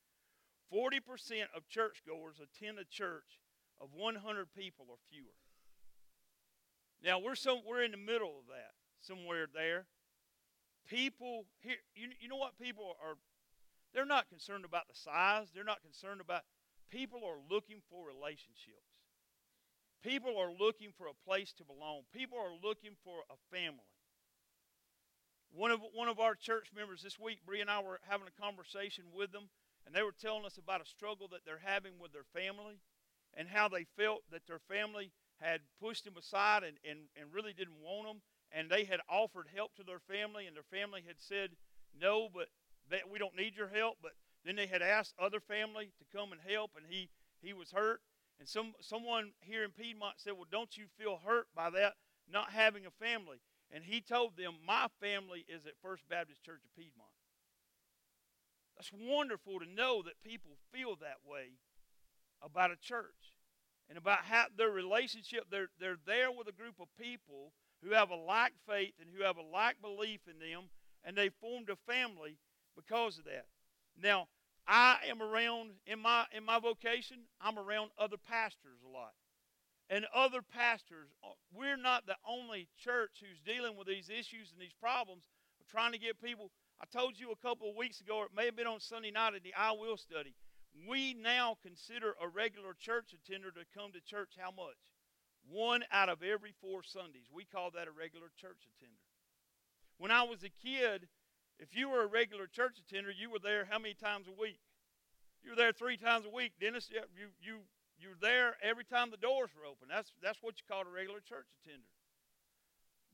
Forty 0.69 0.99
percent 0.99 1.49
of 1.55 1.67
churchgoers 1.67 2.39
attend 2.39 2.77
a 2.79 2.85
church 2.85 3.39
of 3.81 3.89
100 3.93 4.53
people 4.53 4.85
or 4.89 4.97
fewer. 5.09 5.35
Now 7.03 7.19
we're 7.19 7.35
some 7.35 7.61
we're 7.67 7.83
in 7.83 7.91
the 7.91 7.97
middle 7.97 8.37
of 8.39 8.47
that 8.47 8.75
somewhere 9.01 9.47
there. 9.53 9.87
People 10.87 11.45
here, 11.59 11.77
you, 11.95 12.09
you 12.19 12.27
know 12.27 12.35
what 12.35 12.57
people 12.59 12.95
are? 13.03 13.15
They're 13.93 14.05
not 14.05 14.29
concerned 14.29 14.65
about 14.65 14.87
the 14.87 14.95
size. 14.95 15.47
They're 15.53 15.63
not 15.63 15.81
concerned 15.81 16.21
about. 16.21 16.43
People 16.91 17.21
are 17.25 17.37
looking 17.49 17.81
for 17.89 18.05
relationships. 18.05 18.99
People 20.03 20.37
are 20.37 20.51
looking 20.51 20.91
for 20.97 21.07
a 21.07 21.17
place 21.27 21.53
to 21.53 21.63
belong. 21.63 22.03
People 22.13 22.37
are 22.37 22.55
looking 22.63 22.95
for 23.03 23.21
a 23.29 23.37
family. 23.55 23.98
One 25.51 25.71
of 25.71 25.81
one 25.93 26.07
of 26.07 26.19
our 26.19 26.35
church 26.35 26.69
members 26.75 27.01
this 27.01 27.19
week, 27.19 27.39
Bree 27.45 27.61
and 27.61 27.69
I 27.69 27.81
were 27.81 27.99
having 28.07 28.27
a 28.27 28.41
conversation 28.41 29.05
with 29.13 29.31
them, 29.31 29.49
and 29.85 29.95
they 29.95 30.03
were 30.03 30.13
telling 30.13 30.45
us 30.45 30.57
about 30.57 30.81
a 30.81 30.85
struggle 30.85 31.27
that 31.29 31.41
they're 31.45 31.61
having 31.63 31.93
with 31.99 32.13
their 32.13 32.27
family, 32.33 32.79
and 33.33 33.47
how 33.47 33.67
they 33.67 33.85
felt 33.97 34.23
that 34.31 34.45
their 34.47 34.59
family 34.59 35.11
had 35.41 35.61
pushed 35.81 36.05
them 36.05 36.17
aside 36.17 36.63
and, 36.63 36.77
and, 36.87 36.99
and 37.19 37.33
really 37.33 37.53
didn't 37.53 37.79
want 37.81 38.07
them. 38.07 38.21
and 38.51 38.69
they 38.69 38.83
had 38.83 38.99
offered 39.09 39.47
help 39.55 39.75
to 39.75 39.83
their 39.83 39.99
family, 39.99 40.47
and 40.47 40.55
their 40.55 40.63
family 40.63 41.03
had 41.05 41.17
said, 41.19 41.51
No, 41.99 42.29
but 42.33 42.47
we 43.09 43.19
don't 43.19 43.35
need 43.35 43.55
your 43.55 43.69
help. 43.69 43.97
But 44.01 44.13
then 44.43 44.55
they 44.55 44.67
had 44.67 44.81
asked 44.81 45.13
other 45.19 45.39
family 45.39 45.91
to 45.97 46.17
come 46.17 46.31
and 46.31 46.41
help, 46.41 46.71
and 46.75 46.85
he, 46.89 47.09
he 47.41 47.53
was 47.53 47.71
hurt. 47.71 48.01
And 48.39 48.47
some, 48.47 48.73
someone 48.81 49.31
here 49.41 49.63
in 49.63 49.71
Piedmont 49.71 50.15
said, 50.17 50.33
Well, 50.33 50.47
don't 50.51 50.77
you 50.77 50.85
feel 50.97 51.19
hurt 51.23 51.47
by 51.55 51.69
that, 51.71 51.93
not 52.31 52.51
having 52.51 52.85
a 52.85 52.91
family? 52.91 53.37
And 53.71 53.83
he 53.83 54.01
told 54.01 54.35
them, 54.35 54.55
My 54.65 54.87
family 54.99 55.45
is 55.47 55.65
at 55.65 55.73
First 55.81 56.07
Baptist 56.09 56.43
Church 56.43 56.61
of 56.65 56.75
Piedmont. 56.75 57.09
That's 58.75 58.91
wonderful 58.93 59.59
to 59.59 59.65
know 59.65 60.01
that 60.03 60.23
people 60.23 60.51
feel 60.71 60.95
that 61.01 61.19
way 61.29 61.59
about 62.41 62.71
a 62.71 62.77
church 62.77 63.35
and 63.89 63.97
about 63.97 64.19
how 64.23 64.45
their 64.55 64.69
relationship, 64.69 65.45
they're, 65.51 65.69
they're 65.79 65.97
there 66.05 66.31
with 66.31 66.47
a 66.47 66.53
group 66.53 66.75
of 66.79 66.87
people 66.97 67.51
who 67.83 67.93
have 67.93 68.09
a 68.09 68.15
like 68.15 68.53
faith 68.67 68.93
and 68.99 69.09
who 69.15 69.23
have 69.23 69.37
a 69.37 69.41
like 69.41 69.81
belief 69.81 70.21
in 70.27 70.39
them, 70.39 70.69
and 71.03 71.17
they 71.17 71.29
formed 71.29 71.69
a 71.69 71.75
family 71.91 72.37
because 72.75 73.17
of 73.17 73.25
that. 73.25 73.45
Now, 74.01 74.27
I 74.67 74.97
am 75.09 75.21
around 75.21 75.71
in 75.87 75.99
my 75.99 76.25
in 76.31 76.45
my 76.45 76.59
vocation, 76.59 77.17
I'm 77.41 77.57
around 77.57 77.89
other 77.97 78.17
pastors 78.17 78.79
a 78.85 78.89
lot. 78.89 79.13
And 79.89 80.05
other 80.13 80.41
pastors, 80.41 81.09
uh, 81.23 81.33
we're 81.51 81.77
not 81.77 82.05
the 82.05 82.17
only 82.27 82.67
church 82.77 83.21
who's 83.21 83.41
dealing 83.41 83.75
with 83.75 83.87
these 83.87 84.09
issues 84.09 84.51
and 84.51 84.61
these 84.61 84.75
problems 84.79 85.23
trying 85.69 85.91
to 85.91 85.99
get 85.99 86.21
people. 86.21 86.51
I 86.81 86.85
told 86.85 87.19
you 87.19 87.31
a 87.31 87.47
couple 87.47 87.69
of 87.69 87.75
weeks 87.75 88.01
ago, 88.01 88.17
or 88.17 88.25
it 88.25 88.35
may 88.35 88.45
have 88.45 88.55
been 88.55 88.67
on 88.67 88.79
Sunday 88.79 89.11
night 89.11 89.35
in 89.35 89.41
the 89.43 89.53
I 89.53 89.71
Will 89.71 89.97
study. 89.97 90.33
We 90.87 91.13
now 91.13 91.57
consider 91.61 92.15
a 92.21 92.27
regular 92.27 92.73
church 92.79 93.13
attender 93.13 93.51
to 93.51 93.65
come 93.75 93.91
to 93.91 94.01
church 94.01 94.33
how 94.37 94.51
much? 94.51 94.77
One 95.49 95.83
out 95.91 96.09
of 96.09 96.23
every 96.23 96.53
four 96.61 96.83
Sundays. 96.83 97.29
We 97.33 97.45
call 97.45 97.71
that 97.71 97.87
a 97.87 97.91
regular 97.91 98.27
church 98.37 98.67
attender. 98.77 99.01
When 99.97 100.11
I 100.11 100.23
was 100.23 100.43
a 100.43 100.49
kid, 100.49 101.07
if 101.59 101.75
you 101.75 101.89
were 101.89 102.03
a 102.03 102.07
regular 102.07 102.47
church 102.47 102.77
attender, 102.79 103.11
you 103.11 103.29
were 103.29 103.39
there 103.39 103.67
how 103.69 103.79
many 103.79 103.93
times 103.93 104.27
a 104.27 104.41
week? 104.41 104.59
You 105.43 105.51
were 105.51 105.55
there 105.55 105.73
three 105.73 105.97
times 105.97 106.25
a 106.25 106.29
week. 106.29 106.53
Dennis, 106.59 106.89
you, 106.91 107.27
you, 107.41 107.59
you 107.99 108.09
were 108.09 108.21
there 108.21 108.55
every 108.61 108.85
time 108.85 109.11
the 109.11 109.17
doors 109.17 109.49
were 109.55 109.65
open. 109.65 109.87
That's, 109.89 110.11
that's 110.21 110.39
what 110.41 110.55
you 110.57 110.63
call 110.67 110.81
a 110.81 110.91
regular 110.91 111.19
church 111.19 111.47
attender. 111.63 111.87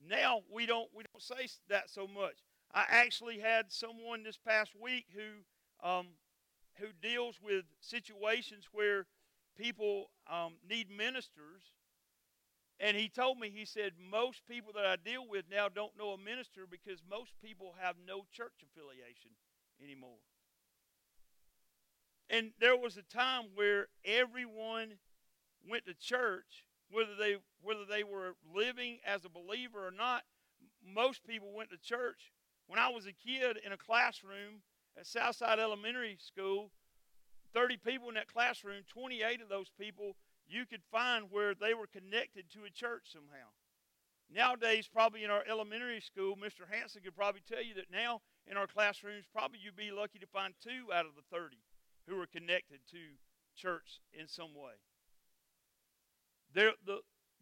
Now 0.07 0.41
we 0.51 0.65
don't 0.65 0.89
we 0.95 1.03
don't 1.03 1.21
say 1.21 1.47
that 1.69 1.89
so 1.89 2.07
much. 2.07 2.43
I 2.73 2.85
actually 2.89 3.39
had 3.39 3.71
someone 3.71 4.23
this 4.23 4.37
past 4.37 4.71
week 4.79 5.05
who 5.15 5.87
um, 5.87 6.07
who 6.77 6.87
deals 7.01 7.39
with 7.41 7.63
situations 7.79 8.65
where 8.71 9.07
people 9.57 10.11
um, 10.29 10.55
need 10.67 10.89
ministers, 10.89 11.63
and 12.79 12.97
he 12.97 13.07
told 13.07 13.39
me 13.39 13.49
he 13.49 13.65
said 13.65 13.93
most 14.11 14.41
people 14.47 14.73
that 14.73 14.85
I 14.85 14.97
deal 14.97 15.25
with 15.27 15.45
now 15.49 15.69
don't 15.69 15.97
know 15.97 16.09
a 16.09 16.17
minister 16.17 16.67
because 16.69 16.99
most 17.09 17.31
people 17.41 17.75
have 17.79 17.95
no 18.05 18.25
church 18.31 18.63
affiliation 18.63 19.31
anymore. 19.81 20.19
And 22.29 22.51
there 22.59 22.77
was 22.77 22.97
a 22.97 23.03
time 23.03 23.45
where 23.53 23.87
everyone 24.03 24.93
went 25.69 25.85
to 25.85 25.93
church, 25.93 26.65
whether 26.91 27.15
they 27.17 27.37
whether 27.61 27.85
they 27.85 28.03
were 28.03 28.35
living 28.53 28.99
as 29.05 29.25
a 29.25 29.29
believer 29.29 29.85
or 29.85 29.91
not. 29.91 30.23
Most 30.83 31.25
people 31.25 31.51
went 31.53 31.69
to 31.71 31.77
church. 31.77 32.31
When 32.67 32.79
I 32.79 32.89
was 32.89 33.05
a 33.05 33.13
kid 33.13 33.57
in 33.65 33.71
a 33.71 33.77
classroom 33.77 34.61
at 34.97 35.07
Southside 35.07 35.59
Elementary 35.59 36.17
School, 36.19 36.71
30 37.53 37.77
people 37.77 38.09
in 38.09 38.15
that 38.15 38.31
classroom, 38.31 38.83
28 38.87 39.41
of 39.41 39.49
those 39.49 39.71
people 39.79 40.15
you 40.47 40.65
could 40.65 40.83
find 40.91 41.25
where 41.31 41.55
they 41.55 41.73
were 41.73 41.87
connected 41.87 42.45
to 42.51 42.65
a 42.65 42.69
church 42.69 43.11
somehow. 43.11 43.49
Nowadays, 44.33 44.87
probably 44.91 45.23
in 45.23 45.29
our 45.29 45.43
elementary 45.49 46.01
school, 46.01 46.35
Mr. 46.35 46.69
Hanson 46.69 47.01
could 47.03 47.15
probably 47.15 47.41
tell 47.47 47.63
you 47.63 47.73
that 47.75 47.91
now 47.91 48.21
in 48.47 48.57
our 48.57 48.67
classrooms, 48.67 49.25
probably 49.31 49.59
you'd 49.63 49.75
be 49.75 49.91
lucky 49.91 50.19
to 50.19 50.27
find 50.27 50.53
two 50.61 50.91
out 50.93 51.05
of 51.05 51.13
the 51.15 51.35
30 51.35 51.57
who 52.07 52.19
are 52.21 52.27
connected 52.27 52.79
to 52.91 52.97
church 53.55 54.01
in 54.13 54.27
some 54.27 54.53
way. 54.53 54.73
The, 56.53 56.73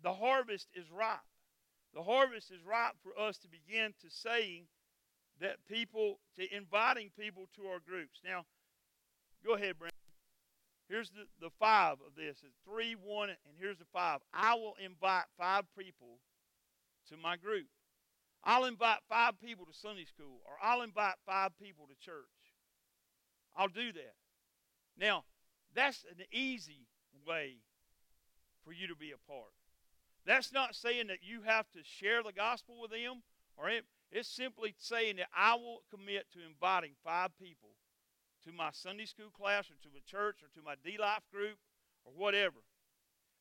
the 0.02 0.14
harvest 0.14 0.68
is 0.74 0.90
ripe. 0.92 1.20
The 1.94 2.04
harvest 2.04 2.52
is 2.52 2.64
ripe 2.66 2.96
for 3.04 3.20
us 3.22 3.38
to 3.40 3.48
begin 3.48 3.94
to 4.02 4.10
saying 4.10 4.66
that 5.40 5.58
people, 5.70 6.20
to 6.38 6.56
inviting 6.56 7.12
people 7.18 7.48
to 7.56 7.68
our 7.68 7.80
groups. 7.80 8.20
Now, 8.26 8.46
go 9.46 9.54
ahead, 9.54 9.78
Brandon. 9.78 9.92
Here's 10.90 11.10
the, 11.10 11.26
the 11.40 11.52
five 11.60 11.98
of 12.06 12.16
this. 12.16 12.38
It's 12.44 12.58
three, 12.66 12.96
one, 13.02 13.30
and 13.30 13.56
here's 13.60 13.78
the 13.78 13.86
five. 13.94 14.20
I 14.34 14.56
will 14.56 14.76
invite 14.84 15.26
five 15.38 15.64
people 15.78 16.20
to 17.10 17.18
my 17.18 17.38
group. 17.38 17.68
I'll 18.44 18.66
invite 18.66 19.00
five 19.08 19.40
people 19.40 19.66
to 19.66 19.74
Sunday 19.74 20.06
school, 20.06 20.42
or 20.46 20.54
I'll 20.62 20.82
invite 20.82 21.16
five 21.26 21.52
people 21.62 21.86
to 21.88 21.96
church. 22.06 22.26
I'll 23.56 23.70
do 23.70 23.94
that. 23.94 24.16
Now, 24.98 25.24
that's 25.76 26.06
an 26.10 26.26
easy 26.32 26.88
way 27.28 27.58
for 28.64 28.72
you 28.72 28.88
to 28.88 28.96
be 28.96 29.12
a 29.12 29.32
part. 29.32 29.54
That's 30.26 30.54
not 30.54 30.76
saying 30.76 31.08
that 31.08 31.20
you 31.22 31.42
have 31.46 31.70
to 31.72 31.80
share 31.84 32.24
the 32.24 32.32
gospel 32.32 32.76
with 32.80 32.92
them, 32.92 33.24
or 33.58 33.70
it, 33.70 33.86
it's 34.12 34.30
simply 34.30 34.74
saying 34.78 35.18
that 35.18 35.28
I 35.36 35.56
will 35.56 35.82
commit 35.92 36.32
to 36.34 36.40
inviting 36.46 36.92
five 37.04 37.32
people 37.38 37.72
to 38.46 38.52
my 38.54 38.70
Sunday 38.72 39.06
school 39.06 39.30
class, 39.30 39.70
or 39.70 39.76
to 39.84 39.90
a 39.98 40.10
church, 40.10 40.38
or 40.44 40.50
to 40.56 40.66
my 40.66 40.76
D 40.84 40.98
Life 41.00 41.24
group, 41.34 41.58
or 42.06 42.14
whatever. 42.16 42.58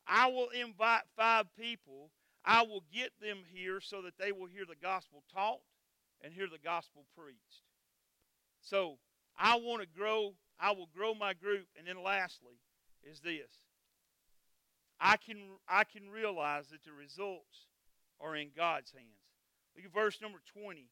I 0.07 0.29
will 0.29 0.49
invite 0.49 1.03
five 1.17 1.47
people. 1.59 2.11
I 2.45 2.63
will 2.63 2.83
get 2.93 3.11
them 3.21 3.39
here 3.53 3.81
so 3.81 4.03
that 4.03 4.19
they 4.19 4.33
will 4.33 4.47
hear 4.47 4.65
the 4.67 4.77
gospel 4.81 5.23
taught 5.33 5.61
and 6.23 6.33
hear 6.33 6.49
the 6.49 6.59
gospel 6.59 7.05
preached. 7.17 7.63
So 8.61 8.99
I 9.39 9.57
want 9.57 9.83
to 9.83 9.89
grow 9.89 10.35
I 10.61 10.73
will 10.73 10.89
grow 10.95 11.15
my 11.15 11.35
group. 11.35 11.67
And 11.79 11.87
then 11.87 12.03
lastly 12.03 12.61
is 13.03 13.21
this. 13.21 13.51
I 15.01 15.17
can 15.17 15.39
I 15.69 15.85
can 15.85 16.11
realize 16.11 16.69
that 16.69 16.85
the 16.85 16.93
results 16.93 17.67
are 18.21 18.37
in 18.37 18.51
God's 18.57 18.93
hands. 18.93 19.07
Look 19.75 19.85
at 19.85 19.93
verse 19.93 20.21
number 20.21 20.39
20. 20.55 20.89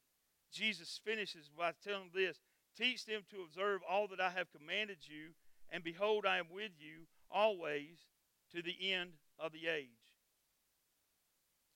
Jesus 0.51 0.99
finishes 1.03 1.49
by 1.55 1.71
telling 1.83 2.09
this 2.13 2.39
Teach 2.77 3.05
them 3.05 3.21
to 3.29 3.43
observe 3.43 3.81
all 3.87 4.07
that 4.07 4.21
I 4.21 4.29
have 4.29 4.51
commanded 4.51 4.99
you, 5.01 5.31
and 5.69 5.83
behold, 5.83 6.25
I 6.25 6.37
am 6.37 6.47
with 6.51 6.71
you 6.79 7.07
always 7.29 8.07
to 8.55 8.61
the 8.61 8.93
end 8.93 9.11
of 9.37 9.51
the 9.51 9.67
age. 9.67 9.89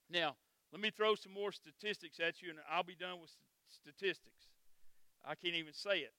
Now, 0.08 0.36
let 0.72 0.80
me 0.80 0.90
throw 0.90 1.14
some 1.14 1.32
more 1.32 1.52
statistics 1.52 2.18
at 2.18 2.40
you, 2.40 2.50
and 2.50 2.58
I'll 2.70 2.82
be 2.82 2.94
done 2.94 3.20
with 3.20 3.30
statistics. 3.68 4.48
I 5.24 5.34
can't 5.34 5.54
even 5.54 5.74
say 5.74 5.98
it. 5.98 6.12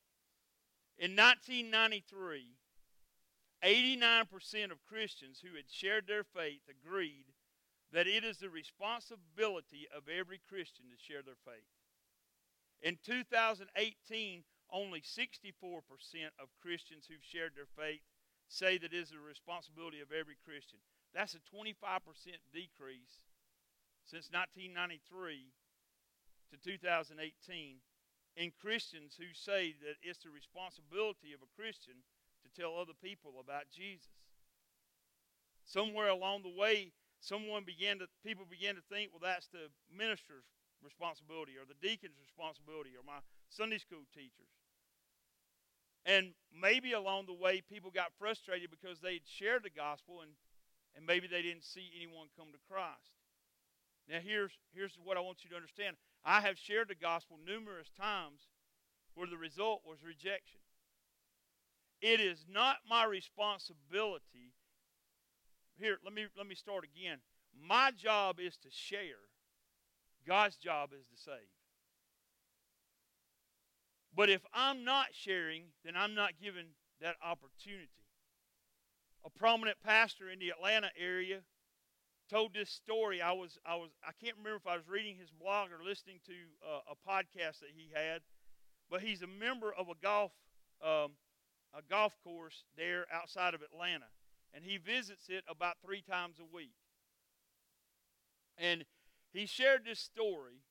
In 0.97 1.15
1993, 1.15 2.57
89% 3.63 4.71
of 4.71 4.85
Christians 4.85 5.41
who 5.41 5.55
had 5.55 5.69
shared 5.69 6.07
their 6.07 6.23
faith 6.23 6.61
agreed 6.69 7.25
that 7.93 8.07
it 8.07 8.23
is 8.23 8.37
the 8.37 8.49
responsibility 8.49 9.87
of 9.95 10.09
every 10.09 10.41
Christian 10.49 10.85
to 10.89 10.97
share 10.97 11.21
their 11.21 11.39
faith. 11.45 11.69
In 12.81 12.97
2018, 13.05 14.43
only 14.71 15.01
64% 15.01 15.81
of 16.39 16.49
Christians 16.61 17.05
who've 17.07 17.23
shared 17.23 17.53
their 17.55 17.69
faith 17.77 18.01
say 18.49 18.77
that 18.77 18.93
it 18.93 18.97
is 18.97 19.09
the 19.09 19.19
responsibility 19.19 20.01
of 20.01 20.11
every 20.11 20.35
Christian. 20.43 20.79
That's 21.13 21.35
a 21.35 21.55
25% 21.55 21.77
decrease 22.53 23.21
since 24.05 24.29
1993 24.31 25.53
to 26.51 26.57
2018 26.57 27.77
in 28.37 28.53
Christians 28.53 29.17
who 29.17 29.33
say 29.33 29.73
that 29.81 29.97
it's 30.05 30.21
the 30.21 30.29
responsibility 30.29 31.33
of 31.33 31.41
a 31.41 31.49
Christian 31.57 31.97
to 32.45 32.47
tell 32.53 32.77
other 32.77 32.93
people 32.93 33.41
about 33.41 33.65
Jesus. 33.73 34.13
Somewhere 35.65 36.13
along 36.13 36.45
the 36.45 36.53
way, 36.53 36.93
someone 37.19 37.65
began 37.65 37.97
to 37.99 38.07
people 38.23 38.45
began 38.45 38.77
to 38.77 38.85
think, 38.93 39.09
well, 39.11 39.25
that's 39.25 39.49
the 39.49 39.73
minister's 39.89 40.45
responsibility 40.85 41.57
or 41.57 41.65
the 41.65 41.75
deacon's 41.81 42.21
responsibility 42.21 42.93
or 42.93 43.01
my 43.01 43.19
Sunday 43.49 43.81
school 43.81 44.05
teachers. 44.13 44.53
And 46.05 46.31
maybe 46.53 46.93
along 46.93 47.25
the 47.25 47.35
way, 47.35 47.59
people 47.59 47.91
got 47.91 48.15
frustrated 48.15 48.71
because 48.71 49.01
they'd 49.01 49.25
shared 49.27 49.65
the 49.65 49.73
gospel 49.73 50.21
and, 50.21 50.31
and 50.95 51.03
maybe 51.03 51.27
they 51.27 51.41
didn't 51.41 51.65
see 51.65 51.91
anyone 51.97 52.31
come 52.37 52.53
to 52.53 52.61
Christ. 52.69 53.17
Now, 54.07 54.23
here's, 54.23 54.55
here's 54.71 54.95
what 55.03 55.17
I 55.17 55.19
want 55.19 55.43
you 55.43 55.49
to 55.49 55.57
understand 55.57 55.97
I 56.27 56.41
have 56.41 56.59
shared 56.59 56.89
the 56.89 56.95
gospel 56.95 57.39
numerous 57.47 57.89
times 57.97 58.41
where 59.15 59.29
the 59.29 59.37
result 59.37 59.83
was 59.85 60.03
rejection. 60.03 60.59
It 62.01 62.19
is 62.19 62.45
not 62.51 62.75
my 62.87 63.05
responsibility. 63.05 64.53
Here, 65.79 65.97
let 66.03 66.13
me 66.13 66.25
let 66.37 66.45
me 66.45 66.53
start 66.53 66.83
again. 66.83 67.19
My 67.57 67.91
job 67.91 68.41
is 68.41 68.57
to 68.57 68.67
share. 68.69 69.23
God's 70.27 70.57
job 70.57 70.89
is 70.91 71.05
to 71.05 71.15
save. 71.15 71.55
But 74.13 74.29
if 74.29 74.41
I'm 74.53 74.83
not 74.83 75.07
sharing, 75.13 75.63
then 75.85 75.95
I'm 75.95 76.13
not 76.13 76.33
given 76.41 76.65
that 76.99 77.15
opportunity. 77.23 77.87
A 79.25 79.29
prominent 79.29 79.77
pastor 79.81 80.29
in 80.29 80.39
the 80.39 80.49
Atlanta 80.49 80.89
area 80.99 81.39
told 82.29 82.53
this 82.53 82.69
story. 82.69 83.21
I 83.21 83.31
was 83.31 83.57
I 83.65 83.75
was 83.75 83.91
I 84.03 84.11
can't 84.23 84.37
remember 84.37 84.57
if 84.57 84.67
I 84.67 84.75
was 84.75 84.87
reading 84.87 85.15
his 85.15 85.31
blog 85.31 85.69
or 85.71 85.83
listening 85.83 86.19
to 86.25 86.33
uh, 86.65 86.93
a 86.93 87.09
podcast 87.09 87.59
that 87.59 87.71
he 87.75 87.89
had, 87.93 88.21
but 88.89 89.01
he's 89.01 89.21
a 89.21 89.27
member 89.27 89.73
of 89.73 89.89
a 89.89 89.95
golf 90.01 90.31
um, 90.83 91.13
a 91.73 91.81
golf 91.89 92.15
course 92.23 92.63
there 92.75 93.05
outside 93.11 93.53
of 93.53 93.61
Atlanta, 93.61 94.07
and 94.53 94.63
he 94.63 94.77
visits 94.77 95.29
it 95.29 95.43
about 95.49 95.75
three 95.83 96.01
times 96.01 96.37
a 96.39 96.55
week. 96.55 96.75
And 98.57 98.85
he 99.31 99.45
shared 99.45 99.85
this 99.85 99.99
story, 99.99 100.63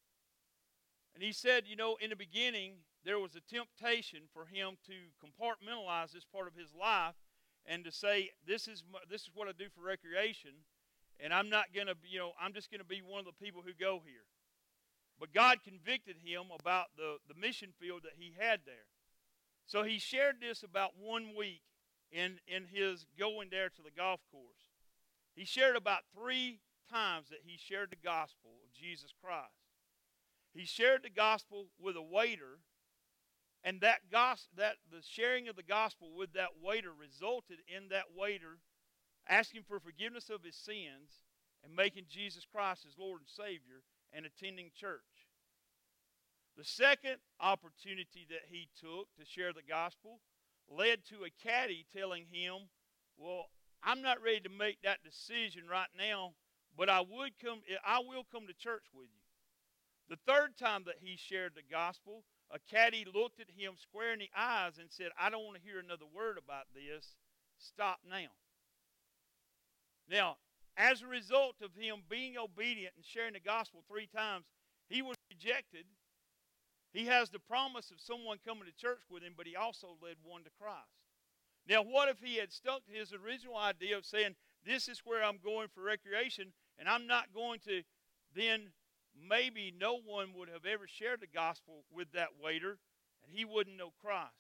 and 1.15 1.23
he 1.23 1.33
said, 1.33 1.65
you 1.67 1.77
know, 1.77 1.97
in 2.01 2.11
the 2.11 2.17
beginning 2.17 2.75
there 3.05 3.19
was 3.21 3.37
a 3.37 3.55
temptation 3.55 4.23
for 4.33 4.47
him 4.47 4.77
to 4.85 4.93
compartmentalize 5.25 6.11
this 6.13 6.25
part 6.25 6.49
of 6.49 6.57
his 6.57 6.75
life 6.75 7.15
and 7.65 7.85
to 7.85 7.93
say, 7.93 8.31
this 8.47 8.67
is 8.67 8.83
this 9.09 9.23
is 9.23 9.31
what 9.35 9.49
I 9.49 9.53
do 9.53 9.67
for 9.75 9.83
recreation 9.83 10.51
and 11.21 11.33
I'm 11.35 11.49
not 11.51 11.67
going 11.75 11.87
to, 11.87 11.95
you 12.09 12.19
know, 12.19 12.33
I'm 12.41 12.53
just 12.53 12.71
going 12.71 12.81
to 12.81 12.87
be 12.87 13.01
one 13.01 13.21
of 13.21 13.27
the 13.27 13.45
people 13.45 13.63
who 13.65 13.73
go 13.79 14.03
here. 14.05 14.27
But 15.19 15.33
God 15.33 15.59
convicted 15.65 16.17
him 16.25 16.43
about 16.61 16.87
the, 16.97 17.17
the 17.29 17.41
mission 17.41 17.71
field 17.81 18.03
that 18.05 18.15
he 18.19 18.35
had 18.39 18.61
there. 18.67 18.89
So 19.67 19.83
he 19.83 19.99
shared 19.99 20.37
this 20.41 20.63
about 20.63 20.93
one 20.99 21.35
week 21.37 21.63
in, 22.13 22.39
in 22.47 22.67
his 22.73 23.07
going 23.19 23.49
there 23.51 23.69
to 23.71 23.83
the 23.83 23.91
golf 23.91 24.21
course. 24.31 24.71
He 25.35 25.45
shared 25.45 25.77
about 25.77 26.01
three 26.17 26.61
times 26.91 27.29
that 27.31 27.41
he 27.45 27.59
shared 27.59 27.91
the 27.91 27.97
gospel 27.97 28.51
of 28.65 28.73
Jesus 28.73 29.13
Christ. 29.23 29.53
He 30.55 30.65
shared 30.65 31.03
the 31.03 31.11
gospel 31.11 31.67
with 31.79 31.97
a 31.97 32.03
waiter 32.03 32.61
And 33.65 33.81
that 33.81 34.11
gospel, 34.13 34.55
that 34.59 34.77
the 34.93 35.03
sharing 35.03 35.49
of 35.49 35.57
the 35.57 35.63
gospel 35.63 36.13
with 36.17 36.33
that 36.35 36.51
waiter 36.63 36.93
resulted 36.93 37.59
in 37.67 37.89
that 37.89 38.15
waiter 38.17 38.59
asking 39.29 39.63
for 39.69 39.81
forgiveness 39.81 40.31
of 40.31 40.43
his 40.43 40.57
sins 40.57 41.25
and 41.65 41.75
making 41.75 42.05
Jesus 42.09 42.47
Christ 42.51 42.85
his 42.85 42.99
Lord 42.99 43.21
and 43.21 43.29
Savior 43.29 43.83
and 44.13 44.25
attending 44.25 44.71
church. 44.75 45.01
The 46.57 46.65
second 46.65 47.17
opportunity 47.41 48.27
that 48.31 48.49
he 48.49 48.69
took 48.81 49.09
to 49.19 49.27
share 49.27 49.53
the 49.53 49.67
gospel 49.69 50.21
led 50.71 51.05
to 51.07 51.25
a 51.25 51.47
caddy 51.47 51.85
telling 51.95 52.25
him, 52.31 52.69
Well, 53.19 53.47
I'm 53.83 54.01
not 54.01 54.23
ready 54.23 54.41
to 54.41 54.49
make 54.49 54.83
that 54.83 55.05
decision 55.05 55.65
right 55.71 55.91
now, 55.97 56.33
but 56.77 56.89
I 56.89 57.01
would 57.01 57.39
come 57.43 57.61
I 57.85 57.99
will 57.99 58.25
come 58.33 58.47
to 58.47 58.55
church 58.55 58.85
with 58.95 59.09
you. 59.13 59.27
The 60.09 60.33
third 60.33 60.57
time 60.57 60.85
that 60.87 60.97
he 61.01 61.17
shared 61.17 61.53
the 61.55 61.67
gospel, 61.69 62.25
a 62.51 62.59
caddy 62.71 63.05
looked 63.13 63.41
at 63.41 63.51
him 63.51 63.75
square 63.77 64.13
in 64.13 64.21
the 64.21 64.31
eyes 64.37 64.79
and 64.79 64.89
said, 64.91 65.11
I 65.21 65.31
don't 65.31 65.45
want 65.45 65.57
to 65.57 65.67
hear 65.67 65.81
another 65.81 66.07
word 66.15 66.39
about 66.39 66.67
this. 66.73 67.17
Stop 67.59 67.99
now. 68.09 68.31
Now, 70.09 70.37
as 70.77 71.03
a 71.03 71.07
result 71.07 71.57
of 71.63 71.75
him 71.75 72.03
being 72.09 72.37
obedient 72.37 72.95
and 72.97 73.05
sharing 73.05 73.33
the 73.33 73.41
gospel 73.41 73.83
three 73.89 74.07
times, 74.07 74.45
he 74.89 75.03
was 75.03 75.17
rejected. 75.31 75.87
He 76.93 77.07
has 77.07 77.31
the 77.31 77.39
promise 77.39 77.91
of 77.91 78.01
someone 78.01 78.39
coming 78.47 78.65
to 78.65 78.73
church 78.73 79.03
with 79.11 79.23
him, 79.23 79.35
but 79.37 79.47
he 79.47 79.57
also 79.57 79.97
led 80.03 80.17
one 80.23 80.45
to 80.45 80.51
Christ. 80.61 80.97
Now, 81.69 81.83
what 81.83 82.09
if 82.09 82.21
he 82.23 82.37
had 82.37 82.53
stuck 82.53 82.87
to 82.87 82.93
his 82.93 83.13
original 83.13 83.57
idea 83.57 83.97
of 83.97 84.07
saying, 84.07 84.37
This 84.65 84.89
is 84.89 85.03
where 85.05 85.25
I'm 85.25 85.39
going 85.43 85.69
for 85.75 85.83
recreation, 85.83 86.53
and 86.79 86.89
I'm 86.89 87.07
not 87.07 87.35
going 87.35 87.61
to 87.67 87.83
then 88.35 88.69
maybe 89.29 89.73
no 89.79 89.99
one 90.05 90.33
would 90.37 90.49
have 90.49 90.67
ever 90.67 90.87
shared 90.87 91.21
the 91.21 91.27
gospel 91.27 91.85
with 91.91 92.13
that 92.13 92.29
waiter, 92.43 92.79
and 93.25 93.33
he 93.33 93.45
wouldn't 93.45 93.77
know 93.77 93.93
Christ. 94.01 94.35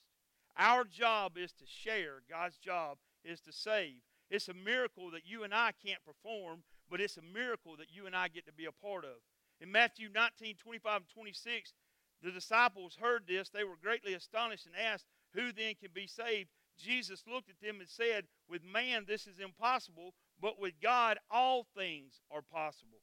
Our 0.56 0.84
job 0.84 1.36
is 1.36 1.52
to 1.52 1.64
share, 1.66 2.22
God's 2.30 2.56
job 2.58 2.98
is 3.24 3.40
to 3.40 3.52
save. 3.52 4.02
It's 4.30 4.48
a 4.48 4.54
miracle 4.54 5.10
that 5.12 5.26
you 5.26 5.44
and 5.44 5.54
I 5.54 5.72
can't 5.84 6.04
perform, 6.04 6.62
but 6.90 7.00
it's 7.00 7.16
a 7.16 7.22
miracle 7.22 7.76
that 7.76 7.90
you 7.90 8.06
and 8.06 8.16
I 8.16 8.28
get 8.28 8.46
to 8.46 8.52
be 8.52 8.66
a 8.66 8.72
part 8.72 9.04
of. 9.04 9.18
In 9.60 9.70
Matthew 9.72 10.08
19 10.12 10.56
25 10.56 10.96
and 10.96 11.08
26, 11.08 11.74
the 12.22 12.30
disciples 12.30 12.96
heard 13.00 13.24
this. 13.26 13.48
They 13.48 13.64
were 13.64 13.76
greatly 13.80 14.14
astonished 14.14 14.66
and 14.66 14.74
asked, 14.76 15.06
Who 15.34 15.52
then 15.52 15.74
can 15.80 15.90
be 15.94 16.06
saved? 16.06 16.50
Jesus 16.76 17.24
looked 17.26 17.48
at 17.48 17.60
them 17.60 17.80
and 17.80 17.88
said, 17.88 18.26
With 18.48 18.64
man 18.64 19.04
this 19.06 19.26
is 19.26 19.38
impossible, 19.38 20.14
but 20.40 20.60
with 20.60 20.74
God 20.82 21.18
all 21.30 21.66
things 21.76 22.20
are 22.30 22.42
possible. 22.42 23.00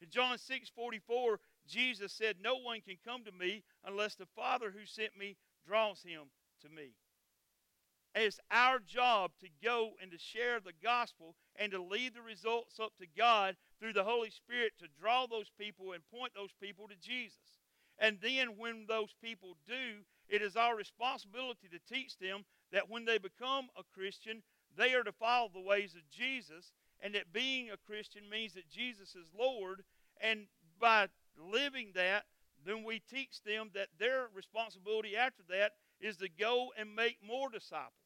In 0.00 0.10
John 0.10 0.38
6 0.38 0.68
44, 0.68 1.40
Jesus 1.66 2.12
said, 2.12 2.36
No 2.40 2.56
one 2.56 2.80
can 2.80 2.96
come 3.04 3.24
to 3.24 3.32
me 3.32 3.64
unless 3.84 4.14
the 4.14 4.26
Father 4.26 4.70
who 4.70 4.84
sent 4.84 5.16
me 5.18 5.36
draws 5.66 6.02
him 6.02 6.22
to 6.62 6.68
me. 6.68 6.92
It's 8.18 8.40
our 8.50 8.78
job 8.78 9.32
to 9.40 9.48
go 9.62 9.90
and 10.00 10.10
to 10.10 10.18
share 10.18 10.58
the 10.58 10.72
gospel 10.82 11.34
and 11.54 11.70
to 11.72 11.82
lead 11.82 12.14
the 12.14 12.22
results 12.22 12.80
up 12.80 12.92
to 12.98 13.06
God 13.14 13.56
through 13.78 13.92
the 13.92 14.04
Holy 14.04 14.30
Spirit 14.30 14.72
to 14.78 14.86
draw 14.98 15.26
those 15.26 15.50
people 15.60 15.92
and 15.92 16.02
point 16.10 16.32
those 16.34 16.54
people 16.58 16.88
to 16.88 16.94
Jesus. 16.96 17.60
And 17.98 18.16
then 18.22 18.56
when 18.56 18.86
those 18.88 19.14
people 19.22 19.58
do, 19.68 20.00
it 20.30 20.40
is 20.40 20.56
our 20.56 20.74
responsibility 20.74 21.68
to 21.70 21.94
teach 21.94 22.16
them 22.16 22.46
that 22.72 22.88
when 22.88 23.04
they 23.04 23.18
become 23.18 23.68
a 23.76 23.82
Christian, 23.94 24.42
they 24.78 24.94
are 24.94 25.04
to 25.04 25.12
follow 25.12 25.50
the 25.52 25.60
ways 25.60 25.94
of 25.94 26.08
Jesus, 26.10 26.72
and 27.00 27.14
that 27.14 27.34
being 27.34 27.70
a 27.70 27.76
Christian 27.86 28.22
means 28.30 28.54
that 28.54 28.70
Jesus 28.70 29.14
is 29.14 29.26
Lord. 29.38 29.82
And 30.22 30.46
by 30.80 31.08
living 31.38 31.92
that, 31.94 32.24
then 32.64 32.82
we 32.82 33.02
teach 33.10 33.42
them 33.42 33.70
that 33.74 33.88
their 33.98 34.28
responsibility 34.34 35.16
after 35.18 35.42
that 35.50 35.72
is 36.00 36.16
to 36.16 36.28
go 36.28 36.72
and 36.78 36.96
make 36.96 37.18
more 37.26 37.50
disciples. 37.50 38.05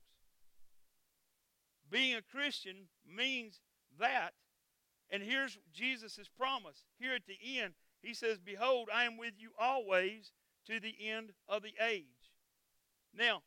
Being 1.91 2.15
a 2.15 2.23
Christian 2.23 2.89
means 3.07 3.61
that. 3.99 4.33
And 5.11 5.23
here's 5.23 5.59
Jesus' 5.73 6.31
promise. 6.39 6.85
Here 6.99 7.15
at 7.15 7.27
the 7.27 7.61
end, 7.61 7.75
he 8.01 8.15
says, 8.15 8.39
Behold, 8.39 8.89
I 8.95 9.05
am 9.05 9.17
with 9.17 9.35
you 9.39 9.51
always 9.59 10.33
to 10.67 10.79
the 10.79 10.95
end 11.01 11.33
of 11.49 11.63
the 11.63 11.75
age. 11.85 12.05
Now, 13.17 13.43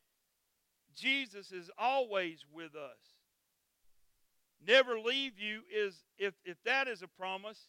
Jesus 0.96 1.52
is 1.52 1.72
always 1.78 2.46
with 2.54 2.76
us. 2.76 3.00
Never 4.66 5.00
leave 5.00 5.40
you 5.40 5.62
is 5.74 6.04
if, 6.18 6.34
if 6.46 6.62
that 6.64 6.88
is 6.88 7.02
a 7.02 7.08
promise 7.08 7.68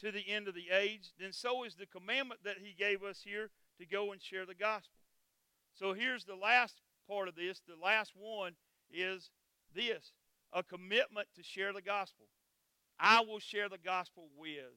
to 0.00 0.10
the 0.10 0.28
end 0.28 0.48
of 0.48 0.54
the 0.54 0.70
age, 0.70 1.12
then 1.18 1.32
so 1.32 1.64
is 1.64 1.74
the 1.74 1.86
commandment 1.86 2.40
that 2.44 2.56
he 2.62 2.72
gave 2.72 3.02
us 3.02 3.22
here 3.24 3.50
to 3.78 3.86
go 3.86 4.12
and 4.12 4.22
share 4.22 4.46
the 4.46 4.54
gospel. 4.54 5.00
So 5.74 5.92
here's 5.92 6.24
the 6.24 6.36
last 6.36 6.80
part 7.08 7.28
of 7.28 7.34
this. 7.34 7.60
The 7.66 7.82
last 7.82 8.12
one 8.16 8.52
is 8.90 9.30
this 9.74 10.12
a 10.52 10.62
commitment 10.62 11.28
to 11.36 11.42
share 11.42 11.72
the 11.72 11.82
gospel. 11.82 12.26
I 12.98 13.20
will 13.20 13.38
share 13.38 13.68
the 13.68 13.78
gospel 13.78 14.28
with 14.36 14.76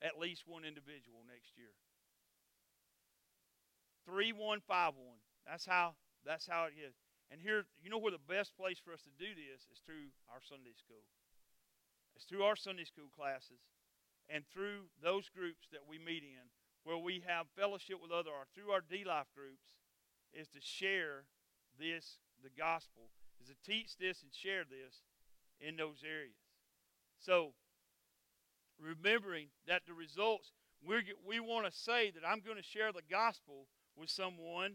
at 0.00 0.18
least 0.18 0.44
one 0.46 0.64
individual 0.64 1.26
next 1.26 1.58
year. 1.58 1.74
3151. 4.06 5.18
That's 5.44 5.66
how 5.66 5.94
that's 6.24 6.46
how 6.46 6.64
it 6.66 6.74
is. 6.78 6.94
And 7.30 7.40
here, 7.40 7.64
you 7.82 7.90
know 7.90 7.98
where 7.98 8.14
the 8.14 8.30
best 8.30 8.56
place 8.56 8.80
for 8.80 8.92
us 8.92 9.02
to 9.04 9.12
do 9.18 9.36
this 9.36 9.68
is 9.68 9.84
through 9.84 10.08
our 10.32 10.40
Sunday 10.40 10.72
school. 10.72 11.04
It's 12.16 12.24
through 12.24 12.42
our 12.42 12.56
Sunday 12.56 12.84
school 12.84 13.12
classes 13.14 13.60
and 14.28 14.44
through 14.48 14.88
those 15.02 15.28
groups 15.28 15.68
that 15.72 15.84
we 15.88 15.98
meet 15.98 16.24
in 16.24 16.48
where 16.84 16.96
we 16.98 17.22
have 17.26 17.46
fellowship 17.56 18.00
with 18.00 18.10
other 18.10 18.30
or 18.30 18.48
through 18.54 18.72
our 18.72 18.80
D-Life 18.80 19.28
groups 19.36 19.76
is 20.32 20.48
to 20.48 20.60
share 20.60 21.28
this, 21.78 22.18
the 22.42 22.50
gospel, 22.50 23.12
is 23.40 23.48
to 23.48 23.56
teach 23.64 23.96
this 23.98 24.22
and 24.22 24.32
share 24.32 24.64
this 24.64 25.02
in 25.60 25.76
those 25.76 26.02
areas. 26.04 26.36
So, 27.18 27.52
remembering 28.80 29.48
that 29.66 29.82
the 29.86 29.94
results, 29.94 30.52
we 30.86 31.02
we 31.26 31.40
want 31.40 31.66
to 31.66 31.72
say 31.72 32.10
that 32.10 32.26
I'm 32.26 32.40
going 32.40 32.56
to 32.56 32.62
share 32.62 32.92
the 32.92 33.02
gospel 33.10 33.66
with 33.96 34.10
someone 34.10 34.74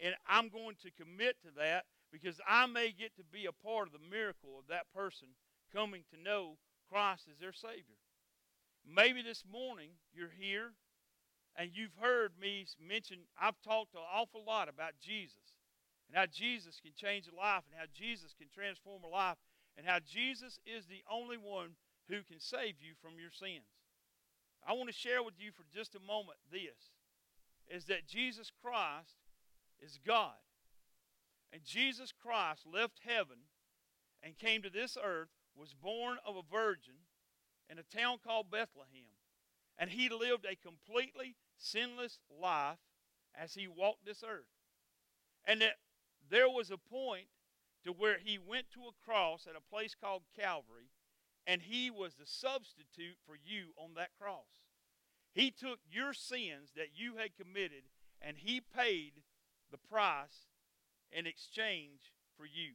and 0.00 0.14
I'm 0.26 0.48
going 0.48 0.74
to 0.82 0.90
commit 0.90 1.36
to 1.42 1.48
that 1.56 1.84
because 2.10 2.40
I 2.46 2.66
may 2.66 2.92
get 2.92 3.16
to 3.16 3.24
be 3.24 3.46
a 3.46 3.66
part 3.66 3.86
of 3.86 3.92
the 3.92 4.10
miracle 4.10 4.58
of 4.58 4.66
that 4.68 4.92
person 4.94 5.28
coming 5.72 6.02
to 6.10 6.20
know 6.20 6.58
Christ 6.90 7.28
as 7.30 7.38
their 7.38 7.52
Savior. 7.52 7.96
Maybe 8.84 9.22
this 9.22 9.44
morning 9.50 9.90
you're 10.12 10.34
here 10.38 10.72
and 11.56 11.70
you've 11.72 11.94
heard 12.00 12.32
me 12.40 12.66
mention, 12.84 13.18
I've 13.40 13.60
talked 13.62 13.94
an 13.94 14.00
awful 14.12 14.44
lot 14.44 14.68
about 14.68 14.92
Jesus 15.00 15.54
and 16.12 16.18
how 16.18 16.26
Jesus 16.26 16.78
can 16.78 16.92
change 16.94 17.26
a 17.26 17.34
life 17.34 17.64
and 17.64 17.80
how 17.80 17.86
Jesus 17.90 18.34
can 18.36 18.48
transform 18.52 19.02
a 19.02 19.08
life 19.08 19.38
and 19.78 19.86
how 19.86 19.98
Jesus 19.98 20.58
is 20.66 20.84
the 20.84 21.02
only 21.10 21.38
one 21.38 21.70
who 22.08 22.22
can 22.22 22.38
save 22.38 22.76
you 22.84 22.92
from 23.00 23.18
your 23.18 23.30
sins. 23.32 23.80
I 24.66 24.74
want 24.74 24.90
to 24.90 24.94
share 24.94 25.22
with 25.22 25.34
you 25.38 25.52
for 25.52 25.64
just 25.74 25.94
a 25.94 26.06
moment 26.06 26.36
this 26.50 26.92
is 27.66 27.86
that 27.86 28.06
Jesus 28.06 28.52
Christ 28.62 29.16
is 29.80 29.98
God. 30.06 30.36
And 31.50 31.64
Jesus 31.64 32.12
Christ 32.12 32.66
left 32.70 33.00
heaven 33.06 33.48
and 34.22 34.36
came 34.36 34.60
to 34.62 34.70
this 34.70 34.98
earth, 35.02 35.30
was 35.56 35.72
born 35.72 36.18
of 36.26 36.36
a 36.36 36.42
virgin 36.50 36.94
in 37.70 37.78
a 37.78 37.96
town 37.96 38.18
called 38.22 38.50
Bethlehem. 38.50 39.16
And 39.78 39.88
he 39.88 40.10
lived 40.10 40.44
a 40.44 40.56
completely 40.56 41.36
sinless 41.56 42.18
life 42.30 42.78
as 43.34 43.54
he 43.54 43.66
walked 43.66 44.04
this 44.04 44.22
earth. 44.22 44.44
And 45.46 45.62
that 45.62 45.76
there 46.30 46.48
was 46.48 46.70
a 46.70 46.78
point 46.78 47.26
to 47.84 47.92
where 47.92 48.18
he 48.18 48.38
went 48.38 48.66
to 48.72 48.80
a 48.80 49.04
cross 49.04 49.46
at 49.48 49.56
a 49.56 49.70
place 49.74 49.94
called 49.94 50.22
Calvary, 50.38 50.90
and 51.46 51.62
he 51.62 51.90
was 51.90 52.14
the 52.14 52.26
substitute 52.26 53.16
for 53.26 53.36
you 53.42 53.72
on 53.76 53.94
that 53.96 54.10
cross. 54.20 54.62
He 55.34 55.50
took 55.50 55.80
your 55.90 56.12
sins 56.12 56.70
that 56.76 56.94
you 56.94 57.16
had 57.16 57.36
committed, 57.36 57.84
and 58.20 58.36
he 58.36 58.60
paid 58.60 59.22
the 59.70 59.78
price 59.78 60.46
in 61.10 61.26
exchange 61.26 62.12
for 62.36 62.44
you. 62.44 62.74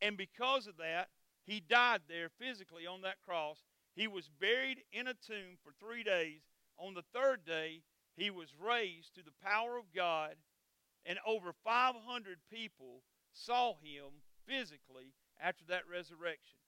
And 0.00 0.16
because 0.16 0.66
of 0.66 0.76
that, 0.78 1.08
he 1.46 1.60
died 1.60 2.02
there 2.08 2.28
physically 2.28 2.86
on 2.86 3.02
that 3.02 3.20
cross. 3.24 3.58
He 3.94 4.06
was 4.06 4.28
buried 4.40 4.82
in 4.92 5.06
a 5.06 5.14
tomb 5.14 5.58
for 5.62 5.72
three 5.72 6.02
days. 6.02 6.42
On 6.78 6.94
the 6.94 7.04
third 7.14 7.44
day, 7.44 7.82
he 8.16 8.30
was 8.30 8.48
raised 8.58 9.14
to 9.14 9.22
the 9.22 9.32
power 9.42 9.76
of 9.76 9.92
God, 9.94 10.36
and 11.08 11.18
over 11.26 11.52
500 11.64 12.38
people 12.52 13.02
saw 13.32 13.74
him 13.74 14.22
physically 14.46 15.14
after 15.40 15.64
that 15.68 15.82
resurrection. 15.90 16.58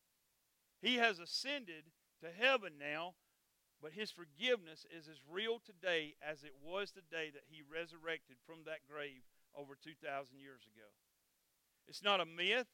He 0.80 0.96
has 0.96 1.18
ascended 1.18 1.84
to 2.20 2.28
heaven 2.30 2.74
now 2.78 3.14
but 3.80 3.94
his 3.94 4.10
forgiveness 4.10 4.86
is 4.90 5.06
as 5.06 5.22
real 5.30 5.62
today 5.62 6.14
as 6.18 6.42
it 6.42 6.54
was 6.62 6.90
the 6.90 7.06
day 7.14 7.30
that 7.30 7.46
he 7.46 7.62
resurrected 7.62 8.36
from 8.44 8.66
that 8.66 8.82
grave 8.90 9.22
over 9.54 9.78
2,000 9.78 10.02
years 10.38 10.66
ago. 10.66 10.90
It's 11.86 12.02
not 12.02 12.20
a 12.20 12.26
myth, 12.26 12.68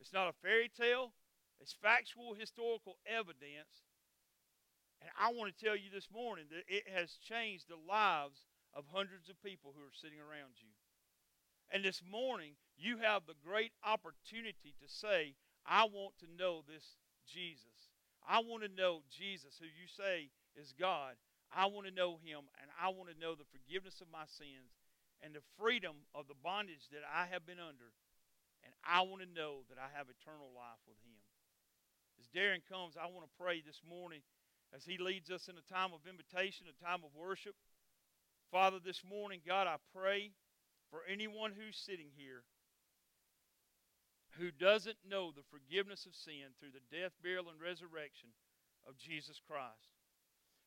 it's 0.00 0.12
not 0.12 0.28
a 0.28 0.40
fairy 0.42 0.68
tale, 0.68 1.14
it's 1.60 1.72
factual 1.72 2.34
historical 2.34 2.98
evidence. 3.06 3.86
And 5.00 5.10
I 5.14 5.30
want 5.30 5.54
to 5.54 5.64
tell 5.64 5.78
you 5.78 5.90
this 5.94 6.10
morning 6.10 6.46
that 6.50 6.66
it 6.66 6.90
has 6.90 7.22
changed 7.22 7.70
the 7.70 7.78
lives 7.78 8.46
of 8.74 8.90
hundreds 8.90 9.30
of 9.30 9.40
people 9.42 9.70
who 9.74 9.86
are 9.86 9.94
sitting 9.94 10.18
around 10.18 10.58
you. 10.58 10.74
And 11.70 11.84
this 11.84 12.00
morning, 12.00 12.56
you 12.78 12.98
have 12.98 13.26
the 13.26 13.36
great 13.44 13.72
opportunity 13.84 14.72
to 14.80 14.88
say, 14.88 15.34
I 15.66 15.84
want 15.84 16.16
to 16.20 16.28
know 16.38 16.64
this 16.64 16.96
Jesus. 17.28 17.92
I 18.24 18.40
want 18.40 18.64
to 18.64 18.72
know 18.72 19.04
Jesus, 19.12 19.60
who 19.60 19.66
you 19.66 19.84
say 19.84 20.30
is 20.56 20.72
God. 20.72 21.16
I 21.52 21.66
want 21.66 21.88
to 21.88 21.94
know 21.94 22.20
him, 22.20 22.48
and 22.60 22.68
I 22.76 22.88
want 22.88 23.08
to 23.08 23.20
know 23.20 23.34
the 23.34 23.48
forgiveness 23.48 24.00
of 24.00 24.12
my 24.12 24.24
sins 24.28 24.80
and 25.20 25.32
the 25.32 25.44
freedom 25.56 26.08
of 26.14 26.28
the 26.28 26.36
bondage 26.40 26.88
that 26.92 27.04
I 27.04 27.28
have 27.32 27.44
been 27.44 27.60
under. 27.60 27.92
And 28.64 28.72
I 28.84 29.00
want 29.04 29.24
to 29.24 29.30
know 29.30 29.64
that 29.68 29.80
I 29.80 29.88
have 29.96 30.12
eternal 30.12 30.52
life 30.52 30.80
with 30.84 31.00
him. 31.04 31.20
As 32.20 32.28
Darren 32.28 32.64
comes, 32.64 32.96
I 32.96 33.08
want 33.08 33.24
to 33.24 33.38
pray 33.40 33.60
this 33.64 33.80
morning 33.84 34.20
as 34.74 34.84
he 34.84 34.98
leads 34.98 35.30
us 35.30 35.48
in 35.48 35.56
a 35.56 35.72
time 35.72 35.96
of 35.96 36.04
invitation, 36.04 36.68
a 36.68 36.76
time 36.84 37.00
of 37.00 37.16
worship. 37.16 37.56
Father, 38.52 38.78
this 38.80 39.00
morning, 39.04 39.40
God, 39.46 39.66
I 39.66 39.76
pray 39.94 40.32
for 40.90 41.02
anyone 41.08 41.52
who's 41.52 41.76
sitting 41.76 42.10
here 42.16 42.42
who 44.38 44.50
doesn't 44.54 45.02
know 45.02 45.32
the 45.34 45.46
forgiveness 45.50 46.06
of 46.06 46.14
sin 46.14 46.54
through 46.56 46.70
the 46.70 46.86
death, 46.94 47.12
burial, 47.22 47.50
and 47.50 47.58
resurrection 47.58 48.30
of 48.86 48.96
Jesus 48.96 49.42
Christ. 49.42 49.98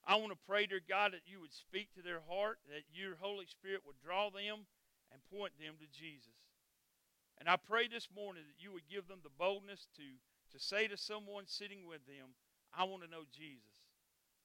I 0.04 0.18
want 0.18 0.34
to 0.34 0.48
pray, 0.50 0.66
dear 0.66 0.82
God, 0.84 1.14
that 1.14 1.30
you 1.30 1.40
would 1.40 1.54
speak 1.54 1.94
to 1.96 2.04
their 2.04 2.26
heart, 2.28 2.60
that 2.68 2.90
your 2.92 3.16
Holy 3.22 3.46
Spirit 3.46 3.86
would 3.86 4.02
draw 4.04 4.30
them 4.30 4.68
and 5.14 5.22
point 5.32 5.54
them 5.56 5.80
to 5.80 5.88
Jesus. 5.88 6.36
And 7.40 7.48
I 7.48 7.56
pray 7.56 7.88
this 7.88 8.10
morning 8.14 8.44
that 8.46 8.62
you 8.62 8.74
would 8.74 8.90
give 8.90 9.08
them 9.08 9.22
the 9.24 9.34
boldness 9.38 9.88
to, 9.98 10.08
to 10.52 10.58
say 10.60 10.88
to 10.88 10.98
someone 10.98 11.46
sitting 11.46 11.86
with 11.88 12.06
them, 12.06 12.34
I 12.74 12.84
want 12.84 13.04
to 13.04 13.12
know 13.12 13.30
Jesus. 13.30 13.82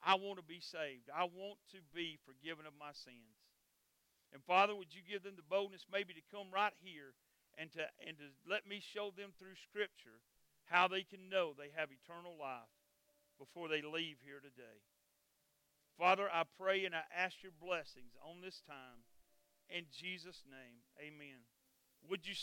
I 0.05 0.14
want 0.14 0.39
to 0.39 0.45
be 0.45 0.61
saved. 0.61 1.09
I 1.11 1.24
want 1.24 1.59
to 1.72 1.81
be 1.95 2.18
forgiven 2.22 2.66
of 2.66 2.77
my 2.79 2.93
sins. 2.93 3.45
And 4.37 4.45
Father, 4.45 4.76
would 4.76 4.93
you 4.93 5.01
give 5.01 5.24
them 5.24 5.32
the 5.32 5.49
boldness 5.49 5.89
maybe 5.89 6.12
to 6.12 6.20
come 6.28 6.53
right 6.53 6.76
here 6.84 7.16
and 7.57 7.72
to, 7.72 7.89
and 8.05 8.20
to 8.20 8.28
let 8.45 8.68
me 8.68 8.84
show 8.84 9.09
them 9.09 9.32
through 9.32 9.57
Scripture 9.64 10.20
how 10.68 10.89
they 10.93 11.09
can 11.09 11.32
know 11.32 11.57
they 11.57 11.72
have 11.72 11.89
eternal 11.89 12.37
life 12.37 12.68
before 13.41 13.72
they 13.72 13.80
leave 13.80 14.20
here 14.20 14.45
today. 14.45 14.84
Father, 15.97 16.28
I 16.28 16.45
pray 16.61 16.84
and 16.84 16.95
I 16.95 17.09
ask 17.09 17.41
your 17.41 17.57
blessings 17.57 18.12
on 18.20 18.45
this 18.45 18.61
time. 18.68 19.09
In 19.72 19.89
Jesus' 19.89 20.45
name, 20.45 20.84
amen. 21.01 21.49
Would 22.05 22.26
you 22.26 22.34